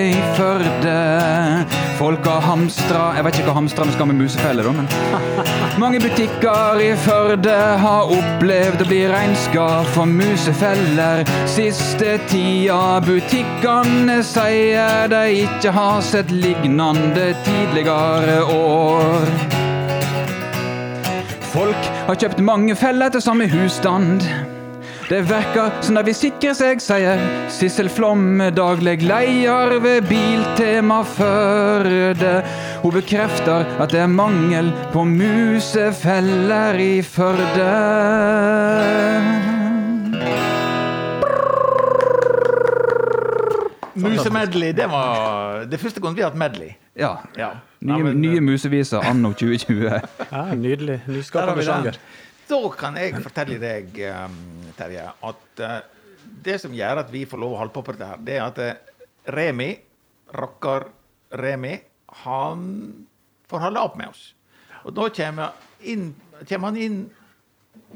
i 0.08 0.10
Førde. 0.36 1.71
Folk 2.02 2.26
har 2.26 2.40
hamstra 2.42 3.02
Jeg 3.14 3.22
vet 3.22 3.36
ikke 3.38 3.52
hva 3.52 3.60
hamstrene 3.60 3.92
skal 3.94 4.08
med 4.10 4.16
musefelle, 4.18 4.64
da, 4.66 4.72
men 4.74 4.88
Mange 5.82 6.00
butikker 6.02 6.80
i 6.82 6.88
Førde 6.98 7.54
har 7.78 8.10
opplevd 8.10 8.82
å 8.82 8.86
bli 8.88 8.98
regnskap 9.06 9.86
for 9.94 10.10
musefeller. 10.10 11.22
Siste 11.50 12.16
tida 12.26 12.98
butikkene 13.06 14.18
sier 14.26 15.06
de 15.14 15.22
ikke 15.44 15.72
har 15.78 16.02
sett 16.04 16.34
lignende 16.34 17.30
tidligere 17.46 18.40
år. 18.50 19.30
Folk 21.54 21.92
har 22.08 22.18
kjøpt 22.18 22.42
mange 22.42 22.76
feller 22.82 23.14
til 23.14 23.22
samme 23.22 23.46
husstand. 23.54 24.26
Det 25.08 25.20
verker 25.28 25.70
som 25.84 25.96
de 25.98 26.02
vil 26.06 26.14
sikre 26.16 26.52
seg, 26.56 26.80
sier 26.80 27.20
Sissel 27.52 27.88
Flomme, 27.92 28.48
daglig 28.54 29.02
leder 29.04 29.74
ved 29.84 30.06
Biltema 30.08 31.02
Førde. 31.04 32.32
Hun 32.82 32.94
bekrefter 32.96 33.66
at 33.82 33.92
det 33.92 34.00
er 34.06 34.10
mangel 34.12 34.70
på 34.94 35.04
musefeller 35.08 36.80
i 36.80 36.92
Førde. 37.04 37.70
Musemedley, 43.94 44.72
det 44.72 44.86
var 44.90 45.64
det 45.68 45.78
første 45.80 46.00
gang 46.00 46.14
vi 46.16 46.22
har 46.24 46.30
hatt 46.32 46.38
medley. 46.40 46.72
Ja. 46.96 47.16
Ja. 47.36 47.50
Nye, 47.84 47.98
Ja, 48.06 48.12
nye 48.16 48.40
museviser 48.40 49.04
anno 49.08 49.32
2020. 49.38 49.84
Ja, 50.32 50.42
nydelig. 50.56 51.00
Nyskapende 51.12 51.64
sjanger. 51.66 51.98
Da 52.48 52.60
kan 52.78 52.96
jeg 53.00 53.14
fortelle 53.24 53.58
deg, 53.62 54.00
um, 54.12 54.34
Terje, 54.76 55.06
at 55.08 55.62
uh, 55.62 55.78
det 56.44 56.58
som 56.62 56.74
gjør 56.74 57.02
at 57.02 57.12
vi 57.12 57.24
får 57.28 57.40
lov 57.42 57.56
å 57.56 57.62
holde 57.62 57.74
på 57.74 57.84
på 57.86 57.94
dette, 57.96 58.10
her, 58.12 58.22
det 58.26 58.36
er 58.38 58.44
at 58.46 58.60
uh, 58.62 59.02
Remi, 59.36 59.70
rocker 60.36 60.88
Remi, 61.40 61.76
han 62.22 62.62
får 63.50 63.66
holde 63.66 63.82
opp 63.82 63.98
med 64.00 64.12
oss. 64.12 64.30
Og 64.82 64.94
da 64.96 65.08
kommer, 65.14 65.58
inn, 65.86 66.10
kommer 66.48 66.72
han 66.72 66.80
inn 66.80 66.98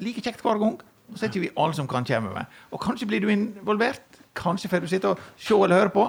like 0.03 0.23
kjekt 0.23 0.45
hver 0.45 0.61
gang. 0.61 0.79
Og 1.07 1.19
så 1.19 1.27
er 1.27 1.31
ikke 1.31 1.45
vi 1.45 1.55
alle 1.55 1.77
som 1.77 1.89
kan 1.91 2.07
komme 2.07 2.33
med. 2.35 2.55
Og 2.75 2.83
kanskje 2.83 3.09
blir 3.11 3.23
du 3.23 3.31
involvert. 3.31 4.05
Kanskje 4.37 4.71
får 4.71 4.85
du 4.85 4.89
sitte 4.91 5.13
og 5.13 5.23
se 5.39 5.55
eller 5.55 5.85
høre 5.85 5.95
på. 5.95 6.07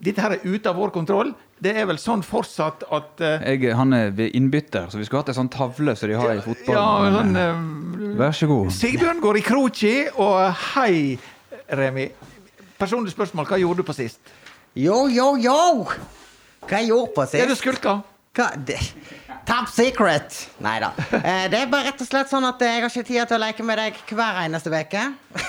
Dette 0.00 0.22
her 0.24 0.34
er 0.38 0.44
ute 0.48 0.70
av 0.70 0.78
vår 0.80 0.92
kontroll. 0.94 1.34
Det 1.60 1.74
er 1.76 1.84
vel 1.90 1.98
sånn 2.00 2.22
fortsatt 2.24 2.86
at 2.88 3.20
uh, 3.20 3.42
Jeg, 3.44 3.74
han 3.76 3.92
er 3.92 4.14
ved 4.16 4.32
innbytter, 4.38 4.88
så 4.88 4.96
vi 4.96 5.04
skulle 5.04 5.20
hatt 5.20 5.32
en 5.34 5.40
sånn 5.42 5.50
tavle 5.52 5.92
som 5.98 6.08
de 6.08 6.16
har 6.16 6.32
i 6.38 6.44
fotball. 6.44 6.78
Ja, 6.78 7.10
sånn, 7.18 7.36
uh, 7.36 8.14
Vær 8.20 8.36
så 8.36 8.48
god. 8.48 8.72
Sigbjørn 8.72 9.20
går 9.20 9.40
i 9.40 9.44
kroki, 9.44 9.94
og 10.16 10.38
hei, 10.72 11.18
Remi. 11.76 12.08
Personlig 12.80 13.12
spørsmål, 13.12 13.50
hva 13.50 13.60
gjorde 13.60 13.84
du 13.84 13.88
på 13.90 13.96
sist? 13.98 14.32
Yo, 14.78 15.02
yo, 15.12 15.34
yo! 15.36 15.84
Hva 16.64 16.80
jeg 16.80 16.88
gjorde 16.94 17.12
på 17.18 17.26
sist? 17.28 17.42
Er 17.44 17.52
du 17.52 17.58
skulka? 17.58 17.98
Hva? 18.36 18.48
Det, 18.56 18.78
top 19.46 19.68
secret! 19.72 20.50
Nei 20.64 20.80
da. 20.82 20.90
Eh, 21.20 21.46
det 21.52 21.58
er 21.62 21.70
bare 21.70 21.90
rett 21.90 22.00
og 22.02 22.08
slett 22.08 22.30
sånn 22.30 22.44
at 22.48 22.60
jeg 22.64 22.82
har 22.82 22.88
ikke 22.90 23.06
tid 23.08 23.22
til 23.28 23.36
å 23.36 23.40
leke 23.44 23.62
med 23.66 23.76
deg 23.80 23.92
hver 24.10 24.34
eneste 24.44 24.68
uke. 24.70 25.02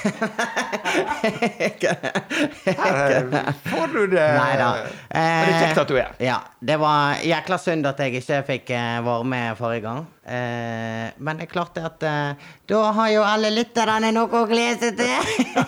Får 3.72 3.88
du 3.94 4.08
det. 4.12 4.28
Nei 4.38 4.54
da. 4.60 4.70
Men 5.10 5.48
det 5.48 5.54
er 5.54 5.62
kjekt 5.66 5.82
at 5.84 5.90
du 5.92 5.96
er. 5.98 6.10
Ja. 6.22 6.40
Det 6.62 6.78
var 6.78 7.22
jækla 7.26 7.58
synd 7.58 7.88
at 7.90 8.00
jeg 8.04 8.22
ikke 8.22 8.42
fikk 8.46 8.70
eh, 8.78 9.00
være 9.06 9.26
med 9.26 9.58
forrige 9.58 9.82
gang. 9.88 10.06
Eh, 10.22 11.08
men 11.18 11.40
det 11.40 11.48
er 11.48 11.52
klart 11.52 11.78
at 11.82 12.04
eh, 12.06 12.50
da 12.70 12.82
har 12.94 13.10
jo 13.10 13.24
alle 13.26 13.50
lytterne 13.56 14.12
noe 14.14 14.44
å 14.44 14.46
glede 14.50 14.92
seg 14.92 15.02
til. 15.02 15.18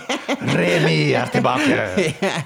Remi 0.59 1.13
er 1.17 1.33
tilbake. 1.33 1.87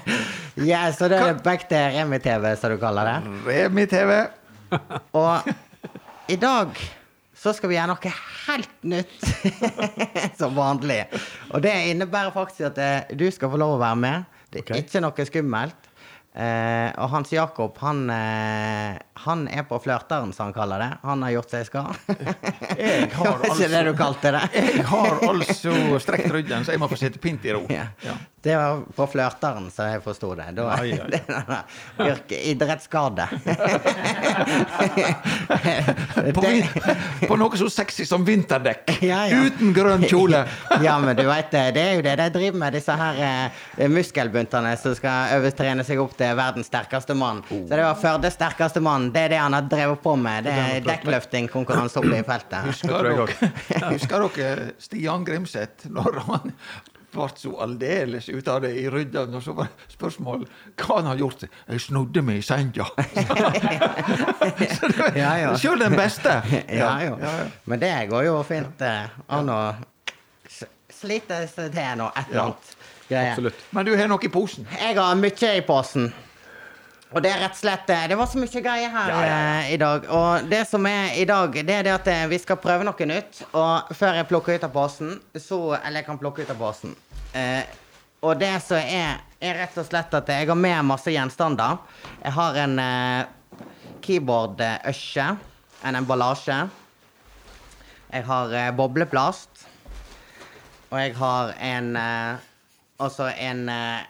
ja, 0.70 0.86
så 0.96 1.10
det 1.12 1.20
er 1.20 1.42
back 1.44 1.68
til 1.68 1.92
Remi-TV, 1.98 2.54
som 2.56 2.72
du 2.72 2.80
kaller 2.80 3.12
det. 3.12 3.18
Remi 3.44 3.84
TV. 3.90 4.10
Og 5.12 5.52
i 6.28 6.36
dag 6.36 6.76
så 7.38 7.52
skal 7.56 7.70
vi 7.70 7.76
gjøre 7.78 7.92
noe 7.92 8.10
helt 8.48 8.86
nytt 8.90 9.22
som 10.40 10.56
vanlig. 10.58 11.00
Og 11.54 11.62
det 11.64 11.72
innebærer 11.92 12.34
faktisk 12.34 12.66
at 12.72 12.80
eh, 12.82 13.14
du 13.16 13.28
skal 13.32 13.52
få 13.52 13.60
lov 13.60 13.76
å 13.76 13.80
være 13.80 14.00
med. 14.02 14.40
Det 14.50 14.60
er 14.60 14.66
okay. 14.66 14.82
ikke 14.82 15.02
noe 15.04 15.26
skummelt. 15.28 15.88
Eh, 16.34 16.90
og 17.00 17.08
Hans 17.14 17.32
Jakob, 17.32 17.78
han, 17.80 18.04
eh, 18.12 18.98
han 19.24 19.48
er 19.48 19.64
på 19.68 19.78
flørteren, 19.82 20.32
som 20.32 20.48
han 20.48 20.54
kaller 20.56 20.78
det. 20.78 20.90
Han 21.02 21.22
har 21.26 21.34
gjort 21.36 21.54
seg 21.54 21.66
skal. 21.68 21.92
Jeg 22.78 23.10
har 23.14 23.40
altså, 23.42 23.62
ikke 23.64 23.70
det 23.72 23.84
du 23.88 23.92
kalte 23.98 24.32
det? 24.34 24.42
Jeg 24.54 24.84
har 24.86 25.22
altså 25.26 26.00
strekt 26.02 26.30
ryggen, 26.32 26.64
så 26.64 26.74
jeg 26.74 26.80
må 26.82 26.88
få 26.90 26.98
sitte 27.00 27.18
pint 27.22 27.44
i 27.48 27.54
ro. 27.56 27.64
Ja. 27.72 27.88
Ja. 28.04 28.14
Det 28.40 28.54
var 28.56 28.82
på 28.94 29.06
flørteren, 29.10 29.66
så 29.74 29.88
jeg 29.90 30.02
forsto 30.04 30.30
det. 30.38 30.52
Da, 30.54 30.68
ja, 30.86 31.00
ja. 31.00 31.06
det 31.10 32.06
yrke, 32.12 32.38
idrettsskade. 32.52 33.26
På, 36.36 36.44
på 37.26 37.38
noe 37.40 37.58
så 37.58 37.66
sexy 37.72 38.06
som 38.06 38.22
vinterdekk. 38.24 38.94
Ja. 39.02 39.24
Uten 39.34 39.74
grønn 39.74 40.06
kjole. 40.06 40.44
ja, 40.84 40.94
men 41.02 41.18
du 41.18 41.24
vet 41.26 41.50
det, 41.50 41.64
det 41.74 41.82
er 41.82 41.98
jo 41.98 42.04
det 42.06 42.14
de 42.22 42.28
driver 42.38 42.62
med, 42.62 42.78
disse 42.78 42.94
her 43.02 43.20
eh, 43.26 43.90
muskelbuntene 43.90 44.76
som 44.78 44.94
skal 44.94 45.34
overtrene 45.40 45.86
seg 45.86 45.98
opp 46.02 46.14
til 46.18 46.38
verdens 46.38 46.70
sterkeste 46.70 47.18
mann. 47.18 47.42
Oh. 47.50 47.66
Så 47.66 47.74
det 47.74 47.82
var 47.82 47.98
Førdes 47.98 48.38
sterkeste 48.38 48.84
mann. 48.84 49.07
Det 49.14 49.22
er 49.26 49.32
det 49.34 49.40
han 49.40 49.56
har 49.56 49.66
drevet 49.70 50.02
på 50.04 50.14
med. 50.20 50.44
Det 50.48 50.52
er 50.52 50.84
dekkløfting-konkurranse 50.86 52.00
oppe 52.02 52.18
i 52.18 52.22
feltet. 52.26 52.68
Husker 52.68 53.08
dere, 53.08 53.26
husker 53.94 54.28
dere 54.36 54.70
Stian 54.82 55.26
Grimseth, 55.26 55.88
når 55.92 56.20
han 56.28 56.54
ble 57.08 57.26
så 57.40 57.50
aldeles 57.64 58.26
ut 58.28 58.48
av 58.52 58.60
det 58.66 58.74
i 58.76 58.84
rydden, 58.92 59.32
og 59.34 59.42
så 59.42 59.54
var 59.56 59.70
spørsmålet 59.90 60.50
hva 60.76 60.98
han 60.98 61.08
har 61.08 61.22
gjort? 61.22 61.46
Jeg 61.70 61.80
snodde 61.86 62.22
meg 62.22 62.42
i 62.42 62.44
senga. 62.44 62.84
Ja, 65.16 65.32
ja. 65.40 65.52
Sjøl 65.58 65.80
den 65.80 65.96
beste. 65.98 66.34
Ja, 66.68 66.92
jo. 67.06 67.16
Men 67.68 67.80
det 67.80 67.92
går 68.10 68.26
jo 68.28 68.36
fint 68.46 68.82
eh, 68.84 69.08
an 69.34 69.50
å 69.52 69.58
slite 70.98 71.42
seg 71.50 71.72
til 71.74 71.98
noe, 72.00 72.10
et 72.16 72.30
eller 72.30 72.44
annet. 72.48 72.72
Absolutt. 73.08 73.60
Men 73.72 73.86
du 73.88 73.92
har 73.96 74.08
noe 74.10 74.24
i 74.26 74.30
posen. 74.32 74.66
Jeg 74.78 74.96
har 74.98 75.14
mye 75.18 75.52
i 75.56 75.62
posen. 75.66 76.10
Og 77.08 77.22
det 77.24 77.30
er 77.32 77.40
rett 77.40 77.54
og 77.56 77.60
slett 77.62 77.90
eh, 77.90 78.02
Det 78.10 78.16
var 78.20 78.28
så 78.28 78.40
mye 78.40 78.60
greier 78.64 78.92
her 78.92 79.10
Ja, 79.12 79.20
ja. 79.24 79.36
ja. 79.40 79.60
i 79.72 79.76
dag. 79.80 80.08
Og 80.12 80.48
det 80.50 80.62
som 80.68 80.86
er 80.90 81.14
i 81.16 81.24
dag, 81.28 81.54
det 81.56 81.76
er 81.78 81.86
det 81.86 81.94
at 81.94 82.10
eh, 82.12 82.24
vi 82.28 82.38
skal 82.42 82.60
prøve 82.60 82.84
noe 82.84 83.08
nytt. 83.08 83.42
Og 83.56 83.94
før 83.96 84.18
jeg 84.20 84.28
plukker 84.28 84.58
ut 84.58 84.66
av 84.68 84.74
posen, 84.74 85.14
så 85.40 85.60
Eller 85.78 86.02
jeg 86.02 86.08
kan 86.10 86.20
plukke 86.20 86.44
ut 86.44 86.52
av 86.52 86.60
posen. 86.60 86.92
Eh, 87.32 87.64
og 88.20 88.34
det 88.40 88.50
som 88.64 88.80
er, 88.82 89.20
er 89.40 89.60
rett 89.62 89.76
og 89.78 89.86
slett 89.86 90.14
at 90.18 90.30
jeg 90.34 90.48
har 90.50 90.58
med 90.58 90.84
masse 90.88 91.12
gjenstander. 91.14 91.78
Jeg 92.24 92.34
har 92.34 92.60
en 92.64 92.78
eh, 92.82 93.62
keyboard-øsje. 94.04 95.30
En 95.86 95.94
emballasje. 96.00 96.58
Jeg 98.10 98.24
har 98.26 98.54
eh, 98.58 98.70
bobleplast. 98.74 99.64
Og 100.90 100.96
jeg 100.98 101.14
har 101.16 101.52
en 101.62 101.90
eh, 102.00 102.47
Altså 102.98 103.28
en, 103.38 103.68
eh, 103.70 104.00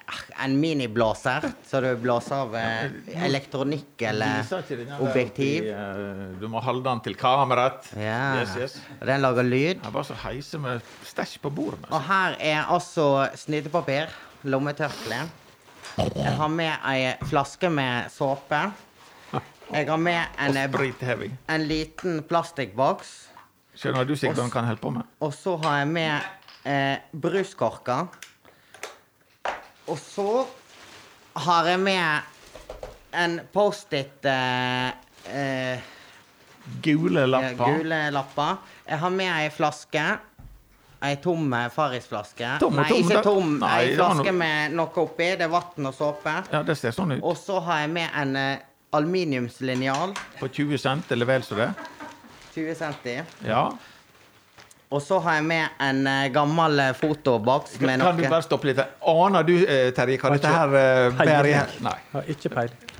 en 0.44 0.54
miniblåser, 0.56 1.44
så 1.68 1.80
du 1.84 1.90
blåser 2.00 2.32
av 2.38 2.54
eh, 2.56 2.86
elektronikk 3.26 4.00
eller 4.08 4.46
den 4.48 4.94
objektiv. 5.04 5.66
eh, 5.68 6.22
Du 6.40 6.46
må 6.48 6.62
holde 6.64 6.84
den 6.86 7.00
til 7.04 7.14
kameraet. 7.20 7.90
Ja. 8.00 8.40
Yes, 8.40 8.54
yes. 8.56 8.76
Den 9.04 9.20
lager 9.20 9.44
lyd. 9.44 9.82
Jeg 9.84 9.92
bare 9.92 10.04
så 10.08 10.16
heiser 10.22 10.58
med 10.64 10.80
stæsj 11.04 11.36
på 11.44 11.50
bordet. 11.52 11.84
Og 11.90 12.00
her 12.08 12.36
er 12.40 12.62
altså 12.64 13.28
snytepapir, 13.36 14.08
lommetørkle. 14.48 15.20
Jeg 15.98 16.32
har 16.38 16.48
med 16.48 16.72
ei 16.88 17.12
flaske 17.28 17.68
med 17.70 18.08
såpe. 18.14 18.62
Jeg 19.72 19.84
har 19.90 19.96
med 20.00 20.24
en, 20.40 20.56
en 21.48 21.66
liten 21.68 22.22
plastikkboks. 22.24 23.12
Skjønner 23.76 24.08
du 24.08 24.14
sikkert 24.16 24.38
hva 24.40 24.46
han 24.48 24.50
kan 24.56 24.64
holde 24.64 24.80
på 24.80 24.90
med? 24.96 25.04
Og 25.20 25.34
så 25.36 25.58
har 25.62 25.82
jeg 25.82 25.88
med 25.92 26.22
eh, 26.64 26.96
bruskorker. 27.12 28.08
Og 29.88 29.98
så 29.98 30.46
har 31.44 31.68
jeg 31.72 31.80
med 31.80 32.20
en 33.18 33.38
Post-It 33.52 34.26
eh, 34.28 34.88
eh, 35.32 35.78
Gule 36.84 37.26
lapper. 37.26 37.78
Gule 37.78 38.00
lapper. 38.12 38.58
Jeg 38.88 38.98
har 39.00 39.10
med 39.14 39.30
ei 39.32 39.48
flaske. 39.54 40.02
Ei 41.08 41.14
tom 41.22 41.52
Farris-flaske. 41.72 42.56
Nei, 42.74 42.88
ikke 42.98 43.22
tom. 43.22 43.54
Nei, 43.62 43.74
ei 43.86 43.94
flaske 43.96 44.24
noe- 44.26 44.38
med 44.40 44.74
noe 44.76 45.04
oppi. 45.04 45.30
Det 45.38 45.46
er 45.46 45.52
vann 45.52 45.86
og 45.88 45.94
såpe. 45.94 46.34
Ja, 46.52 46.62
det 46.66 46.76
ser 46.76 46.92
sånn 46.96 47.16
ut. 47.16 47.22
Og 47.22 47.36
så 47.38 47.60
har 47.64 47.84
jeg 47.84 47.92
med 47.94 48.10
en 48.18 48.36
eh, 48.36 48.58
aluminiumslinjal. 48.92 50.12
På 50.40 50.48
20 50.48 50.78
cent 50.82 51.12
eller 51.14 51.26
vel 51.30 51.42
så 51.46 51.54
det. 51.60 51.70
20 52.54 52.74
centi. 52.74 53.14
Ja. 53.46 53.70
Og 54.88 55.02
så 55.04 55.18
har 55.20 55.34
jeg 55.36 55.44
med 55.44 55.80
en 55.84 56.06
eh, 56.08 56.26
gammel 56.32 56.80
eh, 56.80 56.94
fotoboks 56.96 57.76
med 57.84 58.00
Kan 58.00 58.16
du 58.16 58.24
bare 58.24 58.44
stoppe 58.44 58.70
litt? 58.70 58.78
Aner 59.04 59.44
du, 59.44 59.56
eh, 59.60 59.90
Terje, 59.96 60.16
hva 60.22 60.30
dette 60.32 60.52
her 60.52 60.70
bærer 61.18 61.48
i? 61.50 61.56
Nei. 61.84 61.96
Har 62.14 62.30
ikke 62.32 62.52
peiling. 62.54 62.94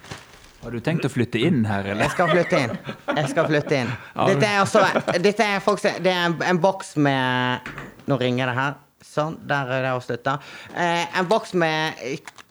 Har 0.59 0.75
du 0.75 0.83
tenkt 0.85 1.07
å 1.07 1.09
flytte 1.09 1.39
inn 1.41 1.63
her, 1.69 1.87
Jeg 1.87 2.11
skal 2.13 2.33
flytte 2.33 2.59
inn. 2.59 2.73
Jeg 3.15 3.31
skal 3.31 3.47
flytte 3.47 3.79
inn. 3.79 3.93
Dette 4.27 4.49
er 4.51 4.59
også 4.65 4.83
Dette 5.23 5.47
er 5.47 5.63
faktisk 5.63 6.01
Det 6.03 6.11
er 6.11 6.25
en, 6.27 6.35
en 6.51 6.59
boks 6.61 6.97
med 6.99 7.71
Nå 8.11 8.19
ringer 8.19 8.51
det 8.51 8.57
her. 8.59 8.77
Sånn. 9.07 9.39
Der 9.49 9.71
er 9.79 9.87
det 9.87 9.93
å 9.95 10.35
Eh, 10.75 11.19
en 11.19 11.29
boks 11.31 11.55
med 11.55 11.95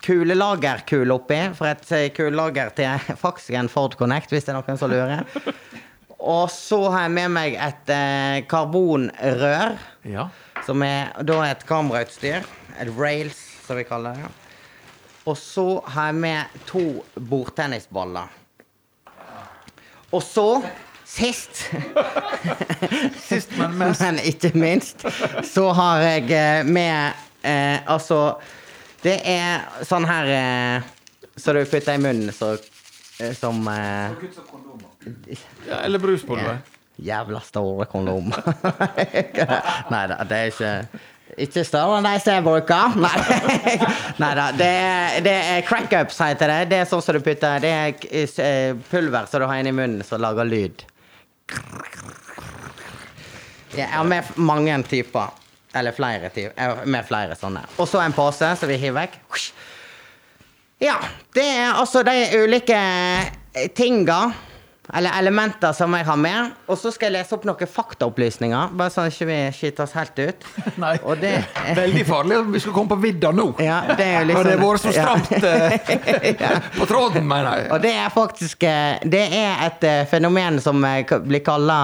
kulelagerkule 0.07 1.13
oppi. 1.13 1.41
For 1.57 1.67
et 1.69 2.15
kulelager 2.15 2.71
til 2.79 3.05
faktisk 3.25 3.59
en 3.59 3.69
Ford 3.69 3.97
Connect, 3.99 4.31
hvis 4.31 4.47
det 4.47 4.55
er 4.55 4.61
noen 4.61 4.79
som 4.79 4.89
lurer. 4.89 5.27
Og 6.19 6.49
så 6.51 6.79
har 6.89 7.05
jeg 7.05 7.13
med 7.13 7.29
meg 7.35 7.55
et 7.61 7.89
eh, 7.93 8.39
karbonrør, 8.49 9.77
Ja. 10.07 10.27
som 10.65 10.81
er 10.83 11.11
da 11.23 11.41
et 11.51 11.65
kamerautstyr. 11.67 12.43
Et 12.81 12.89
rails, 12.97 13.37
som 13.67 13.77
vi 13.77 13.83
kaller 13.83 14.13
det. 14.17 14.31
Og 15.27 15.37
så 15.37 15.81
har 15.85 16.05
jeg 16.11 16.15
med 16.15 16.59
to 16.65 17.03
bordtennisballer. 17.19 18.27
Og 20.11 20.23
så, 20.23 20.61
sist 21.05 21.65
Sist, 23.27 23.51
men 23.57 23.77
mest. 23.77 24.01
men 24.05 24.19
ikke 24.23 24.51
minst, 24.55 25.03
så 25.53 25.71
har 25.75 25.99
jeg 26.05 26.31
eh, 26.31 26.63
med 26.65 27.11
eh, 27.43 27.79
Altså, 27.91 28.37
det 29.03 29.17
er 29.27 29.65
sånn 29.87 30.07
her 30.07 30.31
eh, 30.31 30.87
Så 31.37 31.53
du 31.55 31.61
putter 31.67 31.95
i 31.97 32.01
munnen, 32.01 32.31
så 32.35 32.53
eh, 33.19 33.33
Som 33.35 33.67
eh, 33.71 34.15
Ja, 35.67 35.81
eller 35.83 35.99
bruspulver. 36.01 36.57
Jævla 36.97 37.39
store 37.45 37.85
kondom. 37.91 38.31
Nei 39.93 40.01
da, 40.09 40.23
det 40.25 40.39
er 40.39 40.51
ikke 40.51 40.73
ikke 41.37 41.61
større 41.67 41.97
enn 41.99 42.07
de 42.07 42.13
som 42.23 42.37
jeg 42.37 42.43
bruker. 42.45 42.95
Nei 43.03 43.77
Neida, 44.17 44.45
Det, 44.57 44.69
det 45.27 45.33
er 45.53 45.65
crack-ups, 45.67 46.21
heter 46.23 46.49
det. 46.53 46.59
Det 46.71 46.79
er 46.81 46.87
sånn 46.89 47.03
som 47.03 47.17
du 47.17 47.21
putter 47.25 47.59
Det 47.61 47.73
er 47.73 48.07
eh, 48.45 48.77
pulver 48.89 49.27
som 49.29 49.43
du 49.43 49.47
har 49.49 49.59
inni 49.61 49.75
munnen, 49.75 50.05
som 50.07 50.23
lager 50.23 50.47
lyd. 50.47 50.85
Jeg 53.77 53.89
har 53.91 54.07
med 54.07 54.31
mange 54.39 54.79
typer. 54.89 55.35
Eller 55.77 55.93
flere 55.93 56.31
typer. 56.33 56.85
Med 56.89 57.05
flere 57.05 57.35
sånne. 57.37 57.61
Og 57.77 57.85
så 57.91 58.01
en 58.01 58.15
pose 58.15 58.55
som 58.57 58.71
vi 58.71 58.79
hiver 58.81 59.03
vekk. 59.03 59.19
Ja, 60.81 60.95
det 61.33 61.45
er 61.45 61.71
altså 61.73 62.03
de 62.05 62.15
ulike 62.37 62.77
tinga, 63.77 64.19
eller 64.93 65.11
elementer, 65.19 65.73
som 65.75 65.93
jeg 65.97 66.05
har 66.07 66.15
med. 66.19 66.51
Og 66.71 66.77
så 66.79 66.91
skal 66.95 67.09
jeg 67.11 67.17
lese 67.17 67.35
opp 67.35 67.47
noen 67.47 67.67
faktaopplysninger, 67.71 68.73
bare 68.79 68.93
sånn 68.93 69.09
at 69.09 69.17
vi 69.19 69.37
ikke 69.37 69.55
skiter 69.57 69.83
oss 69.87 69.95
helt 69.97 70.21
ut. 70.21 70.45
Nei. 70.83 70.93
Og 71.03 71.19
det 71.21 71.33
Veldig 71.77 72.05
farlig 72.07 72.37
om 72.41 72.51
vi 72.55 72.61
skulle 72.63 72.77
komme 72.77 72.93
på 72.95 72.99
vidda 73.03 73.31
nå. 73.35 73.47
Ja, 73.63 73.81
det 73.97 74.05
er 74.07 74.19
jo 74.21 74.29
liksom 74.29 74.39
Og 74.41 74.47
det 74.47 74.55
har 74.55 74.63
vært 74.63 74.85
så 74.85 74.93
stramt 74.95 76.41
ja. 76.45 76.53
på 76.77 76.87
tråden, 76.89 77.27
mener 77.27 77.61
jeg. 77.61 77.71
Og 77.75 77.83
det 77.83 77.95
er 77.97 78.13
faktisk 78.13 78.63
eh, 78.67 79.01
Det 79.03 79.25
er 79.41 79.65
et 79.67 79.83
eh, 79.87 80.03
fenomen 80.11 80.61
som 80.63 80.83
eh, 80.87 81.17
blir 81.27 81.43
kalla 81.45 81.81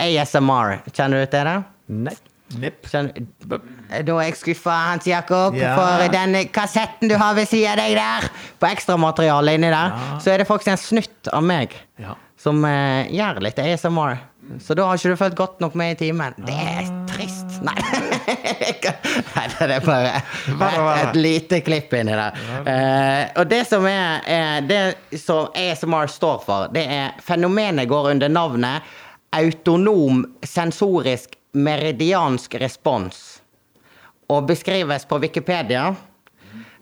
ASMR. 0.00 0.82
Kjenner 0.92 1.24
du 1.24 1.32
til 1.32 1.48
det? 1.48 1.56
Nei. 2.08 2.18
Nipp. 2.60 2.84
Eh, 2.92 4.02
da 4.04 4.16
er 4.18 4.26
jeg 4.28 4.36
skuffa, 4.36 4.74
Hans 4.90 5.06
Jakob, 5.08 5.54
Ja. 5.56 5.72
for 5.78 6.12
den 6.12 6.36
kassetten 6.52 7.08
du 7.08 7.16
har 7.16 7.32
ved 7.38 7.48
siden 7.48 7.72
av 7.72 7.80
deg 7.80 7.96
der, 7.96 8.26
på 8.60 8.68
ekstramaterialet 8.68 9.56
inni 9.56 9.70
der, 9.72 9.94
så 10.20 10.34
er 10.34 10.42
det 10.42 10.48
faktisk 10.50 10.74
en 10.74 10.82
snutt 10.82 11.32
av 11.32 11.44
meg 11.48 11.72
Ja. 12.00 12.16
Som 12.42 12.64
eh, 12.66 13.10
gjør 13.14 13.42
litt 13.44 13.58
ASMR. 13.62 14.16
Så 14.60 14.74
da 14.74 14.88
har 14.88 14.98
ikke 14.98 15.12
du 15.12 15.20
fulgt 15.20 15.38
godt 15.38 15.60
nok 15.62 15.76
med 15.78 15.94
i 15.94 15.98
timen. 16.00 16.34
Det 16.42 16.56
er 16.58 16.88
trist. 17.10 17.60
Nei. 17.62 17.76
Nei, 19.32 19.44
det 19.54 19.76
er 19.76 19.84
bare 19.86 20.96
et, 20.98 21.16
lite 21.16 21.60
klipp 21.62 21.94
inni 21.94 22.16
der. 22.18 22.40
Eh, 22.66 23.22
og 23.38 23.46
det 23.50 23.62
som 23.68 23.86
er, 23.86 24.24
er 24.26 24.66
Det 24.66 25.20
som 25.22 25.54
ASMR 25.54 26.10
står 26.10 26.42
for, 26.44 26.72
det 26.74 26.82
er 26.90 27.14
fenomenet 27.22 27.88
går 27.90 28.10
under 28.16 28.32
navnet 28.32 28.90
autonom 29.32 30.24
sensorisk 30.44 31.38
meridiansk 31.52 32.54
respons 32.60 33.22
og 34.32 34.46
beskrives 34.48 35.04
på 35.08 35.18
Wikipedia 35.22 35.86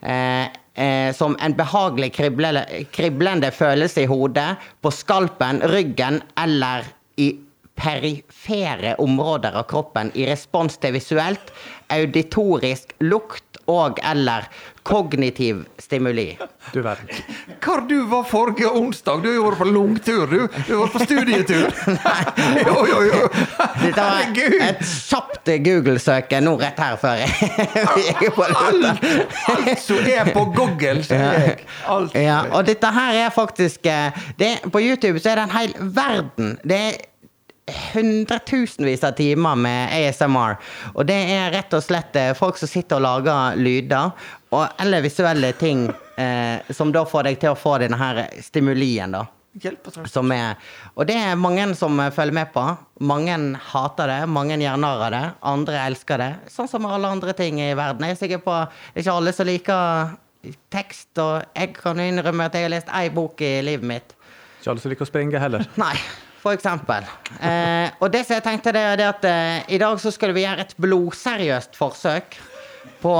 eh, 0.03 0.47
eh, 0.75 1.15
som 1.17 1.37
en 1.41 1.55
behagelig 1.59 2.13
krible, 2.17 2.65
kriblende 2.95 3.51
følelse 3.55 4.05
i 4.05 4.11
hodet, 4.11 4.55
på 4.83 4.93
skalpen, 4.95 5.63
ryggen 5.73 6.21
eller 6.41 6.89
i 7.21 7.33
perifere 7.81 8.95
områder 9.01 9.57
av 9.57 9.69
kroppen 9.71 10.11
i 10.15 10.27
respons 10.29 10.77
til 10.83 10.95
visuelt, 10.99 11.53
auditorisk, 11.93 12.93
lukt 13.01 13.61
og 13.71 14.01
eller 14.05 14.49
kognitiv 14.91 15.65
stimuli. 15.79 16.27
Du 16.75 16.81
verden. 16.83 17.09
Hvor 17.63 17.83
du 17.89 17.97
var 18.11 18.25
forrige 18.29 18.71
onsdag? 18.77 19.23
Du 19.23 19.29
har 19.31 19.37
jo 19.39 19.45
vært 19.49 19.61
på 19.63 19.69
langtur, 19.71 20.27
du. 20.31 20.47
Du 20.67 20.73
har 20.75 20.83
vært 20.85 20.97
på 20.97 21.05
studietur. 21.07 21.67
jo, 22.67 22.77
jo, 22.91 23.01
jo. 23.09 23.21
Dette 23.81 23.97
var 23.97 24.17
Herregud. 24.21 24.57
et 24.69 24.85
kjapt 24.87 25.53
Google-søke 25.65 26.41
nå 26.45 26.57
rett 26.61 26.81
her 26.81 26.97
før 27.01 27.23
jeg 27.23 27.31
gikk 28.07 28.25
på 28.37 28.49
lufta. 28.53 28.95
Alt 29.55 29.85
som 29.85 30.11
er 30.15 30.33
på 30.35 30.45
Google, 30.57 31.05
sier 31.07 31.39
jeg. 31.41 31.69
Alt. 31.91 32.17
Ja, 32.19 32.41
og 32.53 32.67
dette 32.69 32.91
her 32.95 33.23
er 33.27 33.31
faktisk 33.35 33.87
eh, 33.89 34.25
det, 34.39 34.57
På 34.73 34.83
YouTube 34.83 35.21
så 35.21 35.33
er 35.33 35.41
det 35.41 35.49
en 35.49 35.57
hel 35.57 35.75
verden. 35.97 36.59
Det 36.67 36.81
er 36.91 36.99
hundretusenvis 37.93 39.05
av 39.07 39.13
timer 39.19 39.55
med 39.59 39.93
ASMR. 39.95 40.57
Og 40.95 41.07
det 41.07 41.19
er 41.37 41.53
rett 41.55 41.75
og 41.77 41.85
slett 41.85 42.17
eh, 42.19 42.33
folk 42.39 42.59
som 42.61 42.71
sitter 42.71 42.99
og 42.99 43.05
lager 43.07 43.59
lyder, 43.61 44.11
og, 44.51 44.67
eller 44.83 45.05
visuelle 45.05 45.53
ting, 45.59 45.85
eh, 46.19 46.73
som 46.75 46.91
da 46.93 47.05
får 47.07 47.29
deg 47.29 47.43
til 47.43 47.55
å 47.55 47.59
få 47.59 47.77
denne 47.83 47.99
her 48.01 48.25
stimulien, 48.43 49.15
da. 49.15 49.27
Hjelp. 49.59 49.89
Som 50.07 50.31
er, 50.31 50.59
og 50.95 51.09
det 51.09 51.17
er 51.19 51.39
mange 51.39 51.65
som 51.79 51.99
eh, 51.99 52.13
følger 52.15 52.37
med 52.37 52.53
på. 52.55 52.63
Mange 53.07 53.35
hater 53.73 54.11
det, 54.11 54.19
mange 54.31 54.59
gjør 54.61 54.79
narr 54.79 55.05
av 55.09 55.15
det. 55.15 55.23
Andre 55.53 55.85
elsker 55.89 56.23
det. 56.23 56.31
Sånn 56.55 56.71
som 56.71 56.87
alle 56.87 57.11
andre 57.11 57.35
ting 57.35 57.59
i 57.63 57.73
verden. 57.75 58.07
Jeg 58.07 58.15
er 58.15 58.21
sikker 58.21 58.43
på 58.45 58.57
det 58.71 59.01
er 59.01 59.05
ikke 59.05 59.17
alle 59.19 59.35
som 59.35 59.51
liker 59.51 60.15
tekst, 60.73 61.11
og 61.21 61.43
jeg 61.55 61.75
kan 61.77 61.99
innrømme 62.01 62.47
at 62.47 62.57
jeg 62.57 62.67
har 62.67 62.73
lest 62.73 62.91
ei 62.97 63.11
bok 63.15 63.43
i 63.45 63.57
livet 63.67 63.87
mitt. 63.87 64.15
Ikke 64.61 64.75
alle 64.75 64.83
som 64.83 64.95
liker 64.95 65.07
å 65.07 65.11
springe 65.11 65.43
heller. 65.43 65.67
Nei, 65.83 65.97
for 66.43 66.55
eksempel. 66.55 67.07
Eh, 67.39 67.91
og 67.99 68.11
det 68.15 68.23
som 68.27 68.39
jeg 68.39 68.47
tenkte, 68.47 68.75
det 68.75 68.87
er 68.95 69.07
at 69.09 69.27
eh, 69.29 69.75
i 69.75 69.83
dag 69.83 69.99
så 70.03 70.15
skulle 70.15 70.35
vi 70.39 70.47
gjøre 70.47 70.67
et 70.67 70.79
blodseriøst 70.79 71.79
forsøk 71.79 72.39
på 73.03 73.15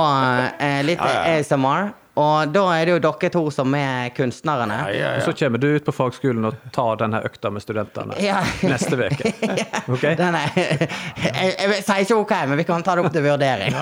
eh, 0.59 0.81
litt 0.87 1.01
ASMR. 1.01 1.91
Og 2.21 2.49
da 2.51 2.61
er 2.75 2.89
det 2.89 2.91
jo 2.91 2.99
dere 3.05 3.29
to 3.31 3.41
som 3.55 3.71
er 3.79 4.09
kunstnerne. 4.11 4.75
Ja, 4.91 4.95
ja, 4.99 5.11
Og 5.15 5.29
så 5.29 5.31
kommer 5.39 5.61
du 5.63 5.69
ut 5.77 5.85
på 5.87 5.93
fagskolen 5.95 6.43
og 6.49 6.57
tar 6.75 6.97
denne 6.99 7.21
økta 7.23 7.47
med 7.55 7.63
studentene 7.63 8.17
Ja. 8.19 8.41
neste 8.67 8.99
uke. 8.99 9.31
Ok? 9.95 10.03
Den 10.19 10.35
er, 10.35 10.51
jeg, 10.59 11.55
jeg 11.55 11.77
sier 11.87 12.03
ikke 12.03 12.17
OK, 12.19 12.33
men 12.51 12.59
vi 12.59 12.65
kan 12.67 12.83
ta 12.83 12.97
det 12.99 13.05
opp 13.07 13.15
til 13.15 13.23
vurdering. 13.25 13.79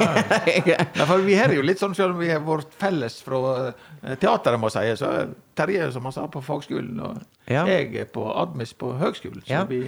Ja, 0.70 0.78
for 1.10 1.26
vi 1.26 1.40
har 1.42 1.52
jo 1.58 1.66
litt 1.66 1.82
sånn, 1.82 1.98
selv 1.98 2.14
om 2.14 2.22
vi 2.22 2.30
har 2.30 2.46
vårt 2.46 2.70
felles 2.80 3.18
fra 3.26 3.42
eh, 3.72 4.14
teateret, 4.22 4.62
må 4.62 4.70
jeg 4.70 4.94
si, 4.94 5.02
så 5.02 5.12
Terje, 5.60 5.90
som 5.94 6.06
han 6.08 6.16
sa, 6.16 6.24
på 6.32 6.42
fagskolen, 6.46 7.00
og 7.04 7.18
Ja. 7.50 7.66
jeg 7.66 7.96
er 7.98 8.06
på 8.14 8.24
Admis 8.42 8.72
på 8.78 8.92
høgskolen. 9.00 9.42
Så 9.44 9.50
Ja. 9.52 9.64
vi 9.66 9.82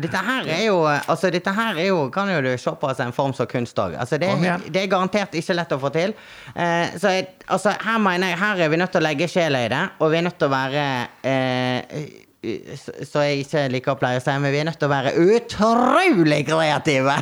Dette 0.00 0.16
her 0.16 0.46
er 0.48 0.64
jo 0.66 0.78
altså 0.86 1.30
dette 1.30 1.52
her 1.56 1.76
er 1.76 1.88
jo, 1.88 2.08
kan 2.14 2.28
jo 2.30 2.40
du 2.40 2.56
se 2.56 2.70
på 2.70 2.94
som 2.96 3.06
en 3.06 3.12
form 3.12 3.34
som 3.34 3.46
kunst 3.50 3.76
òg. 3.82 3.98
Altså 3.98 4.18
det, 4.18 4.30
det 4.72 4.84
er 4.84 4.86
garantert 4.92 5.34
ikke 5.34 5.54
lett 5.58 5.72
å 5.76 5.80
få 5.82 5.90
til. 5.92 6.14
Eh, 6.54 6.96
så 6.96 7.12
jeg, 7.18 7.28
altså 7.48 7.74
her 7.84 7.98
mener 7.98 8.28
jeg 8.32 8.38
her 8.38 8.64
er 8.64 8.68
vi 8.72 8.76
nødt 8.80 8.92
til 8.94 9.02
å 9.02 9.08
legge 9.08 9.28
sjela 9.28 9.64
i 9.64 9.68
det, 9.68 9.84
og 10.00 10.10
vi 10.10 10.18
er 10.18 10.22
nødt 10.22 10.38
til 10.38 10.48
å 10.48 10.54
være 10.54 11.08
eh, 11.22 12.26
så 12.40 12.92
så 13.04 13.20
jeg 13.26 13.42
ikke 13.44 13.66
liker 13.68 13.92
å 13.92 13.98
pleie 14.00 14.16
å 14.16 14.22
si, 14.24 14.32
men 14.40 14.52
vi 14.54 14.60
er 14.62 14.64
nødt 14.64 14.78
til 14.80 14.88
å 14.88 14.94
være 14.94 15.12
utrolig 15.36 16.46
kreative. 16.48 17.16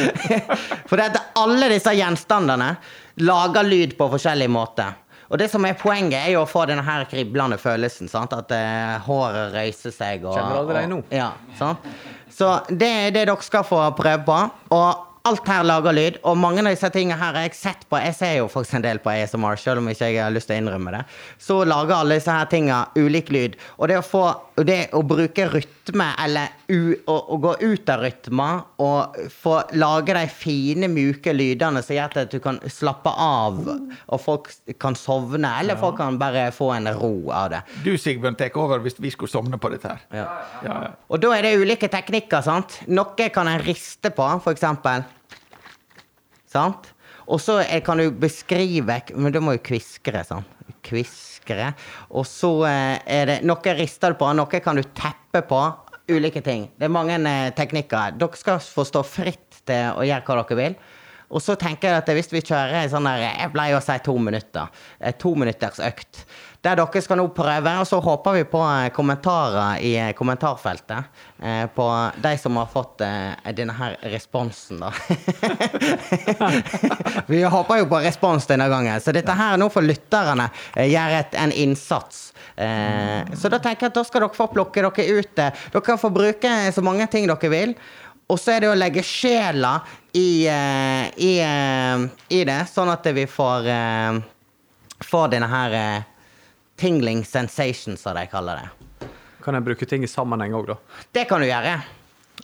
For 0.88 0.96
det 0.96 1.10
at 1.10 1.18
alle 1.36 1.68
disse 1.74 1.92
gjenstandene 1.92 2.70
lager 3.20 3.66
lyd 3.68 3.96
på 3.98 4.08
forskjellig 4.14 4.48
måte. 4.48 4.86
Og 5.30 5.38
det 5.38 5.46
som 5.52 5.64
er 5.66 5.76
poenget, 5.78 6.18
er 6.20 6.32
jo 6.34 6.42
å 6.42 6.48
få 6.48 6.64
denne 6.66 6.82
her 6.86 7.04
kriblende 7.10 7.58
følelsen. 7.60 8.10
Sant? 8.10 8.34
At 8.34 8.50
eh, 8.54 8.96
håret 9.06 9.54
røyser 9.54 9.94
seg. 9.94 10.26
Og, 10.26 10.34
Kjenner 10.34 10.62
allerede 10.64 10.90
nå? 10.90 11.04
Ja, 11.14 11.30
sant? 11.58 11.86
Så 12.34 12.56
det 12.70 12.88
er 12.88 13.14
det 13.14 13.28
dere 13.28 13.46
skal 13.46 13.62
få 13.66 13.84
prøve 13.94 14.24
på. 14.26 14.40
Og 14.74 15.06
alt 15.28 15.48
her 15.48 15.64
lager 15.66 15.94
lyd. 15.94 16.18
Og 16.26 16.38
mange 16.40 16.62
av 16.64 16.70
disse 16.72 16.90
tingene 16.94 17.18
her 17.20 17.36
har 17.36 17.46
jeg 17.46 17.58
sett 17.58 17.86
på. 17.88 17.98
Jeg 18.00 18.16
ser 18.16 18.36
jo 18.38 18.48
faktisk 18.50 18.78
en 18.78 18.86
del 18.86 19.00
på 19.02 19.12
ASMR, 19.12 19.58
selv 19.60 19.82
om 19.82 19.90
ikke 19.92 20.08
jeg 20.08 20.22
har 20.24 20.34
lyst 20.34 20.50
til 20.50 20.58
å 20.58 20.62
innrømme 20.64 20.94
det. 20.96 21.02
Så 21.42 21.60
lager 21.68 21.98
alle 21.98 22.18
disse 22.18 22.34
her 22.34 22.48
tingene 22.50 22.86
ulik 22.98 23.30
lyd. 23.34 23.58
Og 23.78 23.90
det 23.92 24.00
å 24.00 24.06
få 24.06 24.24
det 24.66 24.82
å 24.96 25.02
bruke 25.06 25.48
rytme, 25.52 25.78
eller 25.94 26.52
u, 26.68 26.94
å, 27.06 27.16
å 27.34 27.38
gå 27.42 27.54
ut 27.62 27.90
av 27.92 28.04
rytme, 28.04 28.48
og 28.82 29.16
få 29.42 29.56
lage 29.80 30.14
de 30.16 30.24
fine, 30.30 30.88
mjuke 30.92 31.34
lydene 31.34 31.82
som 31.84 31.96
gjør 31.96 32.18
at 32.22 32.34
du 32.34 32.38
kan 32.42 32.60
slappe 32.70 33.10
av, 33.10 33.60
og 33.66 34.22
folk 34.22 34.50
kan 34.80 34.96
sovne, 34.98 35.50
eller 35.60 35.80
folk 35.80 35.98
kan 36.00 36.18
bare 36.20 36.48
få 36.54 36.72
en 36.76 36.90
ro 36.96 37.30
av 37.34 37.50
det. 37.54 37.62
Du, 37.84 37.92
Sigbjørn, 37.98 38.38
tar 38.38 38.54
over 38.60 38.82
hvis 38.84 38.98
vi 39.00 39.12
skulle 39.14 39.32
sovne 39.32 39.60
på 39.60 39.72
dette 39.72 39.90
her. 39.90 40.04
Ja. 40.22 40.28
Ja, 40.66 40.76
ja. 40.86 40.92
Og 41.10 41.22
da 41.22 41.32
er 41.36 41.46
det 41.46 41.56
ulike 41.60 41.90
teknikker, 41.92 42.44
sant? 42.46 42.80
Noe 42.90 43.30
kan 43.34 43.50
en 43.50 43.62
riste 43.64 44.12
på, 44.14 44.28
for 44.44 44.54
eksempel. 44.54 45.04
Sant? 46.50 46.92
Og 47.30 47.38
så 47.42 47.60
kan 47.86 48.00
du 48.00 48.08
beskrive 48.10 48.96
Men 49.14 49.30
da 49.30 49.42
må 49.42 49.54
du 49.54 49.62
kviskre, 49.62 50.24
sant? 50.26 50.56
Kviskre. 51.50 51.72
Og 52.14 52.26
så 52.28 52.50
eh, 52.68 52.98
er 53.06 53.26
det 53.26 53.38
Noe 53.46 53.74
rister 53.78 54.14
du 54.14 54.20
på, 54.20 54.30
noe 54.36 54.62
kan 54.62 54.78
du 54.78 54.82
teppe 54.94 55.42
på. 55.48 55.60
Ulike 56.10 56.42
ting. 56.42 56.68
Det 56.78 56.88
er 56.88 56.94
mange 56.94 57.18
eh, 57.18 57.50
teknikker. 57.54 58.16
Dere 58.18 58.38
skal 58.38 58.58
få 58.62 58.84
stå 58.88 59.02
fritt 59.06 59.60
til 59.68 59.92
å 59.94 60.06
gjøre 60.06 60.24
hva 60.26 60.40
dere 60.42 60.58
vil. 60.58 60.74
Og 61.30 61.38
så 61.38 61.54
tenker 61.54 61.92
jeg 61.92 62.02
at 62.02 62.08
hvis 62.16 62.32
vi 62.32 62.40
kjører 62.42 62.80
en 62.80 62.90
sånn 62.90 63.06
der 63.06 63.20
Jeg 63.22 63.52
pleier 63.54 63.76
å 63.78 63.82
si 63.84 63.94
to 64.02 64.16
minutter. 64.18 64.66
eh, 64.98 65.12
To 65.14 65.34
minutters 65.38 65.78
økt. 65.78 66.24
Der 66.60 66.76
dere 66.76 67.00
skal 67.00 67.16
nå 67.16 67.24
prøve, 67.32 67.72
og 67.80 67.86
så 67.88 67.96
håper 68.04 68.34
vi 68.36 68.42
på 68.44 68.60
eh, 68.60 68.90
kommentarer 68.92 69.80
i 69.80 69.94
eh, 69.96 70.10
kommentarfeltet. 70.16 71.06
eh, 71.40 71.64
På 71.72 71.86
de 72.20 72.32
som 72.38 72.58
har 72.60 72.68
fått 72.68 73.00
denne 73.56 73.72
her 73.78 73.96
responsen, 74.12 74.82
da. 74.82 74.90
vi 77.32 77.40
håper 77.42 77.80
jo 77.80 77.86
på 77.88 78.02
respons 78.04 78.44
denne 78.50 78.68
gangen. 78.68 79.00
Så 79.00 79.14
dette 79.16 79.32
her 79.38 79.56
nå 79.56 79.70
får 79.72 79.88
lytterne 79.88 80.50
gjøre 80.76 81.22
en 81.40 81.52
innsats. 81.52 82.26
Så 83.40 83.48
da 83.48 83.56
tenker 83.56 83.86
jeg 83.86 83.94
at 83.94 83.96
da 83.96 84.04
skal 84.04 84.26
dere 84.26 84.36
få 84.36 84.50
plukke 84.52 84.84
dere 84.84 85.16
ut. 85.16 85.32
Dere 85.40 85.84
kan 85.86 86.00
få 86.00 86.12
bruke 86.12 86.52
så 86.74 86.84
mange 86.84 87.08
ting 87.08 87.24
dere 87.30 87.52
vil. 87.52 87.72
Og 88.28 88.36
så 88.38 88.52
er 88.58 88.66
det 88.66 88.68
å 88.74 88.76
legge 88.76 89.02
sjela 89.06 89.78
i, 90.12 90.44
i, 90.44 91.32
i 92.36 92.44
det, 92.44 92.60
sånn 92.68 92.92
at 92.92 93.08
vi 93.16 93.24
får, 93.30 93.72
får 95.08 95.32
denne 95.32 95.48
her 95.50 95.78
tingling 96.80 97.22
sensation, 97.28 97.96
som 98.00 98.16
de 98.16 98.26
kaller 98.32 98.62
det. 98.64 99.08
Kan 99.44 99.56
jeg 99.56 99.64
bruke 99.70 99.86
ting 99.88 100.04
i 100.04 100.10
sammenheng 100.10 100.52
òg, 100.58 100.66
da? 100.74 100.78
Det 101.16 101.26
kan 101.30 101.40
du 101.40 101.48
gjøre. 101.48 101.78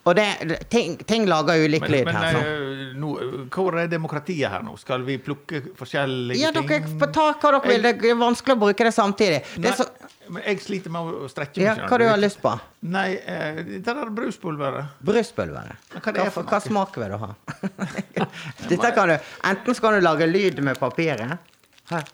Og 0.07 0.15
det, 0.15 0.25
ting, 0.71 0.95
ting 1.09 1.25
lager 1.27 1.59
ulik 1.65 1.87
lyd 1.91 2.05
men 2.07 2.15
her. 2.21 2.37
sånn. 2.37 2.45
eh, 2.47 2.91
nå, 3.01 3.09
hvor 3.53 3.75
er 3.81 3.89
demokratiet 3.91 4.53
her 4.53 4.63
nå? 4.63 4.77
Skal 4.79 5.03
vi 5.07 5.17
plukke 5.25 5.63
forskjellige 5.77 6.39
Ja, 6.39 6.51
ting? 6.55 6.67
dere 6.69 6.93
får 7.01 7.11
ta 7.17 7.25
hva 7.33 7.51
dere 7.57 7.71
vil. 7.73 7.89
Det 7.89 8.11
er 8.13 8.19
vanskelig 8.21 8.55
å 8.59 8.61
bruke 8.61 8.87
det 8.87 8.93
samtidig. 8.95 9.41
Det 9.57 9.73
er 9.73 9.79
så, 9.81 9.87
men 10.29 10.45
jeg 10.47 10.61
sliter 10.63 10.93
med 10.95 11.11
å 11.25 11.31
strekke 11.33 11.63
ja, 11.65 11.75
skjønner 11.75 11.91
hva 11.91 11.99
du 12.03 12.07
har 12.13 12.21
lyst 12.23 12.41
på? 12.45 12.53
Nei, 12.93 13.07
eh, 13.19 13.63
det 13.73 13.83
der 13.89 14.13
bruspulveret. 14.21 14.95
Bruspulveret. 15.11 15.89
Hva 15.97 16.05
Hva, 16.05 16.15
det 16.21 16.25
er 16.29 16.31
for 16.37 16.53
hva 16.53 16.61
smak 16.65 17.01
vil 17.01 17.17
du 17.17 17.19
ha? 17.25 17.33
Dette 18.71 18.93
kan 18.97 19.11
du 19.11 19.17
Enten 19.51 19.75
skal 19.81 19.99
du 19.99 20.05
lage 20.07 20.29
lyd 20.31 20.63
med 20.65 20.79
papiret. 20.81 21.37
Her. 21.91 22.07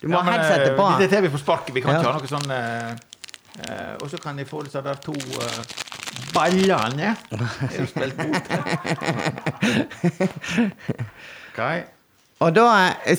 Du 0.00 0.06
må 0.08 0.14
Ja, 0.16 0.20
ha 0.24 0.30
headsetet 0.32 0.70
eh, 0.72 0.76
på. 0.78 0.84
Dette 1.00 1.16
er 1.18 1.22
vi 1.26 1.30
får 1.34 1.42
sparket. 1.44 1.74
Vi 1.76 1.80
kan 1.84 1.92
Ja. 1.94 1.98
ikke 2.00 2.12
ha 2.12 2.18
noe 2.18 2.30
sånn 2.30 2.50
uh, 2.50 2.92
Og 4.00 4.06
så 4.10 4.16
kan 4.22 4.38
jeg 4.40 4.46
få 4.48 4.58
disse 4.64 4.80
der 4.82 4.94
to 5.04 5.12
uh, 5.12 5.60
ballene. 6.32 7.10
Jeg 7.30 7.78
har 7.78 7.86
spilt 7.90 8.16
mot. 8.24 8.44
Ok. 11.50 11.60
Og 12.40 12.54
da, 12.56 12.62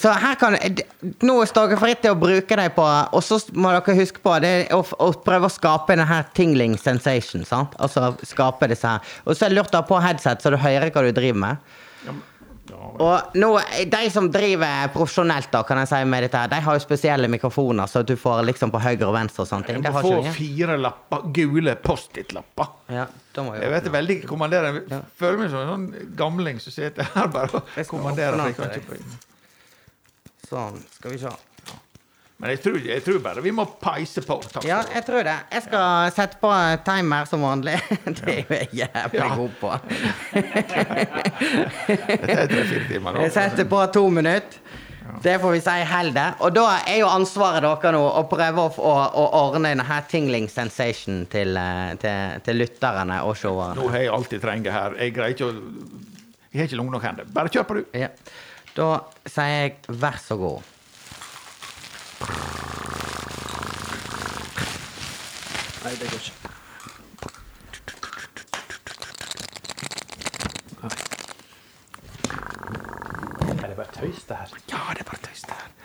så 0.02 0.10
her 0.18 0.34
kan, 0.42 0.56
nå 1.22 1.34
står 1.46 1.68
dere 1.70 1.78
fritt 1.78 2.00
til 2.02 2.10
å 2.16 2.18
bruke 2.18 2.56
dem 2.58 2.72
på 2.74 2.82
Og 3.14 3.22
så 3.22 3.38
må 3.54 3.70
dere 3.76 3.94
huske 4.00 4.18
på 4.24 4.34
det 4.42 4.72
å, 4.74 4.80
å 4.82 5.12
prøve 5.22 5.46
å 5.46 5.54
skape 5.54 5.94
denne 5.94 6.24
tingling 6.34 6.74
sensation. 6.82 7.46
sant? 7.46 7.76
Altså 7.78 8.16
skape 8.26 8.66
disse 8.72 8.88
her. 8.96 9.00
Og 9.28 9.38
så 9.38 9.46
er 9.46 9.50
det 9.54 9.60
lurt 9.60 9.76
å 9.78 9.82
ha 9.84 9.86
på 9.92 10.00
headset, 10.02 10.42
så 10.42 10.50
du 10.50 10.58
hører 10.58 10.90
hva 10.90 11.04
du 11.06 11.12
driver 11.14 11.38
med. 11.44 11.56
Ja, 12.08 12.12
men- 12.18 12.26
Og 12.78 13.36
nå, 13.36 13.50
de 13.92 14.02
som 14.14 14.28
driver 14.32 14.92
profesjonelt, 14.94 15.50
da, 15.54 15.64
kan 15.68 15.82
jeg 15.82 15.90
si 15.92 16.00
med 16.08 16.26
dette 16.26 16.44
de 16.52 16.60
har 16.66 16.78
jo 16.78 16.84
spesielle 16.84 17.30
mikrofoner, 17.32 17.90
så 17.92 18.04
du 18.08 18.16
får 18.20 18.44
liksom 18.48 18.72
på 18.74 18.82
høyre 18.84 19.10
og 19.10 19.16
venstre 19.16 19.44
og 19.46 19.50
sånne 19.50 19.68
ting. 19.68 19.82
Du 19.82 19.88
Det 19.88 19.94
må 19.96 20.04
få 20.06 20.34
fire 20.38 20.78
lapper, 20.82 21.28
gule 21.36 21.76
Post-It-lapper. 21.84 22.72
Ja, 22.96 23.06
da 23.36 23.46
Jeg 23.62 23.76
vet 23.76 23.88
det 23.90 23.94
veldig 23.98 24.18
kommanderer. 24.30 24.82
Jeg 24.90 25.04
føler 25.20 25.44
meg 25.44 25.54
som 25.54 25.64
en 25.64 25.72
sånn 25.76 26.16
gamling 26.20 26.60
som 26.64 26.76
sitter 26.76 27.08
her 27.16 27.32
bare 27.34 27.62
og 27.62 27.86
kommanderer. 27.90 28.52
jeg. 28.58 29.02
Sånn, 30.50 30.82
skal 30.98 31.16
vi 31.16 31.22
se. 31.22 31.32
Men 32.42 32.50
jeg 32.56 32.60
tror, 32.64 32.78
jeg 32.90 33.04
tror 33.06 33.20
bare 33.22 33.42
vi 33.46 33.52
må 33.54 33.68
peise 33.82 34.24
på. 34.26 34.40
Takk 34.50 34.66
Ja, 34.66 34.80
jeg 34.96 35.06
tror 35.06 35.22
det. 35.28 35.36
Jeg 35.54 35.62
skal 35.68 36.12
sette 36.16 36.40
på 36.42 36.50
timer 36.88 37.28
som 37.30 37.44
vanlig. 37.46 37.76
Det 38.18 38.24
er 38.26 38.40
jo 38.42 38.56
jeg 38.58 38.70
jævlig 38.82 39.20
Ja. 39.22 39.28
god 39.38 39.58
på. 39.62 39.70
Dette 41.92 42.38
er 42.38 42.48
tre-fire 42.50 42.88
timer. 42.90 43.20
Jeg 43.26 43.34
setter 43.36 43.68
på 43.70 43.82
to 43.94 44.08
minutter. 44.14 44.58
Det 45.22 45.34
får 45.42 45.52
vi 45.54 45.60
si 45.62 45.74
heller. 45.86 46.36
Og 46.46 46.54
da 46.56 46.66
er 46.88 47.02
jo 47.02 47.08
ansvaret 47.12 47.62
dere 47.66 47.92
nå 47.94 48.02
å 48.02 48.22
prøve 48.32 48.64
å, 48.64 48.70
å, 48.80 48.92
å 49.22 49.24
ordne 49.42 49.74
denne 49.74 49.98
tingling 50.10 50.48
sensation 50.50 51.26
til, 51.30 51.58
eh, 51.60 51.94
til, 52.02 52.38
til 52.46 52.62
lytterne 52.62 53.18
og 53.28 53.36
seerne. 53.38 53.76
Nå 53.78 53.90
har 53.92 54.06
jeg 54.06 54.14
alltid 54.16 54.44
trengt 54.46 54.70
her. 54.72 54.96
Jeg 55.02 55.14
greier 55.18 55.36
ikke 55.36 55.50
å 55.50 55.54
Jeg 56.52 56.62
har 56.62 56.68
ikke 56.70 56.80
lange 56.80 56.96
nok 56.96 57.06
hender. 57.10 57.28
Bare 57.32 57.52
kjør 57.54 57.68
på, 57.70 57.80
du. 57.82 57.84
Ja. 57.98 58.10
Da 58.76 58.88
sier 59.28 59.52
jeg 59.52 59.76
vær 60.02 60.18
så 60.24 60.36
god. 60.40 60.70
Nei, 65.84 65.94
det 66.00 66.10
går 66.10 66.20
ikke. 66.20 66.34
Er 73.64 73.68
det 73.68 73.76
bare 73.76 73.92
tøys, 73.94 74.24
det 74.24 74.38
her? 74.38 74.48
Ja, 74.72 74.94
det 74.94 75.00
er 75.00 75.04
bare 75.04 75.22
tøys, 75.24 75.42
det 75.42 75.54
her. 75.54 75.81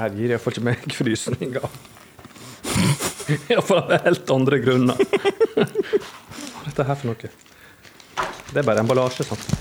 Her 0.00 0.16
gir 0.16 0.34
iallfall 0.34 0.54
ikke 0.54 0.66
meg 0.68 0.86
frysninger. 0.96 1.68
Iallfall 3.50 3.82
av 3.82 4.06
helt 4.06 4.32
andre 4.36 4.60
grunner. 4.62 5.00
Hva 5.56 5.66
er 5.66 6.68
dette 6.68 6.86
her 6.90 7.00
for 7.00 7.10
noe? 7.10 7.30
Det 8.52 8.60
er 8.60 8.66
bare 8.66 8.82
emballasje, 8.84 9.26
sant? 9.26 9.55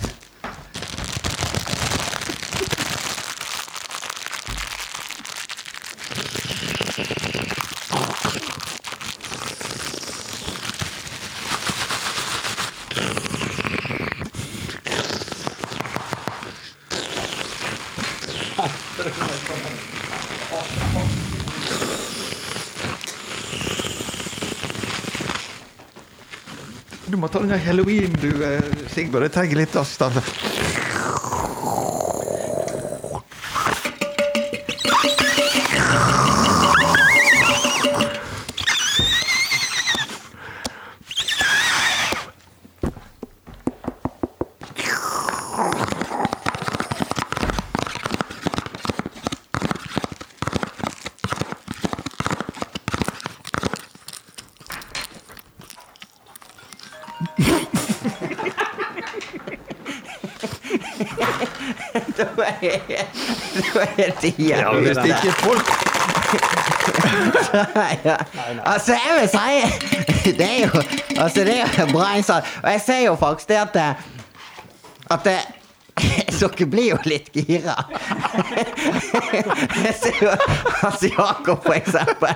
Halloween, 27.65 28.13
du, 28.21 28.29
eh, 28.43 28.61
Sigbjørn. 28.93 29.27
Jeg 29.27 29.35
trenger 29.35 29.63
litt 29.63 29.75
avstand. 29.81 30.21
Da 64.25 64.53
er 64.53 64.63
Ja, 64.63 64.73
Hvis 64.79 64.97
det 64.97 65.05
ikke 65.05 65.35
folk 65.41 65.67
ja. 68.05 68.15
Altså, 68.65 68.91
jeg 68.91 69.11
vil 69.19 69.29
si 69.29 70.31
Det 70.31 70.47
er 70.49 70.65
jo 70.65 70.81
Altså, 71.21 71.39
det 71.47 71.59
er 71.59 71.69
jo 71.79 71.85
bra 71.91 72.15
innsats. 72.17 72.47
Og 72.63 72.71
jeg 72.71 72.81
ser 72.85 73.01
jo 73.05 73.15
faktisk 73.15 73.49
det 73.49 73.55
at 73.55 73.73
det, 73.73 73.95
At 75.11 75.19
det, 75.23 75.37
dere 76.39 76.65
blir 76.67 76.89
jo 76.89 76.97
litt 77.07 77.29
gira. 77.33 77.75
Jeg 79.85 79.93
ser 80.01 80.17
jo 80.19 80.33
Hans 80.81 81.05
Jakob, 81.07 81.63
for 81.63 81.75
eksempel. 81.77 82.33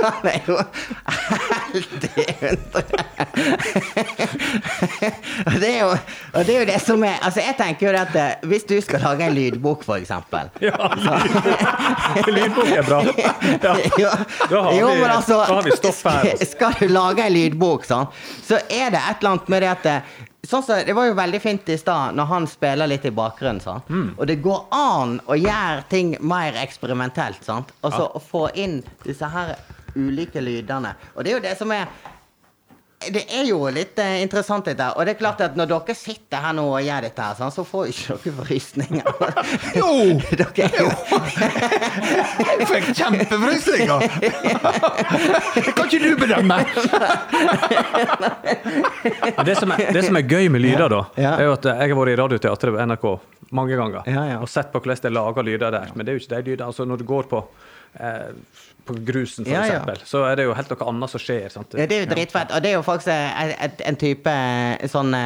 Han 0.00 0.30
er 0.30 0.40
jo 0.48 0.56
helt 1.74 2.06
i 2.08 2.26
hundre. 2.40 2.82
Det 5.60 5.70
er 5.74 5.82
jo 5.82 5.90
og 6.36 6.44
det 6.46 6.54
er 6.54 6.60
jo 6.60 6.66
det 6.68 6.80
som 6.84 7.02
er 7.08 7.16
Altså, 7.24 7.40
jeg 7.40 7.56
tenker 7.58 7.86
jo 7.88 7.94
at 7.98 8.14
eh, 8.20 8.46
hvis 8.50 8.64
du 8.68 8.74
skal 8.84 9.00
lage 9.00 9.24
en 9.26 9.34
lydbok, 9.36 9.82
for 9.86 9.96
eksempel 9.96 10.50
Ja, 10.60 10.76
lydbok 12.36 12.70
er 12.76 12.82
bra. 12.86 13.00
Ja. 13.16 13.32
jo, 14.02 14.10
Da 14.50 14.62
har 14.62 14.72
jo, 14.78 14.86
vi- 14.88 15.00
men 15.00 15.10
altså, 15.10 15.40
da 15.46 15.54
har 15.54 15.62
vi 15.62 15.76
stoff 15.76 16.04
her, 16.04 16.30
altså. 16.30 16.46
Skal 16.52 16.72
du 16.80 16.88
lage 16.92 17.26
en 17.26 17.32
lydbok, 17.34 17.84
sånn, 17.88 18.06
så 18.46 18.60
er 18.70 18.90
det 18.94 19.00
et 19.02 19.20
eller 19.20 19.30
annet 19.36 19.48
med 19.52 19.62
det 19.66 19.70
at 19.74 19.82
det, 19.90 19.98
Sånn 20.46 20.62
som, 20.62 20.78
Det 20.86 20.94
var 20.94 21.08
jo 21.08 21.14
veldig 21.18 21.40
fint 21.42 21.68
i 21.74 21.76
stad 21.80 22.14
når 22.14 22.28
han 22.30 22.44
spiller 22.46 22.86
litt 22.86 23.02
i 23.08 23.10
bakgrunnen. 23.10 23.58
Sånn. 23.58 24.12
Og 24.14 24.28
det 24.30 24.36
går 24.44 24.60
an 24.76 25.16
å 25.26 25.34
gjøre 25.34 25.82
ting 25.90 26.12
mer 26.22 26.54
eksperimentelt. 26.62 27.40
Sant? 27.42 27.72
Altså 27.82 28.04
å 28.14 28.20
få 28.22 28.44
inn 28.54 28.76
disse 29.02 29.26
her 29.32 29.56
ulike 29.98 30.38
lydene. 30.44 30.92
Og 31.16 31.24
det 31.26 31.32
er 31.32 31.34
jo 31.40 31.42
det 31.48 31.56
som 31.58 31.72
er 31.74 31.88
det 33.12 33.26
er 33.28 33.44
jo 33.44 33.58
litt 33.70 33.98
eh, 34.00 34.22
interessant, 34.24 34.64
dette. 34.64 34.86
Og 34.96 35.04
det 35.04 35.12
er 35.14 35.18
klart 35.20 35.40
at 35.44 35.56
når 35.58 35.68
dere 35.68 35.94
sitter 35.94 36.40
her 36.42 36.54
nå 36.56 36.64
og 36.72 36.80
gjør 36.82 37.04
dette, 37.04 37.22
her, 37.26 37.34
sånn, 37.38 37.52
så 37.52 37.62
får 37.68 37.90
ikke 37.92 38.16
dere 38.24 38.32
frysninger. 38.40 39.04
Jo! 39.80 39.90
dere 40.40 40.64
er 40.64 40.78
jo 40.80 40.88
Jeg 42.56 42.68
fikk 42.70 42.88
kjempefrysninger! 42.96 43.98
Det 44.22 45.74
kan 45.76 45.84
ikke 45.84 46.00
du 46.00 46.10
bedømme! 46.24 46.58
Men 49.36 49.46
Det 49.46 49.56
som, 49.60 49.72
er, 49.76 49.92
det 49.92 50.04
som 50.08 50.16
er 50.18 50.26
gøy 50.26 50.48
med 50.52 50.64
lyder, 50.64 50.88
da, 50.92 51.02
Ja. 51.20 51.34
er 51.36 51.44
jo 51.50 51.54
at 51.56 51.64
jeg 51.68 51.90
har 51.92 51.98
vært 52.00 52.12
i 52.14 52.18
Radioteatret 52.22 52.74
på 52.76 52.86
NRK 52.90 53.06
mange 53.56 53.76
ganger 53.78 54.08
Ja, 54.10 54.24
ja. 54.32 54.38
og 54.42 54.48
sett 54.50 54.72
på 54.72 54.80
hvordan 54.82 55.04
de 55.04 55.12
lager 55.14 55.42
lyder 55.46 55.70
der. 55.74 55.92
Men 55.94 56.06
det 56.06 56.12
er 56.12 56.18
jo 56.18 56.24
ikke 56.24 56.34
de 56.40 56.50
lydene. 56.50 56.66
Altså, 56.72 56.84
når 56.88 56.96
du 57.02 57.04
går 57.06 57.28
på, 57.30 57.44
eh, 58.00 58.32
på 58.86 58.94
grusen, 59.06 59.44
for 59.44 59.52
Ja, 59.52 59.60
ja. 59.66 59.74
eksempel, 59.76 60.00
så 60.06 60.22
er 60.30 60.36
det 60.38 60.44
jo 60.46 60.54
helt 60.54 60.70
noe 60.72 60.88
annet 60.88 61.10
som 61.12 61.20
skjer. 61.22 61.48
Sant? 61.52 61.74
Ja, 61.78 61.86
det 61.90 61.96
er 61.98 62.04
jo 62.06 62.10
dritfett. 62.14 62.52
Og 62.56 62.62
det 62.62 62.70
er 62.70 62.76
jo 62.78 62.82
faktisk 62.86 63.08
en, 63.12 63.52
en- 63.66 63.82
en 63.90 63.96
type 64.00 64.34
sånne 64.92 65.22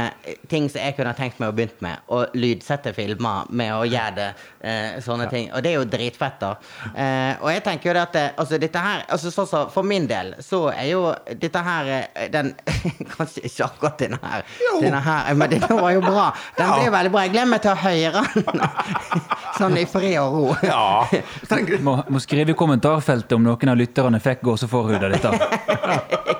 ting 0.48 0.68
som 0.72 0.80
jeg 0.80 0.96
kunne 0.96 1.14
tenkt 1.18 1.40
meg 1.42 1.52
å 1.52 1.56
begynt 1.56 1.80
med. 1.84 1.98
Å 2.08 2.22
lydsette 2.34 2.92
filmer 2.96 3.46
med 3.50 3.72
å 3.76 3.82
gjøre 3.88 4.14
det, 4.16 4.28
eh, 4.64 5.00
sånne 5.04 5.28
ting. 5.30 5.50
Og 5.52 5.62
det 5.62 5.72
er 5.74 5.78
jo 5.78 5.84
dritfett, 5.92 6.38
da. 6.40 6.54
Eh, 6.94 7.34
og 7.42 7.50
jeg 7.52 7.64
tenker 7.64 7.90
jo 7.90 7.94
det 7.98 8.02
at 8.08 8.38
altså 8.40 8.58
dette 8.61 8.78
her 8.80 9.04
altså 9.08 9.30
så, 9.30 9.44
så, 9.46 9.61
For 9.70 9.82
min 9.86 10.06
del 10.11 10.34
så 10.42 10.68
er 10.72 10.88
jo 10.90 11.14
dette 11.40 11.58
her 11.62 11.88
eh, 12.16 12.28
den 12.32 12.54
Kanskje 13.16 13.44
ikke 13.46 13.64
akkurat 13.68 13.98
denne 13.98 14.18
her. 14.22 14.44
Denne 14.80 15.00
her 15.04 15.34
men 15.34 15.50
denne 15.50 15.68
var 15.80 15.92
jo 15.94 16.00
bra. 16.04 16.30
Den 16.56 16.70
ble 16.72 16.84
jo 16.88 16.92
veldig 16.94 17.12
bra. 17.14 17.22
Jeg 17.26 17.32
gleder 17.34 17.50
meg 17.50 17.62
til 17.64 17.72
å 17.72 17.80
høre 17.84 18.24
den 18.34 18.64
sånn 19.61 19.76
i 19.80 19.84
fred 19.90 20.16
og 20.22 20.34
ro. 20.34 20.56
Ja. 20.64 21.06
Må, 21.84 21.96
må 22.12 22.20
skrive 22.22 22.52
i 22.52 22.56
kommentarfeltet 22.58 23.32
om 23.36 23.44
noen 23.51 23.74
av 23.74 23.80
lytterne 23.80 24.22
fikk 24.22 24.46
gåseforhud 24.46 25.03
av 25.03 25.11
dette. 25.16 25.30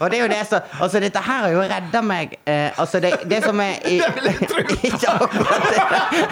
Og 0.00 0.10
det 0.10 0.18
er 0.18 0.22
jo 0.22 0.28
det 0.30 0.40
som 0.48 0.60
Altså, 0.82 1.00
dette 1.02 1.20
her 1.22 1.44
har 1.44 1.52
jo 1.52 1.62
redda 1.70 2.00
meg. 2.04 2.36
Eh, 2.48 2.80
altså, 2.80 3.00
det, 3.02 3.12
det 3.30 3.42
som 3.44 3.60
er 3.62 3.74
i, 3.88 3.98
det. 3.98 4.12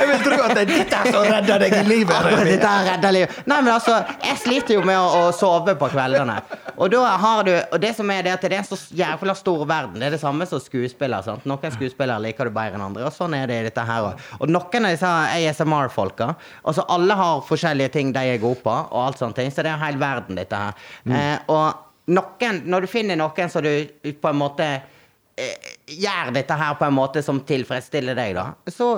Jeg 0.01 0.09
vil 0.09 0.25
tro 0.25 0.39
at 0.45 0.55
det 0.57 0.63
er 0.63 0.71
dette 0.71 1.03
som 1.13 1.27
redder 1.27 1.65
deg 1.65 1.77
i 1.77 1.83
livet. 1.87 2.15
Akkurat 2.17 2.49
dette 2.49 2.73
her 2.73 2.89
redder 2.93 3.15
livet. 3.17 3.39
Nei, 3.51 3.61
men 3.61 3.73
altså, 3.75 4.01
jeg 4.25 4.41
sliter 4.45 4.79
jo 4.79 4.85
med 4.87 4.99
å, 4.99 5.07
å 5.21 5.23
sove 5.37 5.77
på 5.79 5.91
kveldene. 5.93 6.39
Og 6.81 6.91
da 6.93 7.03
har 7.21 7.45
du 7.45 7.53
Og 7.53 7.79
det 7.83 7.93
som 7.97 8.11
er 8.11 8.25
det 8.25 8.33
at 8.33 8.45
det 8.45 8.55
er 8.55 8.63
en 8.63 8.67
så 8.67 8.79
jævla 8.97 9.35
stor 9.39 9.65
verden. 9.69 10.01
Det 10.01 10.09
er 10.09 10.17
det 10.17 10.23
samme 10.23 10.47
som 10.49 10.63
skuespiller. 10.63 11.23
sant? 11.23 11.45
Noen 11.49 11.75
skuespillere 11.75 12.23
liker 12.25 12.49
du 12.49 12.55
bedre 12.55 12.79
enn 12.79 12.87
andre, 12.89 13.07
og 13.07 13.15
sånn 13.15 13.37
er 13.37 13.47
det 13.51 13.61
i 13.61 13.67
dette 13.69 13.85
her 13.87 14.11
òg. 14.11 14.25
Og 14.41 14.51
noen 14.51 14.89
av 14.89 14.95
disse 14.95 15.11
ASMR-folka 15.11 16.33
Altså, 16.65 16.85
alle 16.93 17.15
har 17.17 17.45
forskjellige 17.47 17.93
ting 17.95 18.11
de 18.15 18.23
er 18.35 18.41
gode 18.43 18.50
på, 18.59 18.73
og 18.73 18.99
alt 19.05 19.21
sånne 19.21 19.37
ting, 19.37 19.53
så 19.53 19.65
det 19.65 19.73
er 19.73 19.79
hele 19.81 19.93
hel 19.93 20.01
verden, 20.01 20.41
dette 20.41 20.61
her. 20.65 20.83
Eh, 21.11 21.39
og 21.53 21.87
noen 22.11 22.63
Når 22.67 22.87
du 22.87 22.91
finner 22.91 23.19
noen 23.19 23.51
som 23.53 23.63
du 23.63 24.13
på 24.21 24.31
en 24.31 24.39
måte 24.41 24.67
eh, 25.39 25.73
gjør 25.87 26.33
dette 26.35 26.57
her 26.59 26.75
på 26.79 26.89
en 26.89 26.97
måte 26.97 27.23
som 27.23 27.41
tilfredsstiller 27.47 28.19
deg, 28.19 28.35
da, 28.39 28.49
så 28.71 28.97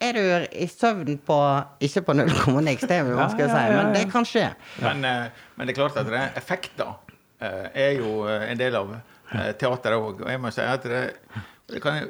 er 0.00 0.12
du 0.12 0.46
i 0.52 0.66
søvn 0.68 1.16
på 1.24 1.36
Ikke 1.84 2.02
på 2.04 2.16
null 2.16 2.32
komma 2.36 2.60
niks, 2.64 2.84
det 2.88 3.00
er 3.00 3.10
vanskelig 3.16 3.48
å 3.48 3.52
si, 3.54 3.64
men 3.72 3.92
det 3.96 4.04
kan 4.12 4.28
skje. 4.28 4.46
Men, 4.84 5.04
eh, 5.04 5.44
men 5.56 5.68
det 5.68 5.74
er 5.74 5.80
klart 5.80 6.00
at 6.00 6.08
det 6.10 6.20
er 6.20 6.40
effekter 6.40 6.94
eh, 7.40 7.66
er 7.86 7.92
jo 8.00 8.22
eh, 8.28 8.50
en 8.50 8.60
del 8.60 8.76
av 8.78 8.94
eh, 8.96 9.52
teateret 9.58 9.98
òg. 9.98 10.22
Og 10.24 10.30
jeg 10.32 10.42
må 10.42 10.52
si 10.54 10.64
at 10.64 10.86
det, 10.88 11.02
det 11.72 11.82
kan 11.84 12.06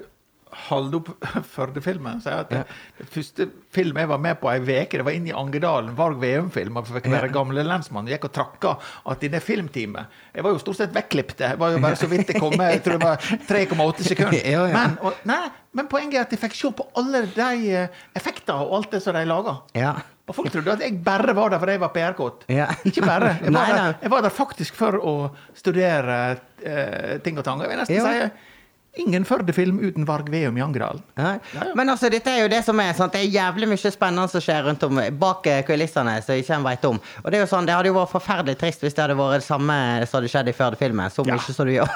jeg 0.57 0.63
holde 0.69 1.01
opp 1.01 1.09
Førde-filmen. 1.51 2.21
Si 2.23 2.31
at 2.33 2.49
det, 2.53 2.63
det 2.99 3.07
første 3.13 3.49
filmen 3.75 4.05
jeg 4.05 4.11
var 4.13 4.21
med 4.23 4.39
på 4.41 4.49
ei 4.53 4.61
uke, 4.63 4.97
det 5.01 5.05
var 5.07 5.17
inne 5.17 5.33
i 5.33 5.37
Angedalen. 5.37 5.93
Varg 5.99 6.21
Veum-film. 6.23 6.79
Jeg 6.81 6.97
Fikk 6.97 7.11
være 7.13 7.31
gamle 7.35 7.65
lensmann. 7.67 8.09
Gikk 8.11 8.29
og 8.31 8.35
trakka 8.37 8.77
at 9.11 9.27
i 9.27 9.31
det 9.33 9.43
filmteamet 9.45 10.07
Jeg 10.37 10.47
var 10.47 10.55
jo 10.55 10.63
stort 10.63 10.81
sett 10.81 10.95
vekklippet. 10.97 11.45
Jeg 11.51 11.61
var 11.61 11.75
jo 11.75 11.83
bare 11.83 11.99
så 11.99 12.09
vidt 12.11 12.31
jeg 12.33 12.41
kom 12.41 12.57
med. 12.57 12.77
Jeg 12.79 12.85
tror 12.87 12.99
det 12.99 13.09
var 13.11 13.31
3,8 13.51 14.11
sekunder. 14.13 14.43
Ja, 14.57 14.67
ja. 14.71 14.75
Men, 14.77 14.99
og, 15.03 15.17
nei, 15.27 15.43
men 15.77 15.89
poenget 15.91 16.21
er 16.21 16.27
at 16.29 16.33
jeg 16.37 16.41
fikk 16.41 16.55
se 16.57 16.71
på 16.79 16.85
alle 16.97 17.25
de 17.27 17.33
effektene 17.37 18.15
effekter 18.21 18.63
og 18.63 18.75
alt 18.79 18.95
det 18.95 19.01
som 19.05 19.17
de 19.17 19.25
laga. 19.29 19.57
Ja. 19.77 19.95
Og 20.27 20.35
folk 20.35 20.51
trodde 20.55 20.73
at 20.75 20.83
jeg 20.83 20.97
bare 21.07 21.35
var 21.37 21.53
der 21.53 21.61
fordi 21.63 21.77
jeg 21.77 21.83
var 21.83 21.93
PR-kåt. 21.95 22.47
Ja. 22.51 22.67
Ikke 22.89 23.03
bare. 23.07 23.37
Jeg 23.43 23.53
var, 23.55 23.59
Nei, 23.59 23.67
nei. 23.71 23.79
der, 23.79 23.95
jeg 24.03 24.11
var 24.15 24.25
der 24.27 24.35
faktisk 24.35 24.75
for 24.79 24.99
å 24.99 25.15
studere 25.55 26.19
uh, 26.37 27.17
ting 27.25 27.39
og 27.39 27.47
tang. 27.47 27.63
Jeg 27.63 27.71
vil 27.73 27.83
nesten 27.83 27.99
Ja. 27.99 28.07
si 28.31 28.55
ingen 28.97 29.25
Førde-film 29.29 29.79
uten 29.85 30.07
Varg 30.09 30.31
Veum 30.33 30.57
i 30.59 30.63
Angerdalen. 30.65 31.03
Ja. 31.15 31.27
Ja, 31.27 31.39
ja. 31.55 31.75
Men 31.75 31.91
altså, 31.91 32.09
dette 32.13 32.31
er 32.31 32.45
jo 32.45 32.51
det 32.51 32.63
som 32.65 32.81
er 32.81 32.93
sant? 32.97 33.13
Det 33.15 33.21
er 33.25 33.33
jævlig 33.35 33.69
mye 33.71 33.93
spennende 33.93 34.29
som 34.31 34.43
skjer 34.43 34.67
rundt 34.69 34.85
om 34.87 35.01
bak 35.21 35.47
eh, 35.51 35.63
kulissene 35.67 36.17
som 36.25 36.39
ikke 36.39 36.57
en 36.57 36.67
vet 36.67 36.87
om. 36.89 37.01
Og 37.23 37.31
det 37.31 37.39
er 37.39 37.45
jo 37.45 37.51
sånn, 37.51 37.69
det 37.69 37.75
hadde 37.77 37.91
jo 37.91 37.97
vært 37.99 38.13
forferdelig 38.15 38.59
trist 38.61 38.85
hvis 38.85 38.97
det 38.97 39.05
hadde 39.05 39.19
vært 39.19 39.43
det 39.43 39.47
samme 39.49 39.79
som 40.07 40.19
hadde 40.21 40.33
skjedd 40.33 40.51
i 40.51 40.57
Førde-filmen. 40.57 41.13
Så 41.13 41.27
mye 41.27 41.39
som 41.47 41.69
du 41.69 41.73
gjør. 41.75 41.91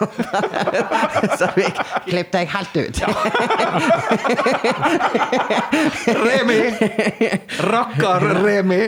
så 1.41 1.51
vi 1.57 1.67
klipp 2.09 2.33
deg 2.35 2.51
helt 2.55 2.75
ut. 2.81 3.03
Remi! 6.25 6.61
Rakkar 7.71 8.27
Remi. 8.41 8.81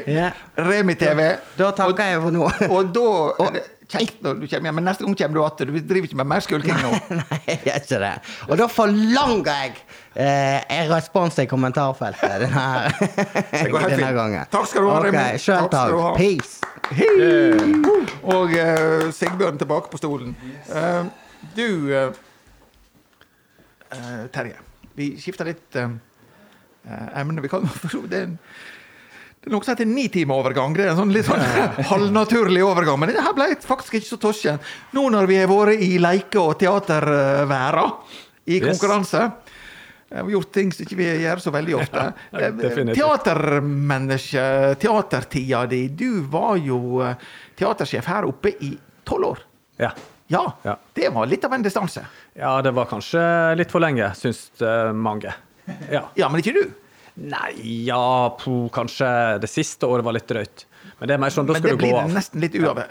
Remi-TV. 0.57 1.29
Da 1.59 1.71
takker 1.77 2.13
jeg 2.15 2.25
for 2.27 2.35
nå. 2.35 2.51
Og 2.73 2.93
da 2.95 3.09
kjekt 3.93 4.22
når 4.24 4.40
du 4.40 4.47
kommer 4.47 4.70
hjem, 4.70 4.78
men 4.80 4.88
neste 4.88 5.07
gang 5.07 5.16
kommer 5.20 5.38
du 5.38 5.43
igjen. 5.43 5.72
Du 5.72 5.88
driver 5.93 6.09
ikke 6.09 6.20
med 6.22 6.30
mer 6.32 6.45
skulking 6.45 6.82
nå. 6.82 6.93
Nei, 7.20 7.40
jeg 7.47 7.61
gjør 7.66 7.80
ikke 7.82 8.03
det. 8.05 8.12
Og 8.49 8.61
da 8.62 8.68
forlanger 8.72 9.53
jeg 9.53 9.74
eh, 10.14 10.59
en 10.78 10.93
respons 10.93 11.40
i 11.43 11.49
kommentarfeltet 11.51 12.47
denne, 12.47 12.66
denne 13.93 14.12
gangen. 14.18 14.53
Takk 14.53 14.70
skal 14.70 14.86
du 14.86 14.93
ha, 14.93 15.01
Ok, 15.01 15.09
Remi. 15.09 15.43
Sjøl 15.43 15.68
Takk 15.68 15.74
takk. 15.76 16.20
Peace. 16.20 16.72
Hei! 16.93 17.11
Og 18.32 18.55
eh, 18.59 19.11
Sigbjørn 19.14 19.61
tilbake 19.61 19.93
på 19.93 20.01
stolen. 20.01 20.34
Eh, 20.72 21.05
du 21.57 21.68
uh, 21.90 22.12
eh, 23.90 24.26
Terje, 24.32 24.59
vi 24.97 25.12
skifter 25.20 25.49
litt 25.51 25.78
uh, 25.78 25.90
eh, 26.86 27.09
emne. 27.20 27.43
Vi 27.43 27.51
kan, 27.51 27.66
det, 28.11 28.18
er 28.18 28.28
en, 28.28 28.38
det 29.43 29.51
er 29.51 29.55
noe 29.57 29.64
som 29.66 29.72
heter 29.74 29.88
nitimeovergang. 29.90 30.74
Det 30.76 30.84
er 30.86 30.93
en 30.93 31.01
sånn 31.03 31.12
litt 31.14 31.26
sånn 31.26 31.40
halvnaturlig 31.93 32.62
overgang. 32.62 33.01
Men 33.03 33.11
det 33.11 33.24
her 33.26 33.34
ble 33.34 33.49
faktisk 33.59 33.97
ikke 33.99 34.07
så 34.12 34.18
tosken. 34.22 34.61
Nå 34.95 35.09
når 35.11 35.26
vi 35.26 35.40
har 35.40 35.51
vært 35.51 35.82
i 35.82 35.97
leike- 35.99 36.38
og 36.43 36.55
teaterværa 36.62 37.88
i 38.47 38.61
konkurranse 38.62 39.30
vi 40.12 40.18
har 40.20 40.28
gjort 40.34 40.51
ting 40.53 40.68
som 40.76 40.84
ikke 40.84 40.97
vi 40.99 41.07
gjør 41.22 41.40
så 41.40 41.51
veldig 41.55 41.74
ofte. 41.80 42.01
Ja. 42.36 42.49
Teatermenneske, 42.99 44.74
teatertida 44.82 45.62
di. 45.66 45.86
Du 45.88 46.20
var 46.28 46.57
jo 46.61 47.01
eh, 47.01 47.14
teatersjef 47.57 48.07
her 48.12 48.26
oppe 48.28 48.53
i 48.61 48.74
tolv 49.09 49.30
år. 49.32 49.38
Ja. 49.80 49.90
Ja, 50.32 50.43
Ja. 50.64 50.76
det 50.97 51.09
var 51.12 51.26
litt 51.26 51.45
av 51.45 51.53
en 51.57 51.62
distanse. 51.64 52.05
ja, 52.36 52.62
det 52.62 52.70
var 52.72 52.84
kanskje 52.93 53.22
litt 53.57 53.70
for 53.72 53.80
lenge, 53.80 54.12
syns 54.16 54.51
eh, 54.61 54.93
mange. 54.93 55.32
Ja. 55.90 56.07
Ja, 56.16 56.28
men 56.28 56.40
ikke 56.40 56.55
du. 56.57 56.62
Nei, 57.21 57.53
ja, 57.85 58.33
po, 58.41 58.69
kanskje 58.73 59.09
det 59.43 59.51
siste 59.51 59.89
året 59.89 60.07
var 60.07 60.17
litt 60.17 60.29
drøyt. 60.31 60.65
Men 60.99 61.11
det 61.11 61.15
er 61.17 61.21
mer 61.21 61.35
sånn, 61.35 61.49
da 61.49 61.57
skal 61.59 61.75
du 61.75 61.77
gå 61.77 61.83
blir 61.83 62.15
nesten 62.15 62.43
litt 62.43 62.55
uave. 62.57 62.87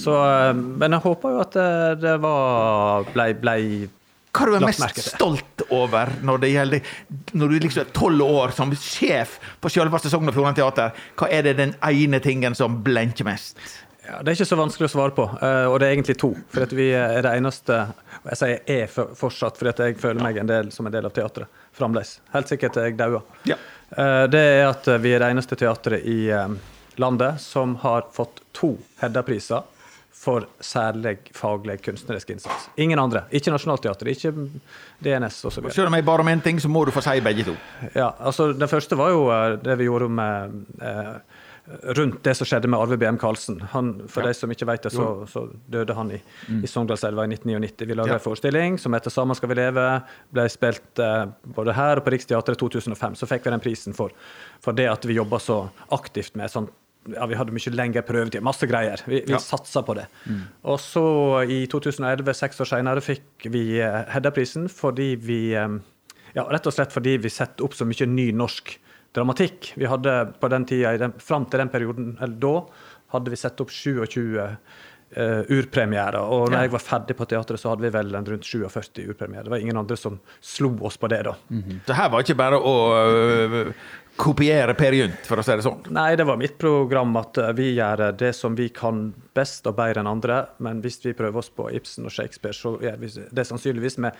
Så, 0.00 0.14
eh, 0.14 0.52
men 0.54 0.94
jeg 0.94 1.04
håper 1.06 1.34
jo 1.34 1.42
at 1.42 1.56
det, 1.56 1.72
det 2.04 2.14
var 2.22 3.08
blei 3.12 3.28
ble, 3.40 3.56
Hva 4.32 4.46
er 4.46 4.52
du 4.52 4.56
er 4.58 4.66
mest 4.68 5.00
stolt 5.04 5.64
over 5.72 6.12
når 6.24 6.42
det 6.44 6.50
gjelder 6.54 6.92
Når 7.36 7.50
du 7.52 7.56
liksom 7.66 7.82
er 7.82 7.90
tolv 7.96 8.24
år 8.24 8.54
som 8.56 8.72
sjef 8.76 9.38
på 9.60 9.72
selveste 9.72 10.12
Sogn 10.12 10.30
og 10.30 10.36
Fjordane 10.36 10.56
Teater, 10.56 10.94
hva 11.18 11.28
er 11.32 11.48
det 11.48 11.56
den 11.58 11.74
ene 11.88 12.20
tingen 12.24 12.56
som 12.56 12.78
blenker 12.84 13.28
mest? 13.28 13.60
Ja, 14.06 14.18
Det 14.22 14.32
er 14.32 14.36
ikke 14.36 14.48
så 14.50 14.58
vanskelig 14.58 14.88
å 14.88 14.92
svare 14.92 15.14
på, 15.16 15.24
eh, 15.42 15.66
og 15.70 15.78
det 15.80 15.88
er 15.88 15.94
egentlig 15.96 16.16
to. 16.20 16.32
For 16.52 16.74
vi 16.74 16.88
er 16.96 17.22
det 17.22 17.34
eneste 17.38 17.78
Jeg 18.24 18.38
sier 18.38 18.60
er 18.70 18.86
fortsatt, 19.18 19.56
fordi 19.58 19.88
jeg 19.90 19.98
føler 19.98 20.22
meg 20.22 20.36
en 20.38 20.46
del, 20.50 20.70
som 20.74 20.86
en 20.86 20.92
del 20.94 21.06
av 21.08 21.14
teatret 21.16 21.46
fremdeles. 21.74 22.20
Helt 22.32 22.50
sikkert 22.50 22.76
er 22.78 22.90
jeg 22.90 22.96
dauer. 23.00 23.22
Ja. 23.48 23.56
Eh, 23.96 24.26
Det 24.30 24.40
er 24.40 24.68
at 24.68 24.86
vi 25.02 25.12
er 25.14 25.18
det 25.24 25.32
eneste 25.34 25.56
teatret 25.58 26.04
i 26.06 26.28
eh, 26.30 26.48
landet 27.02 27.40
som 27.40 27.76
har 27.82 28.06
fått 28.12 28.42
to 28.52 28.76
Hedda-priser 29.00 29.62
for 30.22 30.44
særlig 30.62 31.16
faglig 31.34 31.80
kunstnerisk 31.82 32.30
innsats. 32.30 32.68
Ingen 32.78 32.98
andre. 33.02 33.24
Ikke 33.34 33.50
Nationaltheatret, 33.50 34.12
ikke 34.14 34.30
DNS 35.02 35.40
osv. 35.48 35.66
Selv 35.74 35.88
om 35.90 35.96
jeg 35.98 36.04
bare 36.06 36.22
én 36.30 36.42
ting, 36.44 36.60
så 36.62 36.68
må 36.70 36.84
du 36.86 36.92
få 36.94 37.02
si 37.02 37.18
begge 37.24 37.42
to. 37.48 37.56
Ja, 37.96 38.12
altså 38.20 38.52
Den 38.52 38.68
første 38.70 38.94
var 38.96 39.10
jo 39.10 39.24
det 39.64 39.78
vi 39.80 39.88
gjorde 39.88 40.08
med 40.14 40.60
eh, 40.78 41.16
rundt 41.96 42.22
det 42.26 42.34
som 42.36 42.46
skjedde 42.48 42.66
med 42.68 42.80
Arve 42.82 42.96
BM 42.98 43.16
Karlsen. 43.22 43.60
Han, 43.70 43.92
for 44.10 44.26
de 44.26 44.32
som 44.34 44.50
ikke 44.50 44.66
vet 44.66 44.82
det, 44.82 44.90
så, 44.92 45.06
så 45.30 45.44
døde 45.70 45.94
han 45.94 46.10
i, 46.10 46.18
i 46.58 46.66
Sogndalselva 46.66 47.22
i 47.28 47.30
1999. 47.36 47.86
Vi 47.86 47.94
lagde 47.94 48.08
Ja. 48.10 48.18
en 48.18 48.24
forestilling 48.24 48.78
som 48.82 48.92
heter 48.92 49.10
'Sammen 49.14 49.36
skal 49.38 49.48
vi 49.48 49.54
leve'. 49.60 50.02
Ble 50.32 50.48
spilt 50.50 50.98
eh, 50.98 51.26
både 51.54 51.72
her 51.74 51.96
og 52.00 52.04
på 52.04 52.10
Riksteatret 52.16 52.56
i 52.56 52.60
2005. 52.66 53.14
Så 53.14 53.26
fikk 53.30 53.44
vi 53.46 53.50
den 53.54 53.60
prisen 53.60 53.94
for, 53.94 54.10
for 54.60 54.72
det 54.72 54.88
at 54.90 55.04
vi 55.06 55.14
jobba 55.14 55.38
så 55.38 55.70
aktivt 55.90 56.34
med 56.36 56.50
sånn 56.50 56.68
ja, 57.14 57.26
Vi 57.26 57.34
hadde 57.34 57.50
mye 57.50 57.70
lengre 57.74 58.02
prøvetid, 58.06 58.42
masse 58.42 58.62
greier. 58.66 59.00
Vi, 59.06 59.22
vi 59.26 59.32
Ja. 59.32 59.38
satsa 59.38 59.82
på 59.82 59.94
det. 59.94 60.06
Og 60.64 60.78
så 60.78 61.42
i 61.50 61.66
2011, 61.66 62.32
seks 62.34 62.60
år 62.60 62.64
senere, 62.64 63.00
fikk 63.02 63.50
vi 63.50 63.80
eh, 63.80 64.04
Hedda-prisen 64.08 64.68
fordi 64.70 65.16
vi 65.16 65.52
eh, 65.54 65.68
ja, 66.34 66.44
rett 66.48 66.66
og 66.66 66.72
slett 66.72 66.92
fordi 66.92 67.16
vi 67.18 67.28
setter 67.28 67.64
opp 67.64 67.74
så 67.74 67.84
mye 67.84 68.06
ny 68.06 68.30
norsk 68.32 68.78
dramatikk. 69.16 69.72
Vi 69.76 69.88
hadde 69.90 70.16
på 70.40 70.48
den 70.52 70.64
tida, 70.68 70.94
den, 70.98 71.12
fram 71.20 71.44
til 71.52 71.60
den 71.62 71.68
perioden, 71.72 72.14
eller 72.20 72.38
da, 72.42 72.54
hadde 73.12 73.30
vi 73.34 73.36
sett 73.36 73.60
opp 73.60 73.70
27 73.70 74.38
uh, 74.40 75.42
urpremierer. 75.52 76.16
Og 76.22 76.46
når 76.48 76.56
Ja. 76.56 76.60
jeg 76.66 76.72
var 76.72 76.80
ferdig 76.86 77.16
på 77.18 77.26
teatret, 77.28 77.60
så 77.60 77.68
hadde 77.74 77.84
vi 77.84 77.90
vel 77.92 78.14
en 78.14 78.24
rundt 78.24 78.44
47 78.48 79.04
urpremierer. 79.12 79.44
Det 79.44 79.50
var 79.52 79.60
ingen 79.60 79.76
andre 79.76 79.96
som 80.00 80.20
slo 80.40 80.70
oss 80.88 80.96
på 80.96 81.08
det 81.12 81.24
da. 81.28 81.34
Så 81.86 81.98
her 81.98 82.08
var 82.14 82.24
ikke 82.24 82.38
bare 82.40 82.56
å 82.56 82.74
uh, 82.96 83.72
kopiere 84.16 84.74
Per 84.76 84.92
Gynt, 84.96 85.22
for 85.28 85.40
å 85.40 85.44
si 85.44 85.54
det 85.56 85.64
sånn. 85.64 85.84
Nei, 85.92 86.14
det 86.16 86.24
var 86.28 86.36
mitt 86.40 86.58
program 86.60 87.14
at 87.16 87.38
eh, 87.40 87.52
vi 87.56 87.70
gjør 87.78 88.10
det 88.20 88.34
som 88.36 88.52
vi 88.54 88.66
kan 88.68 89.06
best 89.34 89.66
og 89.70 89.76
bedre 89.78 90.02
enn 90.02 90.10
andre. 90.10 90.42
Men 90.60 90.82
hvis 90.84 91.00
vi 91.04 91.14
prøver 91.16 91.40
oss 91.40 91.48
på 91.52 91.70
Ibsen 91.72 92.04
og 92.08 92.12
Shakespeare, 92.12 92.52
så 92.56 92.74
gjør 92.82 92.98
vi 93.00 93.08
det 93.32 93.46
sannsynligvis 93.48 93.96
med 94.04 94.12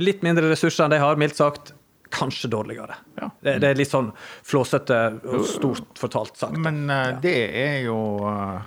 litt 0.00 0.22
mindre 0.24 0.48
ressurser 0.48 0.86
enn 0.86 0.94
de 0.94 1.02
har, 1.02 1.20
mildt 1.20 1.36
sagt. 1.36 1.74
Kanskje 2.10 2.48
dårligere. 2.50 2.94
Ja. 3.20 3.28
Det, 3.40 3.58
det 3.62 3.68
er 3.70 3.78
litt 3.78 3.90
sånn 3.90 4.10
flåsete 4.42 4.96
og 5.30 5.44
stort 5.46 5.98
fortalt 6.00 6.36
sagt. 6.40 6.58
Men 6.58 6.82
øh, 6.90 7.12
det 7.22 7.36
er 7.62 7.76
jo 7.84 7.96
uh, 8.26 8.58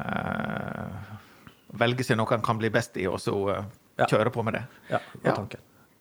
uh, 0.00 1.12
Velge 1.76 2.04
seg 2.06 2.16
noe 2.18 2.30
han 2.32 2.42
kan 2.44 2.58
bli 2.58 2.70
best 2.72 2.96
i, 2.96 3.06
og 3.10 3.20
så 3.22 3.36
Ja. 3.96 4.06
kjøre 4.10 4.30
på 4.32 4.42
med 4.44 4.54
det. 4.58 4.64
Ja, 4.90 4.98
det 5.12 5.22
var 5.22 5.30
Ja. 5.30 5.36
tanken. 5.36 5.60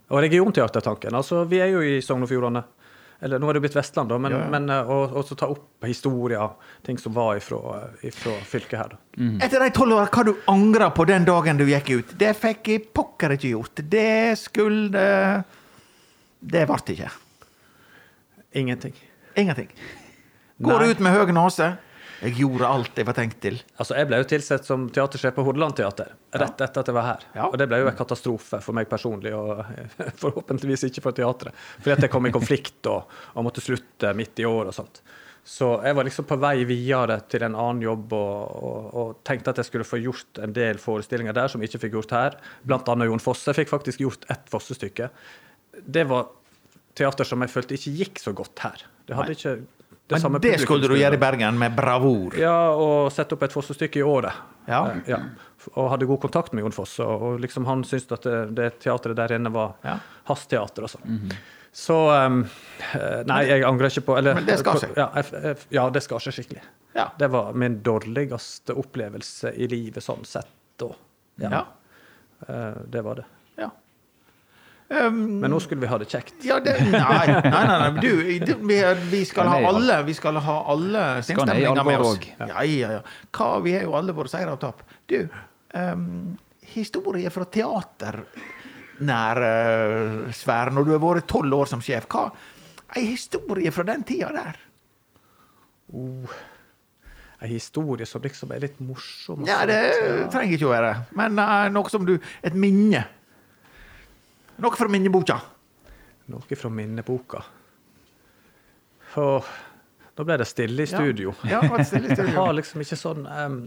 Og 0.10 0.22
regionteatertanken. 0.22 1.14
Altså, 1.14 1.44
vi 1.48 1.60
er 1.60 1.68
jo 1.72 1.82
i 1.82 2.02
Sogn 2.02 2.24
og 2.24 2.30
Fjordane. 2.30 2.64
Eller 3.22 3.40
nå 3.40 3.50
er 3.50 3.54
det 3.54 3.62
blitt 3.62 3.76
Vestland, 3.76 4.10
da, 4.10 4.18
men, 4.18 4.32
Ja, 4.32 4.40
ja. 4.40 4.50
men 4.50 4.70
og, 4.70 5.14
og 5.16 5.38
ta 5.38 5.48
opp 5.48 5.84
historier, 5.88 6.50
ting 6.84 6.98
som 7.00 7.14
var 7.14 7.38
ifra, 7.38 7.90
ifra 8.04 8.34
fylket 8.44 8.78
her. 8.78 8.90
da. 8.90 8.98
Etter 9.46 9.60
de 9.60 9.70
tolv 9.72 9.94
åra, 9.96 10.08
hva 10.12 10.26
du 10.26 10.34
angrer 10.48 10.90
på 10.92 11.06
den 11.08 11.24
dagen 11.26 11.58
du 11.58 11.66
gikk 11.66 11.90
ut? 11.90 12.18
Det 12.18 12.36
fikk 12.36 12.68
jeg 12.68 12.94
pokker 12.94 13.32
ikke 13.38 13.54
gjort. 13.56 13.82
Det 13.90 14.38
skulle 14.38 15.44
Det 16.40 16.66
ble 16.70 16.78
ikke. 16.96 17.12
Ingenting. 18.56 18.96
Ingenting. 19.36 19.72
Går 20.64 20.80
Nei. 20.80 20.92
ut 20.92 21.04
med 21.04 21.16
høy 21.16 21.34
nese. 21.36 21.74
Jeg 22.24 22.38
gjorde 22.40 22.68
alt 22.72 22.96
jeg 22.98 23.06
var 23.10 23.18
tenkt 23.18 23.42
til. 23.44 23.58
Altså, 23.76 23.98
Jeg 24.00 24.08
ble 24.08 24.22
jo 24.22 24.28
tilsett 24.30 24.66
som 24.66 24.86
teatersjef 24.90 25.36
på 25.36 25.44
Hordaland 25.44 25.76
Teater 25.76 26.14
rett 26.40 26.62
etter 26.64 26.82
at 26.82 26.88
jeg 26.88 26.96
var 26.96 27.08
her. 27.10 27.26
Ja. 27.36 27.50
Og 27.50 27.58
det 27.60 27.68
ble 27.70 27.82
jo 27.82 27.90
en 27.92 27.98
katastrofe 27.98 28.62
for 28.64 28.78
meg 28.78 28.88
personlig, 28.90 29.34
og 29.36 29.66
forhåpentligvis 30.24 30.88
ikke 30.88 31.04
for 31.04 31.18
teatret. 31.18 31.54
Fordi 31.82 31.96
at 31.98 32.08
jeg 32.08 32.14
kom 32.14 32.26
i 32.30 32.34
konflikt 32.34 32.88
og, 32.92 33.12
og 33.36 33.46
måtte 33.46 33.64
slutte 33.64 34.14
midt 34.16 34.40
i 34.42 34.48
år 34.48 34.72
og 34.72 34.78
sånt. 34.78 35.04
Så 35.46 35.76
jeg 35.86 35.94
var 35.94 36.08
liksom 36.08 36.26
på 36.26 36.40
vei 36.42 36.64
videre 36.66 37.20
til 37.30 37.44
en 37.46 37.54
annen 37.54 37.84
jobb 37.86 38.16
og, 38.18 38.64
og, 38.66 38.86
og 38.98 39.12
tenkte 39.28 39.52
at 39.52 39.60
jeg 39.62 39.68
skulle 39.68 39.86
få 39.86 40.00
gjort 40.02 40.40
en 40.42 40.56
del 40.56 40.80
forestillinger 40.82 41.36
der 41.38 41.52
som 41.52 41.62
jeg 41.62 41.70
ikke 41.70 41.84
fikk 41.84 42.00
gjort 42.00 42.16
her. 42.16 42.40
Blant 42.66 42.90
annet 42.90 43.12
Jon 43.12 43.22
Fosse. 43.22 43.52
Jeg 43.52 43.60
fikk 43.60 43.76
faktisk 43.76 44.02
gjort 44.02 44.26
ett 44.34 44.48
Fosse-stykke. 44.50 45.12
Det 45.86 46.04
var 46.10 46.28
teater 46.96 47.28
som 47.28 47.42
jeg 47.44 47.52
følte 47.52 47.76
ikke 47.78 47.96
gikk 48.00 48.22
så 48.24 48.34
godt 48.36 48.60
her. 48.64 48.86
Det 49.06 49.18
hadde 49.18 49.36
ikke 49.36 49.56
det 50.06 50.20
Men 50.22 50.42
det 50.42 50.60
skulle 50.62 50.88
du 50.88 50.94
gjøre 50.96 51.18
i. 51.18 51.22
Bergen 51.22 51.58
med 51.58 51.74
bravur. 51.76 52.36
Ja, 52.38 52.70
og 52.78 53.10
sette 53.14 53.34
opp 53.34 53.44
et 53.48 53.54
Fosse-stykke 53.56 54.04
i 54.04 54.06
året. 54.06 54.38
Ja. 54.70 54.84
Eh, 54.92 55.10
ja. 55.10 55.20
Og 55.74 55.90
hadde 55.90 56.06
god 56.06 56.22
kontakt 56.22 56.54
med 56.54 56.62
Jon 56.62 56.76
Foss. 56.76 57.00
Og, 57.02 57.40
liksom 57.42 57.66
han 57.66 57.82
syntes 57.88 58.14
at 58.14 58.28
det, 58.28 58.40
det 58.58 58.68
teatret 58.86 59.18
der 59.18 59.34
inne 59.40 59.50
var 59.54 59.74
Ja. 59.86 59.98
hans 60.30 60.46
teater 60.52 60.86
og 60.86 60.94
sånn. 60.94 61.32
Så 61.76 61.96
um, 62.14 62.44
Nei, 63.28 63.42
jeg 63.50 63.66
angrer 63.68 63.90
ikke 63.92 64.06
på 64.08 64.18
eller, 64.20 64.38
Men 64.38 64.46
det 64.48 64.60
skar 64.62 64.78
seg. 64.80 64.94
Ja, 64.96 65.10
ja, 65.74 65.90
det 65.90 66.06
skal 66.06 66.22
seg 66.24 66.38
skikkelig. 66.38 66.62
Ja. 66.96 67.10
Det 67.20 67.28
var 67.34 67.58
min 67.58 67.82
dårligste 67.84 68.78
opplevelse 68.80 69.52
i 69.58 69.68
livet 69.68 70.06
sånn 70.06 70.24
sett 70.24 70.54
da. 70.80 70.92
Ja. 71.42 71.66
Eh, 72.48 72.78
det 72.88 73.02
var 73.04 73.20
det. 73.20 73.26
Um, 74.88 75.40
Men 75.42 75.50
nå 75.50 75.58
skulle 75.64 75.82
vi 75.82 75.88
ha 75.90 75.98
det 75.98 76.06
kjekt. 76.12 76.36
ja, 76.46 76.60
det, 76.62 76.76
nei, 76.94 77.26
nei, 77.26 77.52
nei, 77.52 77.78
nei. 77.82 78.02
Du, 78.04 78.56
vi, 78.70 78.78
vi 79.10 79.22
skal 79.26 79.48
ha 79.50 79.56
alle 79.72 79.96
Vi 80.06 80.14
skal 80.14 80.38
ha 80.38 80.58
alle 80.72 81.06
sinnsstemninger 81.26 81.88
med 81.88 82.04
oss. 82.06 82.20
Ja, 82.38 82.64
ja, 82.70 82.92
ja. 83.00 83.00
Hva, 83.34 83.48
vi 83.66 83.74
har 83.74 83.88
jo 83.88 83.96
alle 83.98 84.14
våre 84.14 84.30
seire 84.30 84.54
og 84.54 84.62
tap. 84.62 84.84
Du, 85.10 85.24
um, 85.74 86.36
historie 86.76 87.34
fra 87.34 87.48
teater 87.50 88.22
uh, 88.22 89.06
når 89.06 90.84
du 90.86 90.94
har 90.94 91.02
vært 91.02 91.28
tolv 91.34 91.58
år 91.64 91.72
som 91.74 91.82
sjef. 91.82 92.06
Hva 92.12 92.30
Ei 92.96 93.10
historie 93.10 93.72
fra 93.74 93.84
den 93.90 94.06
tida 94.08 94.30
der? 94.32 94.62
En 97.42 97.50
historie 97.50 98.06
som 98.08 98.22
liksom 98.24 98.54
er 98.54 98.62
litt 98.68 98.78
morsom. 98.80 99.42
Ja, 99.50 99.66
det 99.68 99.82
trenger 100.32 100.56
ikke 100.56 100.70
å 100.70 100.76
være. 100.76 100.94
Men 101.18 101.42
uh, 101.42 101.66
noe 101.74 101.92
som 101.92 102.06
du 102.08 102.16
Et 102.46 102.54
minne. 102.54 103.02
Noe 104.64 104.76
fra 104.80 104.88
minneboka. 104.88 105.40
Noe 106.32 106.56
fra 106.58 106.70
minneboka. 106.72 107.42
Åh, 109.16 109.44
nå 110.18 110.24
ble 110.28 110.38
det 110.42 110.48
stille 110.50 110.84
i 110.84 110.90
studio. 110.90 111.34
Ja, 111.48 111.62
det 111.64 111.70
var 111.72 111.84
stille 111.88 112.10
i 112.10 112.10
Jeg 112.14 112.18
studio. 112.20 112.40
har 112.42 112.56
liksom 112.58 112.82
ikke 112.84 112.98
sånn 113.00 113.26
um, 113.28 113.60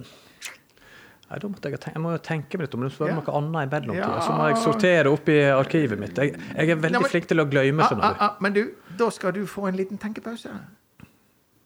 Nei, 1.29 1.37
da 1.43 1.49
måtte 1.53 1.69
jeg, 1.69 1.77
tenke, 1.81 1.93
jeg 1.93 2.01
må 2.01 2.13
jo 2.15 2.21
tenke 2.25 2.57
meg 2.57 2.65
litt 2.67 2.75
om 2.79 2.85
det. 2.87 2.91
spør 2.95 3.11
Ja. 3.11 3.15
noe 3.19 3.33
annet 3.37 3.67
i 3.67 3.71
mellomtida. 3.75 4.07
Ja. 4.17 4.21
Så 4.25 4.33
må 4.33 4.47
jeg 4.49 4.61
sortere 4.63 5.11
opp 5.13 5.27
i 5.29 5.35
arkivet 5.53 6.01
mitt. 6.01 6.17
Jeg, 6.17 6.31
jeg 6.57 6.71
er 6.73 6.79
veldig 6.81 6.97
Ja, 6.97 7.03
men- 7.05 7.13
flink 7.13 7.27
til 7.29 7.43
å 7.43 7.45
glemme, 7.53 7.85
Ah, 7.85 7.99
ah, 8.01 8.17
ah, 8.31 8.37
men 8.41 8.55
du, 8.57 8.63
da 8.97 9.11
skal 9.13 9.33
du 9.37 9.43
få 9.47 9.67
en 9.69 9.77
liten 9.77 9.99
tenkepause. 10.01 10.49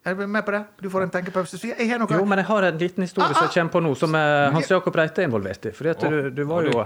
Er 0.04 0.16
du 0.18 0.26
med 0.26 0.42
på 0.44 0.50
det? 0.50 0.64
Du 0.82 0.88
får 0.90 1.04
en 1.06 1.10
tenkepause. 1.14 1.60
Så 1.62 1.70
jeg 1.78 1.88
har 1.92 1.98
noe 2.02 2.10
Jo, 2.10 2.24
men 2.26 2.38
jeg 2.42 2.46
har 2.48 2.62
en 2.72 2.78
liten 2.82 3.02
historie 3.06 3.30
som 3.38 3.46
jeg 3.46 3.54
kommer 3.54 3.70
på 3.76 3.82
nå, 3.86 3.94
som 3.96 4.14
eh, 4.18 4.50
Hans 4.50 4.66
Jakob 4.68 4.96
Reite 4.98 5.22
er 5.22 5.28
involvert 5.30 5.70
i. 5.70 5.74
At 5.94 6.00
du, 6.10 6.30
du, 6.34 6.42
var 6.50 6.66
jo, 6.66 6.82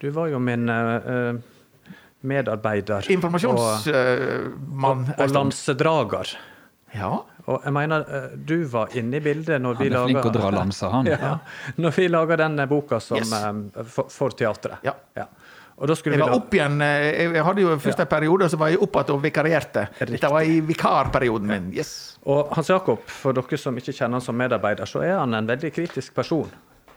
du 0.00 0.08
var 0.16 0.28
jo 0.32 0.38
min 0.40 0.64
eh, 0.72 1.34
eh, 2.24 2.28
medarbeider. 2.32 3.06
Og, 3.12 3.88
og, 4.84 5.06
og 5.18 5.30
lansedrager. 5.34 6.34
Ja. 6.94 7.12
Og 7.44 7.60
jeg 7.66 7.74
mener, 7.76 8.04
eh, 8.08 8.36
du 8.36 8.64
var 8.70 8.94
inne 8.96 9.18
i 9.18 9.20
bildet 9.24 9.60
når 9.60 9.76
vi 9.80 9.88
Han 9.90 9.96
er 9.98 10.06
flink 10.06 10.18
laga 10.18 10.30
å 10.30 10.34
dra 10.38 10.50
lanser, 10.54 10.92
han. 10.94 11.06
Ja, 11.12 11.32
når 11.76 11.96
vi 11.98 12.08
laga 12.08 12.38
den 12.40 12.56
boka 12.70 13.00
som, 13.00 13.18
Yes. 13.18 13.32
eh, 13.32 13.84
for, 13.84 14.08
for 14.12 14.36
teatret. 14.36 14.78
Ja. 14.86 14.94
Og 15.74 15.88
da 15.90 15.94
Jeg 16.06 16.20
var 16.20 16.36
opp 16.36 16.52
igjen 16.54 16.78
eh, 16.86 17.24
Jeg 17.34 17.42
hadde 17.42 17.64
jo 17.64 17.72
først 17.82 18.00
en 18.04 18.06
periode, 18.06 18.46
og 18.46 18.50
så 18.52 18.56
var 18.60 18.70
jeg 18.70 18.78
opp 18.78 18.94
igjen 19.00 19.16
og 19.16 19.24
vikarierte. 19.24 19.88
Dette 20.06 20.30
var 20.30 20.46
i 20.46 20.60
vikarperioden 20.62 21.50
min. 21.50 21.72
Yes. 21.74 22.16
Og 22.24 22.54
Hans 22.54 22.70
Jakob, 22.70 23.02
for 23.10 23.34
dere 23.36 23.58
som 23.58 23.76
ikke 23.76 23.92
kjenner 23.92 24.20
han 24.20 24.24
som 24.24 24.38
medarbeider, 24.38 24.86
så 24.88 25.02
er 25.04 25.18
han 25.18 25.34
en 25.34 25.50
veldig 25.50 25.72
kritisk 25.74 26.14
person 26.14 26.48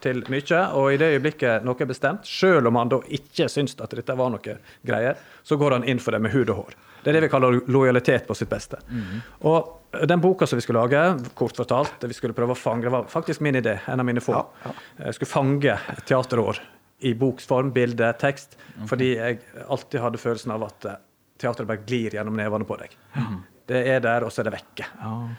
til 0.04 0.24
mye. 0.32 0.62
Og 0.78 0.94
i 0.94 1.00
det 1.02 1.14
øyeblikket 1.16 1.66
noe 1.68 1.80
er 1.80 1.90
bestemt, 1.90 2.28
selv 2.28 2.70
om 2.70 2.80
han 2.80 2.92
da 2.94 3.02
ikke 3.18 3.50
syns 3.52 3.78
at 3.82 3.96
dette 3.98 4.18
var 4.18 4.32
noe 4.34 4.58
greier, 4.86 5.18
så 5.44 5.58
går 5.58 5.80
han 5.80 5.88
inn 5.88 6.00
for 6.04 6.16
det 6.16 6.22
med 6.26 6.36
hud 6.36 6.50
og 6.54 6.64
hår. 6.64 6.78
Det 7.04 7.12
er 7.12 7.20
det 7.20 7.28
vi 7.28 7.32
kaller 7.32 7.60
lojalitet 7.72 8.26
på 8.28 8.36
sitt 8.36 8.50
beste. 8.52 8.80
Og 9.48 10.08
den 10.10 10.22
boka 10.22 10.48
som 10.48 10.58
vi 10.60 10.66
skulle 10.66 10.82
lage, 10.84 11.30
kort 11.38 11.56
fortalt, 11.56 11.94
det 12.02 12.10
vi 12.12 12.18
skulle 12.18 12.36
prøve 12.36 12.52
å 12.52 12.60
fange, 12.60 12.84
det 12.84 12.92
var 12.92 13.06
faktisk 13.08 13.42
min 13.46 13.56
idé, 13.56 13.78
en 13.88 14.02
av 14.02 14.06
mine 14.06 14.24
få. 14.24 14.42
Jeg 15.00 15.16
skulle 15.16 15.32
fange 15.32 15.78
teaterår 16.10 16.60
i 17.00 17.14
boksform, 17.14 17.72
bilde, 17.72 18.10
tekst, 18.20 18.58
fordi 18.90 19.12
jeg 19.16 19.40
alltid 19.70 20.02
hadde 20.02 20.18
følelsen 20.22 20.52
av 20.56 20.66
at 20.66 20.86
eh, 20.90 20.98
teateret 21.38 21.70
bare 21.70 21.86
glir 21.86 22.16
gjennom 22.18 22.36
nevene 22.38 22.66
på 22.66 22.78
deg. 22.82 22.96
Det 23.68 23.84
er 23.92 24.00
der, 24.04 24.24
og 24.24 24.32
så 24.32 24.42
er 24.42 24.48
det 24.48 24.56
vekke. 24.56 24.86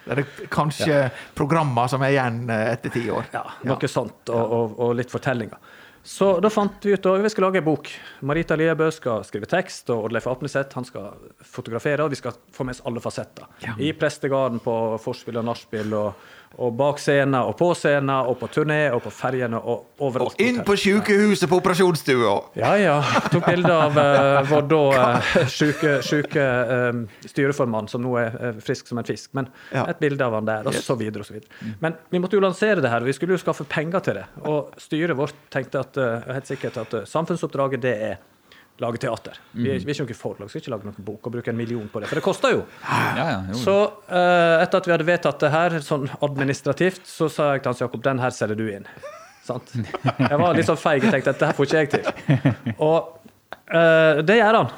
Det 0.05 0.15
er 0.15 0.49
kanskje 0.53 1.03
programmer 1.37 1.89
som 1.89 2.03
er 2.05 2.13
igjen 2.13 2.43
eh, 2.53 2.67
etter 2.75 2.93
ti 2.93 3.07
år. 3.09 3.31
Ja, 3.33 3.45
noe 3.71 3.89
sånt, 3.91 4.29
og, 4.29 4.57
og, 4.59 4.75
og 4.85 4.97
litt 4.99 5.13
fortellinger. 5.13 5.61
Så 6.09 6.29
da 6.41 6.49
fant 6.49 6.85
vi 6.87 6.95
ut 6.95 7.07
at 7.09 7.21
vi 7.21 7.31
skal 7.33 7.45
lage 7.49 7.61
en 7.61 7.67
bok. 7.67 7.89
Marita 8.25 8.57
Liebø 8.57 8.87
skal 8.95 9.25
skrive 9.29 9.49
tekst, 9.51 9.91
og 9.93 10.07
Oddleif 10.07 10.29
Apneseth 10.31 10.79
han 10.79 10.87
skal 10.89 11.11
fotografere, 11.45 12.05
og 12.05 12.15
vi 12.15 12.21
skal 12.21 12.37
få 12.55 12.65
med 12.65 12.77
oss 12.77 12.85
alle 12.89 13.03
fasetter. 13.05 13.49
I 13.77 13.91
prestegarden, 13.93 14.63
på 14.65 14.75
forspill 15.05 15.41
og 15.41 15.49
nachspiel, 15.51 15.93
og, 15.99 16.29
og 16.57 16.75
bak 16.79 16.99
scenen, 16.99 17.37
og 17.45 17.55
på 17.59 17.69
scenen, 17.77 18.11
og 18.27 18.39
på 18.41 18.49
turné, 18.51 18.81
og 18.95 19.03
på 19.05 19.13
ferjene, 19.15 19.59
og 19.59 20.05
overalt. 20.05 20.39
Og 20.39 20.43
inn 20.43 20.63
på 20.67 20.77
sykehuset 20.81 21.51
på 21.51 21.59
operasjonsstua! 21.61 22.33
Ja, 22.59 22.73
ja. 22.81 22.97
Tok 23.33 23.47
bilde 23.47 23.75
av 23.75 23.99
uh, 23.99 24.41
vår 24.49 24.65
da 24.71 24.81
uh, 24.95 25.29
syke, 25.53 25.99
syke 26.07 26.45
eh, 26.45 27.03
styreformann, 27.29 27.91
som 27.91 28.03
nå 28.03 28.17
er 28.21 28.39
uh, 28.41 28.63
frisk 28.65 28.91
som 28.91 29.03
en 29.03 29.07
fisk. 29.07 29.31
Men 29.39 29.51
Ja. 29.73 29.85
et 29.91 30.01
bilde 30.01 30.25
av 30.25 30.35
han 30.35 30.49
der, 30.49 30.67
og 30.67 30.75
så 30.75 30.97
videre 30.99 31.23
og 31.23 31.29
så 31.29 31.37
videre. 31.37 31.75
Men 31.85 31.99
vi 32.11 32.21
måtte 32.23 32.39
jo 32.39 32.43
lansere 32.43 32.83
det 32.83 32.91
her, 32.91 33.05
og 33.05 33.11
vi 33.11 33.17
skulle 33.17 33.37
jo 33.37 33.43
skaffe 33.43 33.67
penger 33.69 34.03
til 34.05 34.19
det. 34.21 34.27
Og 34.49 34.73
styret 34.81 35.17
vårt 35.19 35.37
tenkte 35.53 35.85
at, 35.85 36.01
helt 36.33 36.49
sikkert 36.49 36.81
at 36.81 36.99
samfunnsoppdraget 37.09 37.85
det 37.85 37.95
er 38.11 38.19
lage 38.83 39.01
teater. 39.03 39.39
Vi 39.53 39.69
er, 39.71 39.79
vi 39.83 39.93
er 39.93 39.97
ikke 39.97 40.07
noe 40.07 40.19
forlag, 40.19 40.51
skal 40.51 40.63
ikke 40.63 40.73
lage 40.75 40.89
noen 40.89 41.07
bok 41.07 41.29
og 41.29 41.35
bruke 41.35 41.53
en 41.53 41.59
million 41.59 41.87
på 41.91 42.03
det, 42.03 42.11
for 42.11 42.21
det 42.21 42.25
koster 42.25 42.55
jo. 42.55 42.65
Ja, 42.87 43.15
ja, 43.19 43.39
jo. 43.51 43.61
Så 43.61 43.77
uh, 43.91 44.57
etter 44.63 44.81
at 44.81 44.89
vi 44.89 44.95
hadde 44.95 45.07
vedtatt 45.09 45.43
det 45.43 45.53
her, 45.55 45.79
sånn 45.85 46.07
administrativt, 46.25 47.07
så 47.09 47.31
sa 47.33 47.53
jeg 47.55 47.65
til 47.65 47.73
Hans 47.73 47.83
Jakob, 47.83 48.05
den 48.05 48.23
her 48.23 48.35
selger 48.35 48.59
du 48.59 48.67
inn. 48.71 48.87
Sant? 49.49 49.73
Jeg 50.31 50.37
var 50.37 50.57
litt 50.59 50.69
sånn 50.69 50.77
feig 50.77 51.07
og 51.07 51.15
tenkte 51.15 51.33
at 51.33 51.41
det 51.41 51.49
her 51.49 51.57
får 51.57 51.69
ikke 51.69 51.79
jeg 51.81 51.91
til. 51.95 52.75
Og 52.85 52.99
uh, 53.73 54.21
det 54.29 54.37
gjør 54.37 54.59
han. 54.61 54.75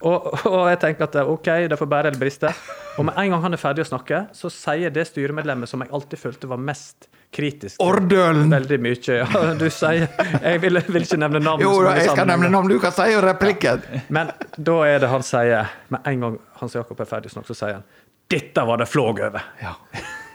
Og, 0.00 0.30
og 0.48 0.62
jeg 0.70 0.78
tenker 0.80 1.04
at 1.04 1.18
OK, 1.28 1.48
det 1.68 1.76
får 1.76 1.88
bære 1.92 2.08
eller 2.08 2.20
briste. 2.22 2.52
Og 2.96 3.04
med 3.04 3.18
en 3.20 3.34
gang 3.34 3.42
han 3.44 3.56
er 3.56 3.60
ferdig 3.60 3.84
å 3.84 3.90
snakke, 3.90 4.22
så 4.32 4.48
sier 4.52 4.92
det 4.94 5.04
styremedlemmet 5.10 5.68
som 5.68 5.84
jeg 5.84 5.92
alltid 5.92 6.22
følte 6.22 6.48
var 6.48 6.62
mest 6.64 7.10
kritisk 7.34 7.80
Ordølen! 7.84 8.50
Veldig 8.50 8.78
mye. 8.82 9.16
Ja, 9.20 9.26
du 9.60 9.66
sier 9.70 10.06
Jeg 10.42 10.60
vil, 10.64 10.80
vil 10.90 11.04
ikke 11.06 11.18
nevne 11.22 11.40
navn. 11.44 11.62
Jo 11.62 11.76
da, 11.86 11.96
jeg 12.00 12.10
skal 12.10 12.26
nevne 12.30 12.50
navn. 12.52 12.68
Du 12.72 12.78
kan 12.82 12.94
si 12.96 13.08
replikken. 13.22 13.82
Men 14.12 14.32
da 14.58 14.78
er 14.88 14.98
det 15.04 15.10
han 15.12 15.22
sier 15.26 15.70
Med 15.94 16.06
en 16.10 16.24
gang 16.26 16.38
Hans 16.62 16.74
Jakob 16.78 17.00
er 17.00 17.08
ferdig 17.10 17.30
snakket, 17.34 17.52
så 17.54 17.58
sier 17.64 17.76
han 17.78 17.86
Dette 18.30 18.62
var 18.62 18.78
det 18.78 18.86
flåg 18.86 19.18
over. 19.26 19.42
Ja. 19.58 19.72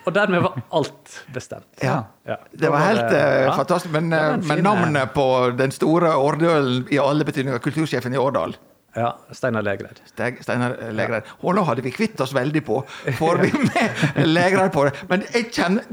Og 0.05 0.13
dermed 0.13 0.41
var 0.43 0.57
alt 0.77 1.13
bestemt. 1.33 1.69
Ja. 1.81 2.01
Ja. 2.27 2.35
Det 2.51 2.69
var 2.69 2.83
helt 2.83 3.05
eh, 3.15 3.45
Ja. 3.45 3.53
fantastisk. 3.55 3.93
Men, 3.95 4.09
Det 4.11 4.19
var 4.19 4.33
eh, 4.35 4.47
men 4.51 4.63
navnet 4.67 5.13
på 5.15 5.23
den 5.57 5.71
store 5.73 6.11
Ordølen 6.19 6.83
i 6.93 6.99
alle 7.01 7.23
betydninger, 7.25 7.59
kultursjefen 7.63 8.13
i 8.13 8.19
Årdal 8.21 8.53
Ja, 8.95 9.13
Steinar 9.35 9.63
Legreid. 9.65 9.97
Steinar 10.11 10.75
Legreid. 10.95 11.31
Og 11.41 11.55
nå 11.57 11.63
hadde 11.67 11.83
vi 11.87 11.91
kvitt 11.95 12.19
oss 12.23 12.35
veldig 12.35 12.61
på. 12.67 12.81
Får 13.17 13.41
vi 13.45 13.49
med 13.63 14.27
Legreid 14.27 14.71
på 14.75 14.85
det? 14.89 14.93
Men 15.09 15.23
jeg 15.33 15.49
kjenner 15.55 15.87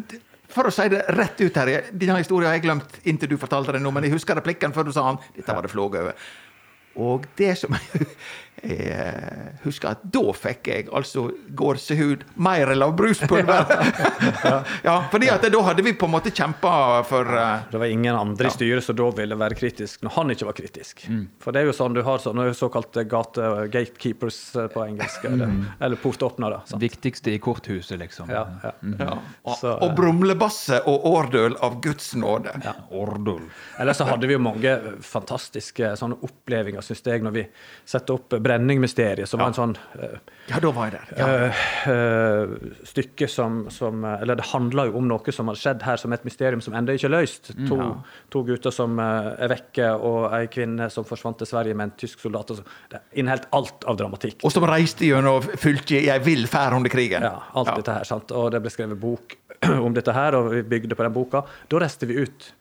For 0.53 0.69
å 0.69 0.73
si 0.75 0.85
det 0.93 1.05
rett 1.17 1.41
ut 1.41 1.57
her, 1.57 1.71
denne 1.93 2.19
historien 2.21 2.51
har 2.51 2.59
jeg 2.59 2.67
glemt 2.67 2.99
inntil 3.09 3.31
du 3.33 3.39
fortalte 3.41 3.73
den 3.77 3.85
nå, 3.87 3.93
men 3.95 4.05
jeg 4.05 4.17
husker 4.17 4.37
replikken 4.37 4.75
før 4.77 4.89
du 4.89 4.93
sa 4.95 5.07
han. 5.09 5.21
Dette 5.37 5.55
var 5.55 5.65
det 5.65 5.73
flåg 5.73 5.97
over. 6.03 6.19
Og 7.01 7.25
det 7.39 7.55
som 7.57 7.73
jeg 8.63 8.93
eh, 8.95 9.55
husker, 9.65 9.97
at 9.97 10.03
da 10.15 10.23
fikk 10.37 10.69
jeg 10.71 10.87
altså 10.95 11.25
gåsehud 11.59 12.23
mer 12.43 12.71
enn 12.71 12.79
lavbruspulver. 12.79 13.73
ja, 14.89 14.97
fordi 15.11 15.31
at 15.33 15.47
da 15.51 15.63
hadde 15.67 15.83
vi 15.83 15.95
på 15.99 16.07
en 16.07 16.15
måte 16.15 16.31
kjempa 16.31 17.03
for 17.09 17.27
uh, 17.27 17.65
Det 17.73 17.81
var 17.81 17.91
ingen 17.91 18.15
andre 18.15 18.47
i 18.47 18.55
styret 18.55 18.87
som 18.87 18.97
da 18.99 19.09
ville 19.17 19.39
være 19.39 19.59
kritisk 19.59 20.05
når 20.07 20.15
han 20.17 20.35
ikke 20.35 20.49
var 20.49 20.57
kritisk. 20.59 21.03
For 21.43 21.55
det 21.55 21.63
er 21.63 21.71
jo 21.71 21.75
sånn 21.77 21.97
du 21.97 22.03
har 22.07 22.23
sånne 22.23 22.47
såkalte 22.57 23.05
gate 23.11 23.51
gatekeepers 23.73 24.39
eh, 24.57 24.69
på 24.73 24.85
engelsk, 24.85 25.25
eller, 25.25 25.51
eller 25.83 26.01
portåpnere. 26.03 26.63
sant? 26.67 26.83
Viktigste 26.83 27.35
i 27.35 27.41
korthuset, 27.43 27.99
liksom. 27.99 28.31
Ja, 28.31 28.47
ja. 28.63 28.73
ja, 28.99 29.19
og, 29.43 29.57
Så, 29.59 29.75
og 29.75 29.97
brumlebasse 29.99 30.83
og 30.89 31.07
årdøl 31.11 31.57
av 31.63 31.81
Guds 31.85 32.13
nåde. 32.19 32.55
Ja. 32.65 32.75
Årdøl. 32.91 33.43
Eller 33.81 33.97
så 33.97 34.07
hadde 34.09 34.31
vi 34.31 34.37
jo 34.37 34.43
mange 34.43 34.77
fantastiske 35.07 35.95
sånne 35.99 36.19
opplevelser, 36.23 36.93
syns 36.93 37.05
jeg, 37.07 37.25
når 37.27 37.37
vi 37.37 37.47
setter 37.89 38.19
opp 38.19 38.39
Brenningmysteriet, 38.53 39.29
som 39.29 39.41
var 39.41 39.51
en 39.51 39.57
sånn 39.57 39.75
uh, 39.99 40.19
Ja, 40.51 40.59
da 40.63 40.71
var 40.75 40.91
jeg 40.91 40.95
der. 40.99 41.13
Ja. 41.19 41.27
Uh, 41.27 41.63
uh, 41.89 42.85
stykke 42.89 43.29
som, 43.31 43.65
som 43.73 44.05
Eller 44.05 44.39
det 44.39 44.47
handla 44.51 44.87
jo 44.89 44.97
om 45.01 45.09
noe 45.11 45.35
som 45.35 45.51
har 45.51 45.59
skjedd 45.59 45.83
her, 45.87 46.01
som 46.01 46.13
et 46.15 46.25
mysterium 46.29 46.63
som 46.65 46.77
ennå 46.79 46.97
ikke 46.97 47.09
er 47.11 47.15
løst. 47.17 47.53
To, 47.69 47.79
to 48.33 48.45
gutter 48.49 48.75
som 48.75 48.99
er 49.03 49.51
vekke, 49.53 49.91
og 49.97 50.33
ei 50.37 50.47
kvinne 50.53 50.89
som 50.93 51.07
forsvant 51.09 51.41
til 51.43 51.51
Sverige 51.51 51.77
med 51.79 51.91
en 51.91 51.95
tysk 52.05 52.23
soldat. 52.25 52.51
og 52.51 52.61
så- 52.61 52.65
Det 52.91 53.01
inneholdt 53.23 53.47
alt 53.53 53.85
av 53.89 53.97
dramatikk. 53.97 54.41
Og 54.45 54.53
som 54.53 54.67
reiste 54.69 55.07
gjennom 55.09 55.43
fylket 55.43 56.03
i 56.03 56.09
ei 56.11 56.19
vill 56.19 56.47
ferd 56.47 56.75
under 56.79 56.91
krigen. 56.91 57.23
Ja, 57.23 57.43
alt 57.55 57.75
dette 57.77 57.93
her, 58.01 58.05
sant? 58.05 58.33
Og 58.33 58.51
det 58.53 58.63
ble 58.63 58.71
skrevet 58.71 59.01
bok 59.01 59.37
om 59.87 59.95
dette 59.95 60.13
her, 60.13 60.35
og 60.39 60.51
vi 60.53 60.63
bygde 60.63 60.99
på 60.99 61.07
den 61.07 61.15
boka. 61.15 61.45
Da 61.69 61.79
reiste 61.83 62.07
vi 62.07 62.19
ut 62.23 62.53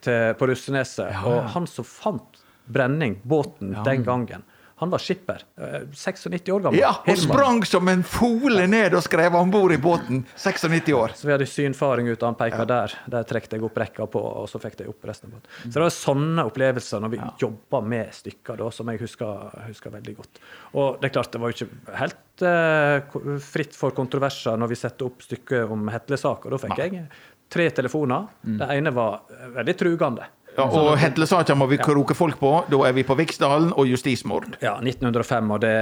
til, 0.00 0.34
på 0.38 0.48
Russeneset, 0.48 1.24
og 1.26 1.50
han 1.54 1.66
som 1.70 1.84
fant 1.84 2.40
Brenning, 2.64 3.18
båten, 3.28 3.74
den 3.84 4.04
gangen, 4.06 4.42
Han 4.82 4.90
var 4.90 4.98
skipper. 4.98 5.42
eh, 5.60 5.84
96 5.92 6.48
år 6.50 6.60
gammel. 6.64 6.80
Ja, 6.80 6.90
og 7.06 7.18
sprang 7.18 7.62
som 7.68 7.88
en 7.88 8.02
fole 8.02 8.66
ned 8.66 8.94
og 8.98 9.04
skrev 9.06 9.34
om 9.38 9.50
bord 9.52 9.72
i 9.72 9.78
båten. 9.78 10.24
96 10.36 10.92
år. 10.96 11.14
Så 11.14 11.28
vi 11.28 11.32
hadde 11.32 11.46
synfaring 11.46 12.08
ut, 12.10 12.18
og 12.22 12.26
han 12.32 12.38
peka 12.40 12.64
der. 12.66 12.94
Der 13.10 13.22
trekte 13.28 13.56
jeg 13.56 13.64
opp 13.68 13.78
rekka 13.78 14.08
på, 14.10 14.22
og 14.42 14.48
så 14.50 14.58
fikk 14.62 14.80
jeg 14.82 14.90
opp 14.90 15.06
resten 15.06 15.30
av 15.30 15.36
båten. 15.38 15.50
Så 15.70 15.76
det 15.78 15.84
var 15.84 15.94
sånne 15.94 16.46
opplevelser 16.50 17.04
når 17.04 17.14
vi 17.14 17.20
jobba 17.44 17.80
med 17.94 18.10
stykker, 18.18 18.58
da, 18.58 18.70
som 18.74 18.90
jeg 18.90 19.02
husker, 19.04 19.54
husker 19.68 19.94
veldig 19.94 20.16
godt. 20.18 20.42
Og 20.74 20.98
det 21.00 21.10
er 21.10 21.14
klart, 21.20 21.30
det 21.32 21.40
var 21.44 21.52
jo 21.54 21.58
ikke 21.60 21.98
helt 22.02 22.44
uh, 22.48 23.38
fritt 23.44 23.78
for 23.78 23.94
kontroverser 23.94 24.58
når 24.58 24.74
vi 24.74 24.80
satte 24.82 25.06
opp 25.06 25.22
stykket 25.22 25.70
om 25.70 25.86
Hetle-saka. 25.94 26.50
Da 26.50 26.58
fikk 26.66 26.82
jeg 26.82 27.06
tre 27.54 27.68
telefoner. 27.70 28.26
Det 28.42 28.66
ene 28.74 28.90
var 28.90 29.20
eh, 29.30 29.50
veldig 29.54 29.74
trugende. 29.78 30.26
Ja, 30.54 30.66
og 30.70 30.92
Hetlesaka 31.00 31.54
må 31.58 31.66
vi 31.70 31.78
kroke 31.82 32.14
folk 32.16 32.38
på. 32.38 32.52
Da 32.70 32.80
er 32.86 32.94
vi 32.94 33.04
på 33.06 33.16
Viksdalen 33.18 33.72
og 33.74 33.88
justismord. 33.90 34.46
Ja, 34.62 34.76
1905, 34.78 35.50
og 35.56 35.62
det, 35.64 35.74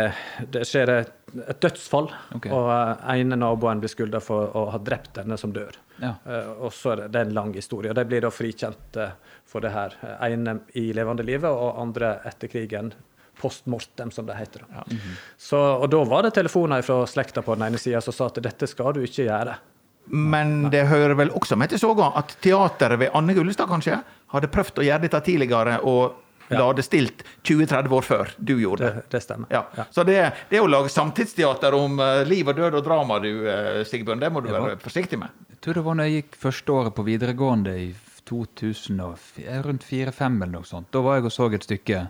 det 0.55 0.65
skjer 0.69 0.95
et, 0.95 1.13
dødsfall. 1.61 2.09
Okay. 2.39 2.53
Og 2.53 2.69
eh, 2.73 3.07
ene 3.19 3.39
naboen 3.41 3.83
blir 3.83 3.93
skylda 3.93 4.21
for 4.25 4.53
å 4.57 4.67
ha 4.73 4.81
drept 4.81 5.15
denne 5.21 5.39
som 5.41 5.53
dør. 5.55 5.77
Ja. 5.99 6.15
Eh, 6.25 6.51
og 6.65 6.73
så 6.77 6.95
er 6.95 7.05
det, 7.05 7.09
det 7.13 7.21
er 7.21 7.31
en 7.31 7.39
lang 7.39 7.55
historie. 7.57 7.93
og 7.93 7.99
De 8.01 8.05
blir 8.09 8.25
da 8.25 8.33
frikjent 8.33 9.01
eh, 9.01 9.17
for 9.49 9.65
det 9.65 9.73
her. 9.75 9.97
Ene 10.25 10.63
i 10.81 10.89
levende 10.97 11.27
livet, 11.27 11.51
og 11.51 11.81
andre 11.83 12.19
etter 12.29 12.53
krigen. 12.53 12.93
Post 13.43 13.67
mortem, 13.67 14.13
som 14.15 14.29
det 14.29 14.37
heter. 14.39 14.65
da. 14.69 14.85
så, 15.41 15.59
og 15.59 15.89
da 15.91 16.03
var 16.07 16.27
det 16.27 16.35
telefoner 16.37 16.85
fra 16.85 17.01
slekta 17.09 17.43
på 17.43 17.57
den 17.57 17.65
ene 17.71 17.81
sida 17.81 18.01
som 18.05 18.15
sa 18.15 18.29
at 18.29 18.41
dette 18.45 18.69
skal 18.71 18.93
du 18.95 19.01
ikke 19.03 19.25
gjøre. 19.25 19.57
Men 20.13 20.67
det 20.73 20.83
hører 20.91 21.15
vel 21.19 21.31
også 21.39 21.57
med 21.59 21.71
til 21.73 21.81
soga 21.81 22.11
at 22.19 22.35
teateret 22.43 22.99
ved 23.01 23.15
Anne 23.17 23.35
Gullestad 23.37 23.71
kanskje 23.71 24.01
hadde 24.33 24.51
prøvd 24.53 24.83
å 24.83 24.87
gjøre 24.89 25.05
dette 25.07 25.21
tidligere 25.29 25.79
og 25.89 26.19
la 26.53 26.67
det 26.77 26.83
stilt 26.85 27.23
20-30 27.49 27.95
år 27.97 28.05
før 28.05 28.31
du 28.37 28.55
gjorde 28.61 28.85
Det, 28.85 28.95
det. 28.99 29.05
det 29.15 29.21
stemmer. 29.25 29.49
Ja. 29.55 29.87
Så 29.95 30.03
det, 30.05 30.19
det 30.51 30.61
å 30.61 30.67
lage 30.69 30.91
samtidsteater 30.93 31.73
om 31.79 31.97
eh, 32.03 32.25
liv 32.29 32.49
og 32.51 32.59
død 32.59 32.77
og 32.77 32.85
drama, 32.85 33.17
du, 33.25 33.31
eh, 33.49 33.79
Sigbjørn, 33.89 34.21
det 34.21 34.29
må 34.35 34.43
du 34.45 34.51
være 34.53 34.75
forsiktig 34.83 35.17
med. 35.23 35.33
Jeg 35.55 35.63
tror 35.65 35.79
det 35.79 35.85
var 35.87 35.97
når 35.97 36.11
jeg 36.11 36.19
gikk 36.19 36.37
første 36.43 36.75
året 36.75 36.97
på 36.99 37.07
videregående 37.07 37.73
i 37.87 37.87
2004, 38.29 39.63
rundt 39.65 39.85
4-5 39.89 40.37
eller 40.43 40.53
noe 40.59 40.69
sånt. 40.69 40.91
Da 40.93 41.01
var 41.05 41.19
jeg 41.19 41.31
og 41.31 41.35
så 41.35 41.49
et 41.53 41.67
stykke 41.67 42.05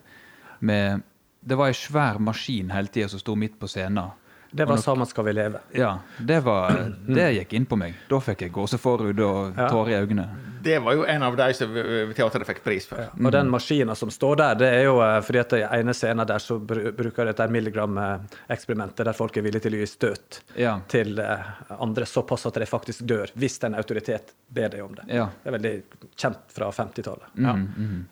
med 0.66 1.03
Det 1.43 1.57
var 1.59 1.73
ei 1.73 1.75
svær 1.75 2.20
maskin 2.23 2.68
hele 2.70 2.87
tida 2.95 3.09
som 3.11 3.18
sto 3.18 3.35
midt 3.35 3.57
på 3.59 3.66
scenen. 3.66 4.12
Det 4.55 4.64
var 4.68 4.76
'Sammen 4.76 5.07
skal 5.07 5.24
vi 5.24 5.32
leve'. 5.32 5.59
Ja, 5.72 5.98
det, 6.20 6.40
var, 6.44 6.70
det 7.07 7.32
gikk 7.38 7.53
inn 7.57 7.66
på 7.66 7.76
meg. 7.76 7.94
Da 8.09 8.18
fikk 8.20 8.42
jeg 8.42 8.53
gåseforhud 8.53 9.20
og 9.20 9.55
Ja. 9.57 9.68
tårer 9.68 9.88
i 9.88 10.07
øynene. 10.07 10.28
Det 10.62 10.78
var 10.78 10.94
jo 10.94 11.03
en 11.05 11.22
av 11.22 11.36
de 11.36 11.53
som 11.55 11.72
teateret 12.14 12.46
fikk 12.46 12.61
pris 12.62 12.86
for. 12.86 13.09
Og 13.24 13.32
den 13.32 13.48
maskina 13.50 13.96
som 13.96 14.11
står 14.11 14.36
der, 14.36 14.55
det 14.55 14.68
er 14.68 14.84
jo 14.84 15.00
eh, 15.03 15.20
fordi 15.20 15.38
at 15.40 15.53
i 15.59 15.62
ene 15.80 15.90
scenen 15.94 16.26
der 16.26 16.38
så 16.38 16.59
bruker 16.61 17.24
de 17.24 17.32
dette 17.32 17.48
milligram-eksperimentet 17.50 19.05
der 19.05 19.12
folk 19.16 19.36
er 19.36 19.42
villige 19.42 19.62
til 19.66 19.74
å 19.74 19.80
gi 19.82 19.86
støt 19.90 20.40
Ja. 20.57 20.76
til 20.88 21.18
eh, 21.18 21.38
andre 21.80 22.05
såpass 22.07 22.46
at 22.46 22.55
de 22.61 22.66
faktisk 22.66 23.03
dør, 23.09 23.26
hvis 23.34 23.59
en 23.64 23.74
autoritet 23.74 24.32
ber 24.53 24.68
dem 24.68 24.84
om 24.86 24.94
det. 24.94 25.05
Ja. 25.09 25.30
Det 25.42 25.50
er 25.53 25.59
veldig 25.59 25.82
kjent 26.16 26.38
fra 26.53 26.70
50-tallet. 26.70 27.32
Ja. 27.42 27.57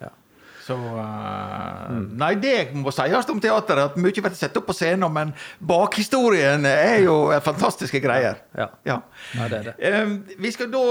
Ja. 0.01 0.11
Så 0.61 0.77
eh, 0.77 1.93
Nei, 2.21 2.35
det 2.41 2.57
må 2.77 2.93
sies 2.95 3.31
om 3.33 3.41
teateret, 3.43 3.93
at 3.93 4.01
mye 4.01 4.25
blir 4.25 4.37
satt 4.37 4.57
opp 4.61 4.69
på 4.71 4.77
scenen, 4.77 5.09
men 5.15 5.33
bakhistorien 5.59 6.67
er 6.69 7.01
jo 7.07 7.17
fantastiske 7.45 8.03
greier. 8.05 8.43
Ja. 8.57 8.69
Ja. 8.87 8.99
Ja, 9.37 9.49
det 9.51 9.61
er 9.61 9.71
det. 9.71 9.77
Eh, 9.91 10.15
vi 10.41 10.53
skal 10.55 10.71
da 10.73 10.83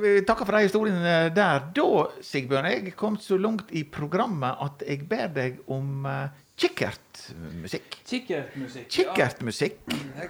vi 0.00 0.14
takker 0.26 0.46
for 0.46 0.56
de 0.56 0.68
historiene 0.68 1.16
der. 1.34 1.66
Da, 1.76 1.88
Sigbjørn, 2.24 2.70
jeg 2.70 2.94
kom 2.98 3.18
så 3.20 3.38
langt 3.40 3.72
i 3.76 3.84
programmet 3.84 4.60
at 4.62 4.84
jeg 4.86 5.04
ber 5.10 5.30
deg 5.34 5.60
om 5.70 6.06
uh, 6.06 6.28
kikkertmusikk. 6.60 8.00
Kikkertmusikk. 8.06 8.88
Kikkertmusikk. 8.94 9.80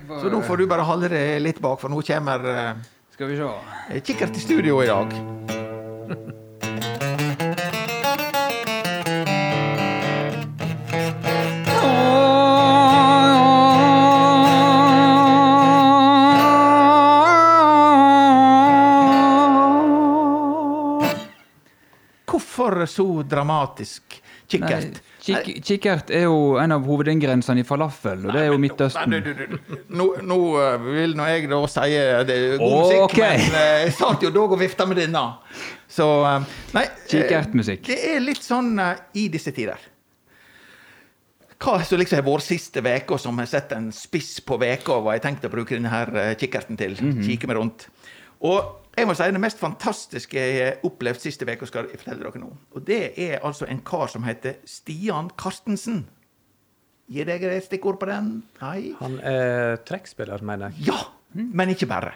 Så 0.08 0.32
nå 0.32 0.42
får 0.46 0.62
du 0.62 0.68
bare 0.70 0.86
holde 0.88 1.12
det 1.12 1.24
litt 1.44 1.60
bak, 1.62 1.80
for 1.82 1.92
nå 1.92 2.02
kommer 2.06 2.46
uh, 2.46 2.92
Skal 3.14 3.32
vi 3.32 3.40
se. 3.40 4.04
kikkert 4.12 4.38
i 4.38 4.46
studio 4.46 4.80
i 4.84 4.90
dag. 4.90 5.18
Hvorfor 22.80 22.88
så 22.88 23.22
dramatisk 23.28 24.14
kikkert? 24.48 25.00
Nei, 25.00 25.40
kik 25.44 25.64
kikkert 25.66 26.10
er 26.14 26.24
jo 26.24 26.56
en 26.60 26.72
av 26.72 26.86
hovedingrediensene 26.88 27.60
i 27.60 27.66
falafel, 27.66 28.24
og 28.24 28.32
det 28.32 28.46
er 28.46 28.48
jo 28.48 28.56
Midtøsten. 28.62 29.12
Nei, 29.12 29.20
du, 29.20 29.34
du, 29.36 29.52
du. 29.52 29.76
Nå, 29.92 30.06
nå 30.24 30.38
eh, 30.62 30.86
vil 30.86 31.14
nå 31.18 31.28
jeg 31.28 31.50
da 31.50 31.60
si 31.68 31.92
eh, 31.98 32.22
det 32.24 32.38
er 32.38 32.56
god 32.62 32.74
musikk, 32.78 33.04
okay. 33.10 33.44
men 33.44 33.58
eh, 33.60 33.76
jeg 33.84 33.94
satt 33.98 34.24
jo 34.24 34.32
dog 34.32 34.56
og 34.56 34.62
vifta 34.62 34.88
med 34.88 35.02
denne. 35.02 35.26
Så 35.90 36.08
Nei. 36.72 36.86
Kikkertmusikk. 37.10 37.84
Det 37.90 38.00
er 38.14 38.20
litt 38.24 38.44
sånn 38.46 38.72
i 39.18 39.28
disse 39.32 39.52
tider. 39.52 39.88
Hva 41.60 41.76
som 41.84 42.00
liksom 42.00 42.22
har 42.22 42.24
vært 42.24 42.46
siste 42.46 42.80
uka, 42.80 43.18
som 43.20 43.36
har 43.42 43.48
sett 43.50 43.74
en 43.76 43.90
spiss 43.92 44.38
på 44.40 44.56
uka, 44.56 44.96
hva 45.04 45.18
jeg 45.18 45.26
tenkte 45.26 45.50
å 45.50 45.52
bruke 45.52 45.76
denne 45.76 45.92
her 45.92 46.32
kikkerten 46.40 46.80
til. 46.80 46.96
Kikke 46.96 47.50
meg 47.50 47.60
rundt. 47.60 47.90
Og 48.40 48.79
jeg 49.00 49.08
må 49.08 49.16
si 49.18 49.28
det 49.32 49.42
mest 49.42 49.60
fantastiske 49.60 50.38
jeg 50.40 50.56
har 50.60 50.86
opplevd 50.86 51.24
siste 51.24 51.48
uke, 51.48 51.68
skal 51.68 51.88
jeg 51.90 52.00
fortelle 52.02 52.24
dere 52.24 52.42
nå. 52.42 52.50
Og 52.76 52.84
det 52.86 53.00
er 53.20 53.40
altså 53.46 53.68
en 53.70 53.82
kar 53.86 54.10
som 54.12 54.26
heter 54.28 54.60
Stian 54.68 55.30
Karstensen. 55.40 56.04
Gir 57.10 57.26
deg 57.26 57.42
et 57.48 57.66
stikkord 57.66 57.98
på 57.98 58.06
den? 58.10 58.36
Nei? 58.60 58.92
Han 59.00 59.18
er 59.26 59.80
trekkspiller, 59.88 60.44
mener 60.46 60.70
jeg. 60.70 60.92
Ja, 60.92 61.00
men 61.34 61.72
ikke 61.74 61.88
bare. 61.90 62.14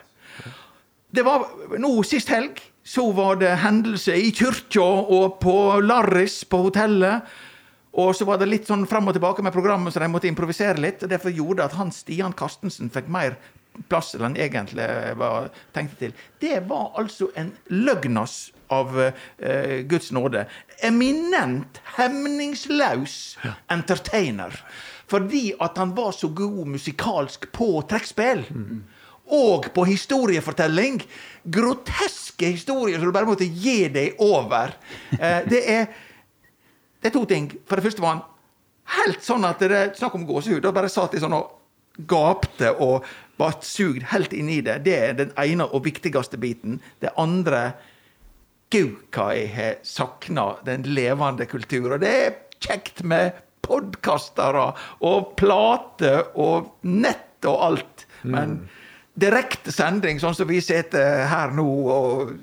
Det 1.15 1.23
var 1.23 1.43
nå 1.79 1.91
Sist 2.07 2.31
helg 2.31 2.61
så 2.85 3.07
var 3.17 3.39
det 3.41 3.49
hendelse 3.63 4.13
i 4.13 4.29
kyrkja 4.35 4.85
og 4.85 5.39
på 5.41 5.55
Larris 5.81 6.43
på 6.45 6.59
hotellet. 6.67 7.25
Og 7.97 8.11
så 8.13 8.27
var 8.27 8.37
det 8.37 8.49
litt 8.51 8.67
sånn 8.69 8.83
fram 8.89 9.07
og 9.09 9.15
tilbake 9.15 9.41
med 9.45 9.55
programmet, 9.55 9.93
så 9.95 10.03
de 10.03 10.09
måtte 10.11 10.29
improvisere 10.29 10.77
litt. 10.83 11.01
og 11.01 11.09
Derfor 11.09 11.33
gjorde 11.33 11.65
at 11.65 11.77
han 11.79 11.93
Stian 11.95 12.35
Karstensen 12.37 12.91
fikk 12.93 13.07
mer 13.09 13.39
plass 13.89 14.15
han 14.19 14.37
egentlig 14.37 14.87
var 15.19 15.49
tenkt 15.75 15.99
til. 15.99 16.13
Det 16.39 16.59
var 16.69 16.93
altså 16.99 17.29
en 17.35 17.51
løgnas 17.67 18.51
av 18.73 18.95
uh, 18.97 19.79
Guds 19.89 20.11
nåde. 20.15 20.45
Eminent, 20.83 21.81
hemningsløs 21.97 23.37
entertainer. 23.71 24.55
Fordi 25.07 25.53
at 25.61 25.77
han 25.77 25.93
var 25.95 26.15
så 26.17 26.31
god 26.33 26.65
musikalsk 26.67 27.51
på 27.53 27.69
trekkspill. 27.89 28.45
Og 29.35 29.69
på 29.73 29.85
historiefortelling. 29.85 31.01
Groteske 31.43 32.51
historier 32.57 32.99
som 32.99 33.09
du 33.09 33.15
bare 33.15 33.29
måtte 33.29 33.45
gi 33.45 33.85
deg 33.93 34.21
over. 34.23 34.73
Uh, 35.19 35.41
det 35.49 35.63
er 35.69 35.87
det 37.05 37.11
er 37.11 37.19
to 37.19 37.25
ting. 37.29 37.51
For 37.69 37.77
det 37.77 37.85
første 37.85 38.01
var 38.01 38.15
han 38.15 38.23
helt 38.95 39.21
sånn 39.21 39.43
at 39.45 39.59
det 39.61 39.77
er 39.77 39.91
snakk 39.93 40.15
om 40.17 40.23
gåsehud. 40.25 40.63
Da 40.63 40.71
bare 40.73 40.89
satt 40.89 41.13
de 41.13 41.21
sånn 41.21 41.35
og 41.37 41.54
gapte 41.97 42.71
og 42.81 43.05
var 43.39 43.57
sugd 43.65 44.07
helt 44.11 44.33
inn 44.35 44.49
i 44.51 44.61
det. 44.63 44.81
Det 44.85 44.95
er 44.95 45.17
den 45.17 45.33
ene 45.39 45.67
og 45.67 45.85
viktigste 45.87 46.39
biten. 46.39 46.79
Det 47.03 47.13
andre 47.19 47.73
Gud, 48.73 48.95
hva 49.13 49.29
jeg 49.35 49.51
har 49.55 49.75
savna 49.85 50.55
den 50.65 50.87
levende 50.95 51.45
kultur. 51.47 51.93
Og 51.95 52.01
det 52.03 52.11
er 52.11 52.39
kjekt 52.63 53.03
med 53.07 53.37
podkaster 53.65 54.57
og 54.57 55.35
plater 55.39 56.31
og 56.33 56.73
nett 56.83 57.45
og 57.47 57.61
alt. 57.69 58.05
Men 58.25 58.57
direkte 59.15 59.71
sending, 59.71 60.19
sånn 60.19 60.35
som 60.35 60.49
vi 60.49 60.59
sitter 60.63 61.25
her 61.29 61.53
nå 61.55 61.67
og 61.93 62.33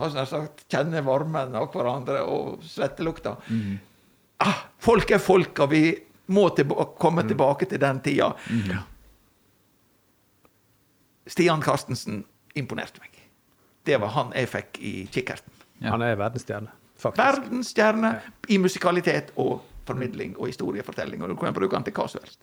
har 0.00 0.12
sånn 0.12 0.28
sagt, 0.28 0.64
kjenner 0.72 1.04
varmen 1.06 1.54
av 1.56 1.70
hverandre 1.72 2.22
og 2.26 2.64
svettelukta. 2.66 3.36
Ah, 4.40 4.62
folk 4.80 5.10
er 5.12 5.20
folk, 5.22 5.58
og 5.60 5.72
vi 5.72 5.84
må 6.30 6.48
tilba 6.56 6.86
komme 7.00 7.24
tilbake 7.28 7.68
til 7.70 7.82
den 7.82 8.00
tida. 8.04 8.32
Stian 11.30 11.62
Karstensen 11.62 12.24
imponerte 12.58 13.02
meg. 13.02 13.16
Det 13.86 13.98
var 14.00 14.14
han 14.16 14.32
jeg 14.36 14.50
fikk 14.50 14.80
i 14.82 14.94
kikkerten. 15.12 15.52
Ja. 15.80 15.94
Han 15.94 16.04
er 16.04 16.18
verdensstjerne, 16.20 16.72
faktisk. 17.00 17.22
Verdensstjerne 17.22 18.10
i 18.52 18.58
musikalitet 18.60 19.30
og 19.40 19.60
formidling 19.88 20.34
og 20.38 20.50
historiefortelling. 20.50 21.22
Og 21.22 21.32
du 21.32 21.38
kan 21.40 21.56
bruke 21.56 21.76
han 21.76 21.86
til 21.86 21.96
hva 21.96 22.08
som 22.10 22.24
helst. 22.24 22.42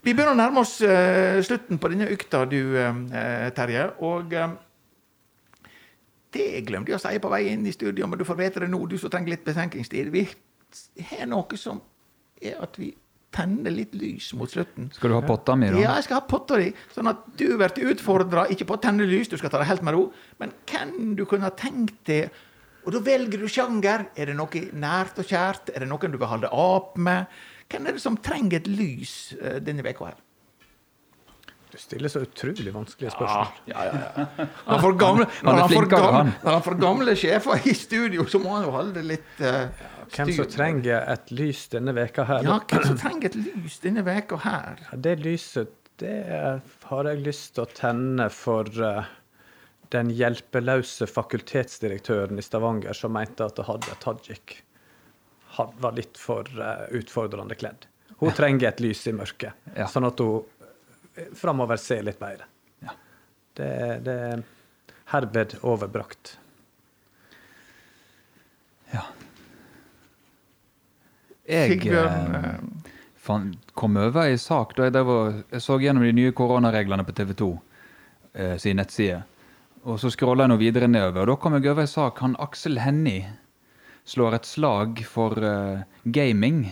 Vi 0.00 0.14
begynner 0.14 0.32
å 0.32 0.38
nærme 0.38 0.62
oss 0.64 0.78
uh, 0.80 1.38
slutten 1.44 1.78
på 1.80 1.90
denne 1.92 2.08
økta, 2.10 2.46
du, 2.48 2.58
uh, 2.72 3.50
Terje. 3.56 3.84
Og 4.06 4.32
eh, 4.32 4.54
det 6.32 6.48
glemte 6.64 6.94
jeg 6.94 6.96
å 7.00 7.02
si 7.02 7.20
på 7.20 7.32
vei 7.32 7.42
inn 7.52 7.66
i 7.68 7.74
studio, 7.74 8.08
men 8.08 8.18
du 8.18 8.24
får 8.24 8.38
vite 8.38 8.64
det 8.64 8.70
nå, 8.72 8.80
du 8.88 8.96
som 9.00 9.12
trenger 9.12 9.34
litt 9.34 9.44
betenkningstid. 9.44 10.08
Vi 10.14 10.24
har 11.10 11.28
noe 11.28 11.60
som 11.60 11.82
er 12.40 12.60
at 12.64 12.78
vi 12.80 12.90
tenner 13.30 13.70
litt 13.70 13.92
lys 13.94 14.32
mot 14.34 14.50
slutten. 14.50 14.88
Skal 14.94 15.12
du 15.12 15.14
ha 15.14 15.22
potta 15.22 15.54
mi, 15.58 15.68
da? 15.70 15.78
Ja, 15.78 15.92
jeg 16.00 16.08
skal 16.08 16.18
ha 16.18 16.26
potta 16.26 16.58
di, 16.58 16.72
sånn 16.94 17.10
at 17.12 17.22
du 17.38 17.46
blir 17.60 17.92
utfordra 17.92 18.48
ikke 18.50 18.66
på 18.66 18.74
å 18.74 18.82
tenne 18.82 19.06
lys, 19.06 19.30
du 19.30 19.36
skal 19.38 19.52
ta 19.52 19.60
det 19.62 19.68
helt 19.70 19.84
med 19.86 19.94
ro, 19.94 20.08
men 20.42 20.54
hvem 20.66 21.14
du 21.18 21.22
kunne 21.30 21.46
ha 21.46 21.54
tenkt 21.54 22.00
deg 22.10 22.30
Og 22.80 22.94
da 22.94 23.00
velger 23.04 23.42
du 23.42 23.44
sjanger. 23.44 24.06
Er 24.16 24.30
det 24.30 24.34
noe 24.38 24.60
nært 24.72 25.18
og 25.20 25.26
kjært? 25.28 25.68
Er 25.76 25.84
det 25.84 25.88
noen 25.90 26.14
du 26.14 26.16
vil 26.16 26.30
holde 26.30 26.48
ap 26.48 26.94
med? 26.96 27.28
Hvem 27.68 27.86
er 27.86 27.92
det 27.92 28.00
som 28.00 28.16
trenger 28.16 28.56
et 28.56 28.70
lys 28.72 29.34
eh, 29.36 29.58
denne 29.60 29.84
veka 29.84 30.08
her? 30.08 30.16
Du 31.70 31.76
stiller 31.78 32.08
så 32.10 32.24
utrolig 32.24 32.72
vanskelige 32.74 33.12
spørsmål. 33.14 33.52
Ja, 33.70 33.84
ja, 33.84 33.98
ja. 34.16 34.46
Han 34.66 34.80
får 34.82 34.96
gamle, 34.98 35.26
Han 35.44 35.54
når, 35.54 35.60
han 35.60 35.74
får 35.76 35.86
gamle, 35.92 36.32
han. 36.42 36.80
gamle 36.80 37.14
sjefer 37.20 37.68
i 37.68 37.74
studio, 37.78 38.24
så 38.26 38.40
må 38.42 38.56
han 38.56 38.64
jo 38.66 38.72
holde 38.74 38.96
det 38.96 39.04
litt 39.12 39.44
eh, 39.44 39.84
Hvem 40.10 40.32
som 40.34 40.46
trenger 40.50 41.04
et 41.12 41.30
lys 41.34 41.66
denne 41.72 41.92
veka 41.96 42.24
her? 42.28 42.42
Ja, 42.46 42.56
hvem 42.70 42.86
som 42.88 42.98
trenger 42.98 43.30
et 43.30 43.36
lys 43.38 43.78
denne 43.82 44.02
veka 44.06 44.38
her? 44.42 44.80
Det 44.96 45.16
lyset, 45.22 45.70
det 46.02 46.16
har 46.90 47.10
jeg 47.10 47.22
lyst 47.26 47.54
til 47.56 47.64
å 47.66 47.70
tenne 47.76 48.26
for 48.34 48.66
eh, 48.82 49.10
den 49.94 50.10
hjelpeløse 50.14 51.06
fakultetsdirektøren 51.10 52.38
i 52.38 52.44
Stavanger 52.46 52.96
som 52.96 53.14
mente 53.14 53.46
at 53.46 53.58
Hadia 53.66 53.96
Tajik 54.02 54.60
var 55.82 55.92
litt 55.96 56.18
for 56.18 56.46
eh, 56.58 56.86
utfordrende 57.00 57.54
kledd. 57.58 57.86
Hun 58.20 58.34
trenger 58.36 58.68
et 58.70 58.80
lys 58.84 59.06
i 59.08 59.14
mørket, 59.16 59.54
Ja. 59.76 59.86
sånn 59.88 60.06
at 60.10 60.18
hun 60.20 60.42
eh, 61.16 61.30
framover 61.38 61.78
ser 61.80 62.02
litt 62.06 62.18
bedre. 62.20 62.46
Ja. 62.84 62.94
Det, 63.58 63.70
det 64.06 64.18
er 64.30 64.42
herved 65.14 65.56
overbrakt. 65.66 66.36
Ja. 68.94 69.04
Jeg 71.50 71.80
eh, 71.90 72.36
eh, 72.38 72.92
fan, 73.18 73.50
kom 73.74 73.96
over 74.00 74.22
ei 74.28 74.36
sak 74.38 74.76
da 74.78 74.86
jeg, 74.88 75.02
og- 75.04 75.42
jeg 75.50 75.60
så 75.64 75.78
gjennom 75.82 76.04
de 76.06 76.12
nye 76.16 76.32
koronareglene 76.36 77.04
på 77.06 77.14
TV 77.16 77.34
2 77.34 77.50
eh, 78.34 78.56
sin 78.62 78.76
nettside. 78.78 79.22
Og 79.84 79.98
så 79.98 80.10
scrolla 80.12 80.44
jeg 80.44 80.52
nå 80.52 80.58
videre 80.60 80.88
nedover, 80.88 81.22
og 81.24 81.26
da 81.32 81.36
kom 81.42 81.54
jeg 81.56 81.70
over 81.72 81.82
ei 81.82 81.90
sak. 81.90 82.18
Han 82.20 82.36
Aksel 82.38 82.78
Hennie 82.78 83.26
slår 84.04 84.34
et 84.38 84.46
slag 84.48 85.02
for 85.08 85.36
eh, 85.42 85.82
gaming. 86.04 86.70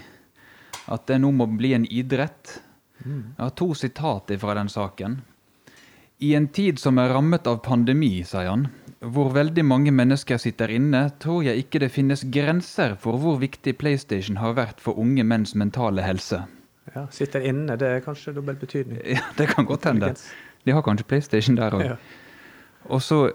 At 0.88 1.06
det 1.08 1.18
nå 1.20 1.32
må 1.32 1.46
bli 1.58 1.74
en 1.76 1.86
idrett. 1.90 2.60
Jeg 3.04 3.38
har 3.38 3.50
to 3.56 3.72
sitat 3.74 4.30
fra 4.40 4.54
den 4.58 4.68
saken. 4.72 5.18
I 6.20 6.32
en 6.34 6.48
tid 6.48 6.78
som 6.82 6.98
er 6.98 7.12
rammet 7.14 7.46
av 7.46 7.60
pandemi, 7.62 8.24
sier 8.26 8.48
han, 8.50 8.68
hvor 9.00 9.30
veldig 9.34 9.62
mange 9.64 9.92
mennesker 9.94 10.40
sitter 10.42 10.72
inne, 10.74 11.04
tror 11.22 11.44
jeg 11.46 11.62
ikke 11.62 11.82
det 11.84 11.90
finnes 11.94 12.24
grenser 12.34 12.96
for 12.98 13.18
hvor 13.22 13.38
viktig 13.38 13.76
PlayStation 13.78 14.40
har 14.42 14.56
vært 14.58 14.80
for 14.82 14.98
unge 14.98 15.22
menns 15.24 15.54
mentale 15.54 16.02
helse. 16.02 16.42
Ja, 16.94 17.04
sitter 17.14 17.44
inne, 17.46 17.76
det 17.78 17.88
er 17.88 18.00
kanskje 18.02 18.34
dobbel 18.34 18.56
betydning. 18.58 19.00
Ja, 19.06 19.22
det 19.38 19.50
kan 19.52 19.68
godt 19.68 19.86
hende. 19.86 20.14
De 20.64 20.74
har 20.74 20.82
kanskje 20.82 21.06
PlayStation 21.06 21.56
der 21.58 21.76
òg. 21.76 21.84
Ja. 21.84 21.98
Og 22.88 23.02
så 23.04 23.28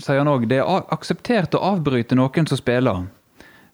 sier 0.00 0.18
han 0.18 0.30
òg 0.30 0.48
det 0.50 0.58
er 0.64 0.88
akseptert 0.94 1.54
å 1.54 1.62
avbryte 1.74 2.18
noen 2.18 2.48
som 2.50 2.58
spiller, 2.58 3.04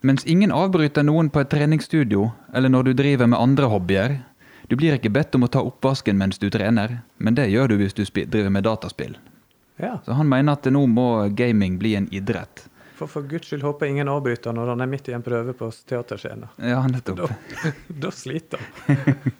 mens 0.04 0.26
ingen 0.28 0.52
avbryter 0.52 1.04
noen 1.06 1.30
på 1.32 1.40
et 1.40 1.50
treningsstudio 1.52 2.30
eller 2.52 2.72
når 2.72 2.90
du 2.90 2.92
driver 3.00 3.30
med 3.30 3.40
andre 3.40 3.70
hobbyer. 3.72 4.18
Du 4.68 4.76
blir 4.76 4.94
ikke 4.96 5.12
bedt 5.12 5.34
om 5.34 5.44
å 5.44 5.50
ta 5.50 5.64
oppvasken 5.64 6.18
mens 6.20 6.38
du 6.38 6.50
trener, 6.52 7.00
men 7.18 7.34
det 7.34 7.48
gjør 7.50 7.72
du 7.72 7.80
hvis 7.80 7.96
du 7.96 8.04
driver 8.04 8.52
med 8.52 8.68
dataspill. 8.68 9.16
Ja, 9.80 9.98
Så 10.04 10.12
han 10.18 10.28
mener 10.28 10.52
at 10.58 10.64
nå 10.70 10.82
må 10.86 11.06
gaming 11.36 11.78
bli 11.80 11.94
en 11.96 12.08
idrett. 12.14 12.66
for 13.00 13.08
for 13.08 13.22
guds 13.24 13.48
skyld 13.48 13.62
håper 13.64 13.86
jeg 13.86 13.94
ingen 13.94 14.08
avbryter 14.12 14.52
når 14.52 14.68
han 14.74 14.80
er 14.84 14.88
midt 14.92 15.06
i 15.08 15.12
en 15.16 15.22
prøve 15.24 15.54
på 15.56 15.70
teaterscenen. 15.88 16.48
Ja, 16.60 16.82
nettopp. 16.86 17.16
Da, 17.16 17.70
da 18.04 18.10
sliter 18.12 18.60
han. 18.60 19.06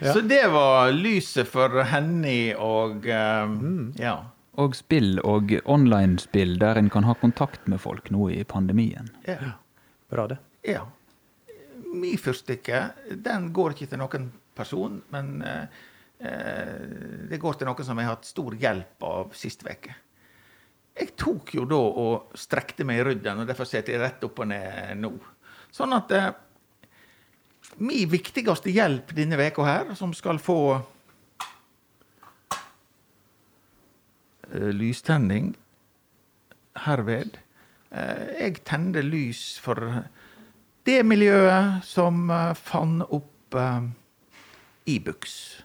Ja. 0.00 0.12
Så 0.14 0.20
det 0.24 0.46
var 0.48 0.92
lyset 0.94 1.48
for 1.50 1.82
Henny 1.84 2.54
og 2.54 3.04
um, 3.04 3.56
Mm. 3.60 3.92
Ja. 4.00 4.14
Og 4.58 4.74
spill 4.74 5.18
og 5.22 5.52
online-spill 5.70 6.56
der 6.58 6.78
en 6.80 6.88
kan 6.90 7.04
ha 7.04 7.14
kontakt 7.14 7.66
med 7.68 7.78
folk 7.80 8.08
nå 8.10 8.30
i 8.30 8.44
pandemien. 8.44 9.10
ja. 9.26 9.52
Bra, 10.10 10.26
det. 10.26 10.38
ja. 10.64 10.86
Min 11.92 12.16
fyrstikke, 12.18 12.80
den 13.12 13.52
går 13.52 13.74
ikke 13.74 13.86
til 13.90 13.98
noen 14.00 14.30
person, 14.56 15.02
men 15.12 15.42
eh, 15.42 15.66
det 16.18 17.38
går 17.38 17.54
til 17.54 17.68
noen 17.68 17.86
som 17.86 17.98
jeg 18.00 18.08
har 18.08 18.16
hatt 18.16 18.26
stor 18.26 18.54
hjelp 18.58 19.04
av 19.06 19.34
sist 19.38 19.60
uke. 19.62 19.92
Jeg 20.98 21.14
tok 21.14 21.52
jo 21.54 21.64
da 21.68 21.78
og 21.78 22.34
strekte 22.38 22.82
meg 22.86 22.98
i 22.98 23.04
ryggen, 23.12 23.38
og 23.38 23.46
derfor 23.46 23.68
sitter 23.70 23.94
jeg 23.94 24.02
rett 24.02 24.24
opp 24.26 24.40
og 24.42 24.48
ned 24.50 24.98
nå. 24.98 25.12
Sånn 25.70 25.94
at 25.94 26.10
eh, 26.16 26.30
min 27.78 28.10
viktigste 28.10 28.72
hjelp 28.74 29.12
denne 29.14 29.38
veka 29.38 29.66
her, 29.66 29.92
som 29.98 30.10
skal 30.16 30.40
få 30.42 30.58
eh, 34.50 34.72
lystenning 34.74 35.52
herved 36.88 37.38
eh, 37.92 38.26
Jeg 38.40 38.64
tenner 38.66 39.06
lys 39.06 39.58
for 39.62 40.02
det 40.88 40.98
miljøet 41.06 41.86
som 41.86 42.26
eh, 42.32 42.54
fant 42.58 43.06
opp 43.06 43.54
eh, 43.54 43.90
e-books. 44.96 45.62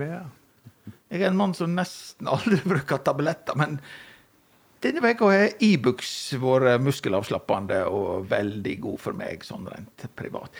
Ja. 0.00 0.24
Jeg 1.12 1.22
er 1.22 1.30
en 1.30 1.38
mann 1.38 1.54
som 1.56 1.74
nesten 1.76 2.28
aldri 2.30 2.58
bruker 2.74 3.02
tabletter, 3.04 3.56
men 3.58 3.78
denne 4.84 5.14
uka 5.14 5.30
har 5.32 5.54
e-books 5.64 6.10
vært 6.42 6.82
muskelavslappende 6.84 7.84
og 7.88 8.26
veldig 8.28 8.74
god 8.84 9.00
for 9.00 9.16
meg, 9.16 9.46
sånn 9.46 9.64
rent 9.70 10.04
privat. 10.18 10.52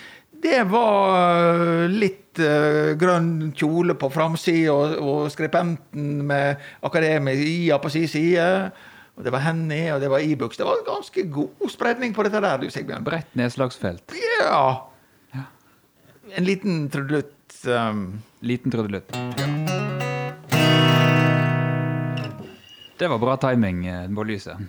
Det 0.45 0.63
var 0.69 1.61
eh, 1.61 1.93
litt 1.93 2.41
uh, 2.41 2.95
grønn 3.01 3.53
kjole 3.57 3.97
på 4.01 4.11
framsida, 4.13 4.73
og, 4.73 4.97
og 5.01 5.31
skripenten 5.33 6.25
med 6.29 6.65
akademia 6.85 7.79
på 7.81 7.93
si 7.93 8.07
side. 8.11 8.49
Og 9.15 9.27
det 9.27 9.31
var 9.31 9.45
Henny, 9.45 9.83
og 9.95 10.01
det 10.03 10.11
var 10.11 10.25
e-books. 10.25 10.59
Det 10.59 10.67
var 10.67 10.83
ganske 10.89 11.27
god 11.33 11.71
spredning 11.71 12.17
på 12.17 12.25
dette 12.27 12.41
der, 12.43 12.65
du, 12.65 12.67
Sigbjørn. 12.73 13.05
Bredt 13.07 13.37
nedslagsfelt. 13.39 14.17
Ja. 14.41 15.45
En 16.35 16.49
liten 16.49 16.89
trudelutt. 16.91 17.31
Um, 17.69 18.09
Liten 18.45 18.71
trudelutt. 18.71 19.13
Det 22.97 23.09
var 23.09 23.19
bra 23.19 23.37
timing 23.37 23.87
eh, 23.87 24.15
på 24.15 24.25
lyset. 24.25 24.57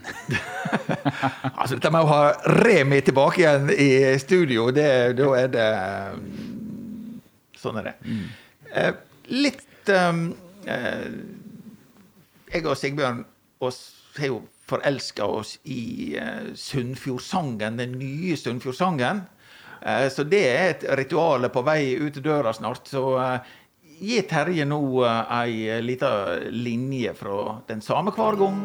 Altså, 1.56 1.76
dette 1.76 1.90
med 1.94 2.04
å 2.04 2.10
ha 2.10 2.22
Remi 2.64 2.98
tilbake 3.06 3.42
igjen 3.42 3.70
i 3.70 3.90
studio, 4.22 4.70
det, 4.74 4.88
da 5.18 5.28
er 5.38 5.52
det 5.54 5.68
um, 6.16 6.24
Sånn 7.60 7.80
er 7.80 7.88
det. 7.88 7.94
Eh, 8.74 8.98
litt 9.34 9.92
um, 9.94 10.26
eh, 10.66 11.06
Jeg 12.52 12.66
og 12.66 12.76
Sigbjørn 12.80 13.22
oss 13.66 13.80
har 14.18 14.32
jo 14.34 14.42
forelska 14.70 15.28
oss 15.30 15.56
i 15.70 16.16
eh, 16.20 16.52
Sunnfjordsangen, 16.58 17.80
den 17.82 17.98
nye 18.02 18.38
Sunnfjordsangen. 18.40 19.24
Eh, 19.86 20.08
så 20.10 20.26
det 20.28 20.44
er 20.50 20.72
et 20.74 20.86
ritual 20.98 21.50
på 21.54 21.64
vei 21.66 21.94
ut 22.02 22.18
døra 22.26 22.54
snart. 22.58 22.90
Så 22.90 23.04
eh, 23.22 23.56
gi 24.00 24.22
Terje 24.28 24.66
nå 24.66 24.80
eh, 25.06 25.38
ei 25.40 25.82
lita 25.82 26.10
linje 26.52 27.14
fra 27.14 27.62
den 27.68 27.82
samme 27.82 28.12
hver 28.12 28.36
gang. 28.40 28.62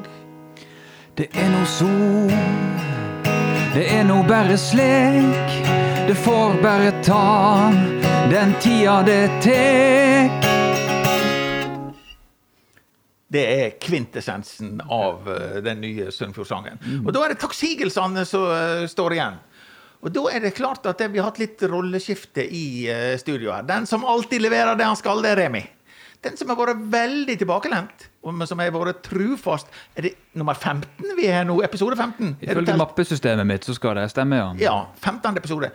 Det 1.17 1.29
er 1.37 1.51
no 1.53 1.65
sol, 1.69 2.31
det 3.75 3.87
er 3.93 4.05
no 4.09 4.23
bare 4.27 4.57
slik. 4.59 5.59
Det 6.09 6.17
får 6.25 6.57
bare 6.63 6.91
ta 7.05 7.71
den 8.31 8.55
tida 8.63 9.03
det 9.07 9.27
tek. 9.45 10.49
Det 13.31 13.45
er 13.47 13.77
kvintessensen 13.79 14.81
av 14.91 15.29
eh, 15.31 15.61
den 15.63 15.85
nye 15.85 16.11
Sunnfjordsangen. 16.11 16.81
Og 17.05 17.13
da 17.15 17.23
er 17.23 17.35
det 17.35 17.43
takksigelsene 17.45 18.25
som 18.27 18.49
eh, 18.51 18.89
står 18.91 19.15
igjen. 19.15 19.39
Og 20.01 20.13
da 20.15 20.23
er 20.33 20.41
det 20.41 20.55
klart 20.57 20.87
at 20.89 21.03
vi 21.13 21.21
har 21.21 21.29
hatt 21.29 21.41
litt 21.43 21.61
rolleskifte 21.69 22.45
i 22.45 22.89
eh, 22.89 23.19
studio 23.21 23.53
her. 23.53 23.67
Den 23.69 23.87
som 23.89 24.07
alltid 24.09 24.41
leverer 24.41 24.79
det 24.79 24.89
han 24.89 24.99
skal, 24.99 25.21
det 25.25 25.35
er 25.35 25.43
Remi. 25.45 25.63
Den 26.25 26.37
som 26.37 26.51
har 26.53 26.59
vært 26.59 26.81
veldig 26.93 27.37
tilbakelent, 27.41 28.07
men 28.29 28.49
som 28.49 28.61
har 28.61 28.73
vært 28.75 29.01
trufast, 29.07 29.71
er 29.97 30.09
det 30.09 30.13
nummer 30.37 30.57
15 30.57 31.15
vi 31.17 31.31
er 31.33 31.47
nå? 31.49 31.57
Episode 31.65 31.97
15? 31.97 32.35
Er 32.43 32.53
du 32.53 32.61
Ifølge 32.61 32.77
mappesystemet 32.77 33.49
mitt 33.49 33.65
så 33.65 33.77
skal 33.77 33.97
det 33.97 34.11
stemme, 34.13 34.37
ja. 34.37 34.51
Ja, 34.61 34.75
15. 35.01 35.41
episode. 35.41 35.71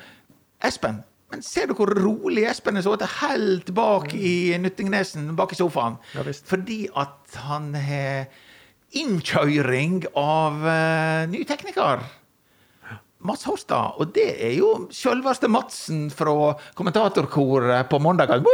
Espen, 0.65 1.01
men 1.33 1.41
ser 1.45 1.69
du 1.69 1.73
hvor 1.77 1.89
rolig 1.97 2.45
Espen 2.49 2.77
er 2.77 2.85
sittet 2.85 3.17
helt 3.23 3.71
bak 3.77 4.13
i 4.13 4.53
Nyttingnesen, 4.61 5.31
bak 5.37 5.53
i 5.53 5.57
sofaen? 5.57 5.97
Ja, 6.13 6.25
visst. 6.25 6.45
Fordi 6.49 6.83
at 6.93 7.39
han 7.49 7.73
har 7.73 8.29
innkjøring 8.95 10.03
av 10.13 10.61
uh, 10.61 11.25
ny 11.31 11.41
tekniker. 11.49 12.05
Mats 13.25 13.47
Horstad. 13.49 13.99
Og 13.99 14.13
det 14.15 14.27
er 14.47 14.53
jo 14.57 14.71
sjølveste 14.93 15.49
Madsen 15.51 16.07
fra 16.13 16.53
kommentatorkoret 16.77 17.89
på 17.91 17.99
mandager. 18.03 18.45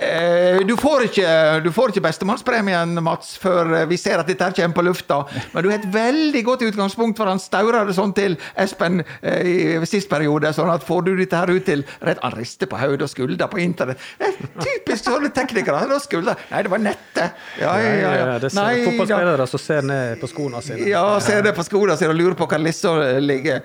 Eh, 0.00 0.58
Du 0.66 0.76
får 0.76 1.04
ikke, 1.08 1.28
du 1.64 1.70
får 1.74 1.92
ikke 1.92 2.02
bestemannspremien, 2.04 2.92
Mats, 3.02 3.34
før 3.40 3.72
eh, 3.80 3.86
vi 3.90 3.96
ser 4.00 4.20
at 4.20 4.28
dette 4.28 4.44
her 4.44 4.54
kommer 4.56 4.76
på 4.76 4.84
lufta. 4.86 5.18
Men 5.52 5.64
du 5.64 5.70
har 5.70 5.78
et 5.78 5.88
veldig 5.94 6.42
godt 6.46 6.64
utgangspunkt, 6.68 7.18
for 7.18 7.30
han 7.30 7.40
staura 7.42 7.84
det 7.88 7.94
sånn 7.96 8.12
til 8.16 8.36
Espen 8.58 9.02
eh, 9.22 9.48
i 9.48 9.86
sist 9.88 10.10
periode. 10.10 10.52
sånn 10.54 10.70
at 10.72 10.86
får 10.86 11.06
du 11.06 11.12
dette 11.18 11.38
her 11.38 11.50
ut 11.50 11.64
til 11.66 11.84
rett, 12.04 12.20
Han 12.22 12.36
rister 12.36 12.70
på 12.70 12.78
hodet 12.78 13.06
og 13.06 13.12
skulder 13.12 13.50
på 13.50 13.60
internett. 13.62 14.02
Det 14.18 14.28
er 14.28 14.66
typisk 14.66 15.08
sånne 15.08 15.30
teknikere. 15.34 15.86
Da 15.88 15.98
skulder. 16.02 16.38
Nei, 16.50 16.62
det 16.66 16.72
var 16.74 16.82
nettet. 16.84 17.40
Ja, 17.60 17.72
ja, 17.80 17.94
ja. 18.02 18.12
ja. 18.18 18.38
Det 18.42 18.52
er 18.52 18.58
Nei, 18.58 18.84
fotballspillere 18.84 19.48
som 19.50 19.62
ser 19.62 19.88
ned 19.88 20.20
på 20.22 20.30
skoene 20.30 20.62
sine. 20.64 20.86
Ja, 20.90 21.06
ser 21.24 21.42
ned 21.46 21.56
på 21.56 21.66
skoene 21.66 21.96
sine 21.98 22.12
og 22.14 22.20
lurer 22.20 22.38
på 22.38 22.48
hvor 22.50 22.62
lissa 22.62 22.94
ligger. 23.22 23.64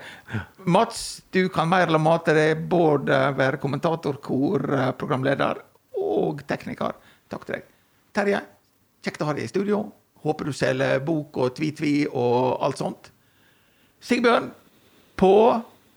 Mats, 0.64 1.22
du 1.34 1.46
kan 1.52 1.68
mer 1.68 1.86
eller 1.90 2.00
det 2.24 2.56
både 2.70 3.18
være 3.36 3.60
kommentator, 3.60 4.16
kor, 4.22 4.64
programleder 4.98 5.60
og 6.00 6.42
tekniker. 6.48 6.96
Takk 7.30 7.46
til 7.46 7.58
deg. 7.58 7.68
Terje, 8.14 8.40
kjekt 9.04 9.22
å 9.22 9.28
ha 9.28 9.36
deg 9.36 9.46
i 9.46 9.50
studio. 9.52 9.84
Håper 10.24 10.48
du 10.48 10.56
selger 10.56 11.02
bok 11.04 11.36
og 11.36 11.54
tvi-tvi 11.56 11.94
og 12.08 12.62
alt 12.64 12.80
sånt. 12.80 13.10
Sigbjørn, 14.04 14.50
på 15.20 15.32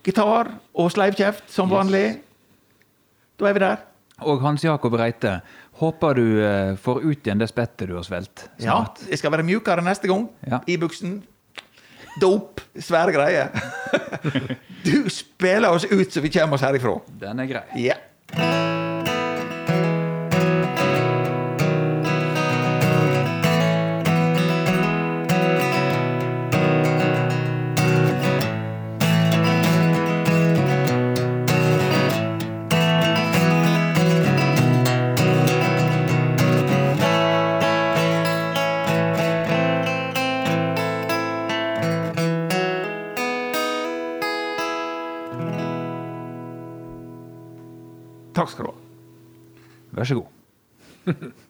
gitar 0.08 0.54
og 0.78 0.92
sleivkjeft 0.94 1.52
som 1.52 1.72
vanlig. 1.72 2.20
Da 3.38 3.50
er 3.50 3.56
vi 3.58 3.64
der. 3.64 3.86
Og 4.26 4.42
Hans 4.42 4.64
Jakob 4.66 4.96
Reite, 4.98 5.38
håper 5.78 6.18
du 6.18 6.26
eh, 6.42 6.76
får 6.82 7.04
ut 7.06 7.28
igjen 7.28 7.42
det 7.42 7.52
spettet 7.52 7.86
du 7.86 7.94
har 8.00 8.06
svelget 8.08 8.48
Ja, 8.64 8.80
jeg 9.06 9.20
skal 9.22 9.36
være 9.36 9.46
mjukere 9.46 9.84
neste 9.86 10.10
gang. 10.10 10.26
Ja. 10.50 10.64
I 10.66 10.80
buksen. 10.82 11.20
Dop. 12.22 12.64
Svære 12.78 13.14
greier. 13.14 13.54
Du 14.88 15.10
spiller 15.12 15.74
oss 15.74 15.84
ut 15.84 16.14
så 16.14 16.22
vi 16.24 16.32
kommer 16.32 16.56
oss 16.56 16.64
herifra. 16.64 16.94
Den 17.20 17.44
er 17.44 17.50
grei. 17.50 17.66
Ja. 17.84 17.98
Vær 49.98 50.04
så 50.04 50.16
god. 50.16 50.26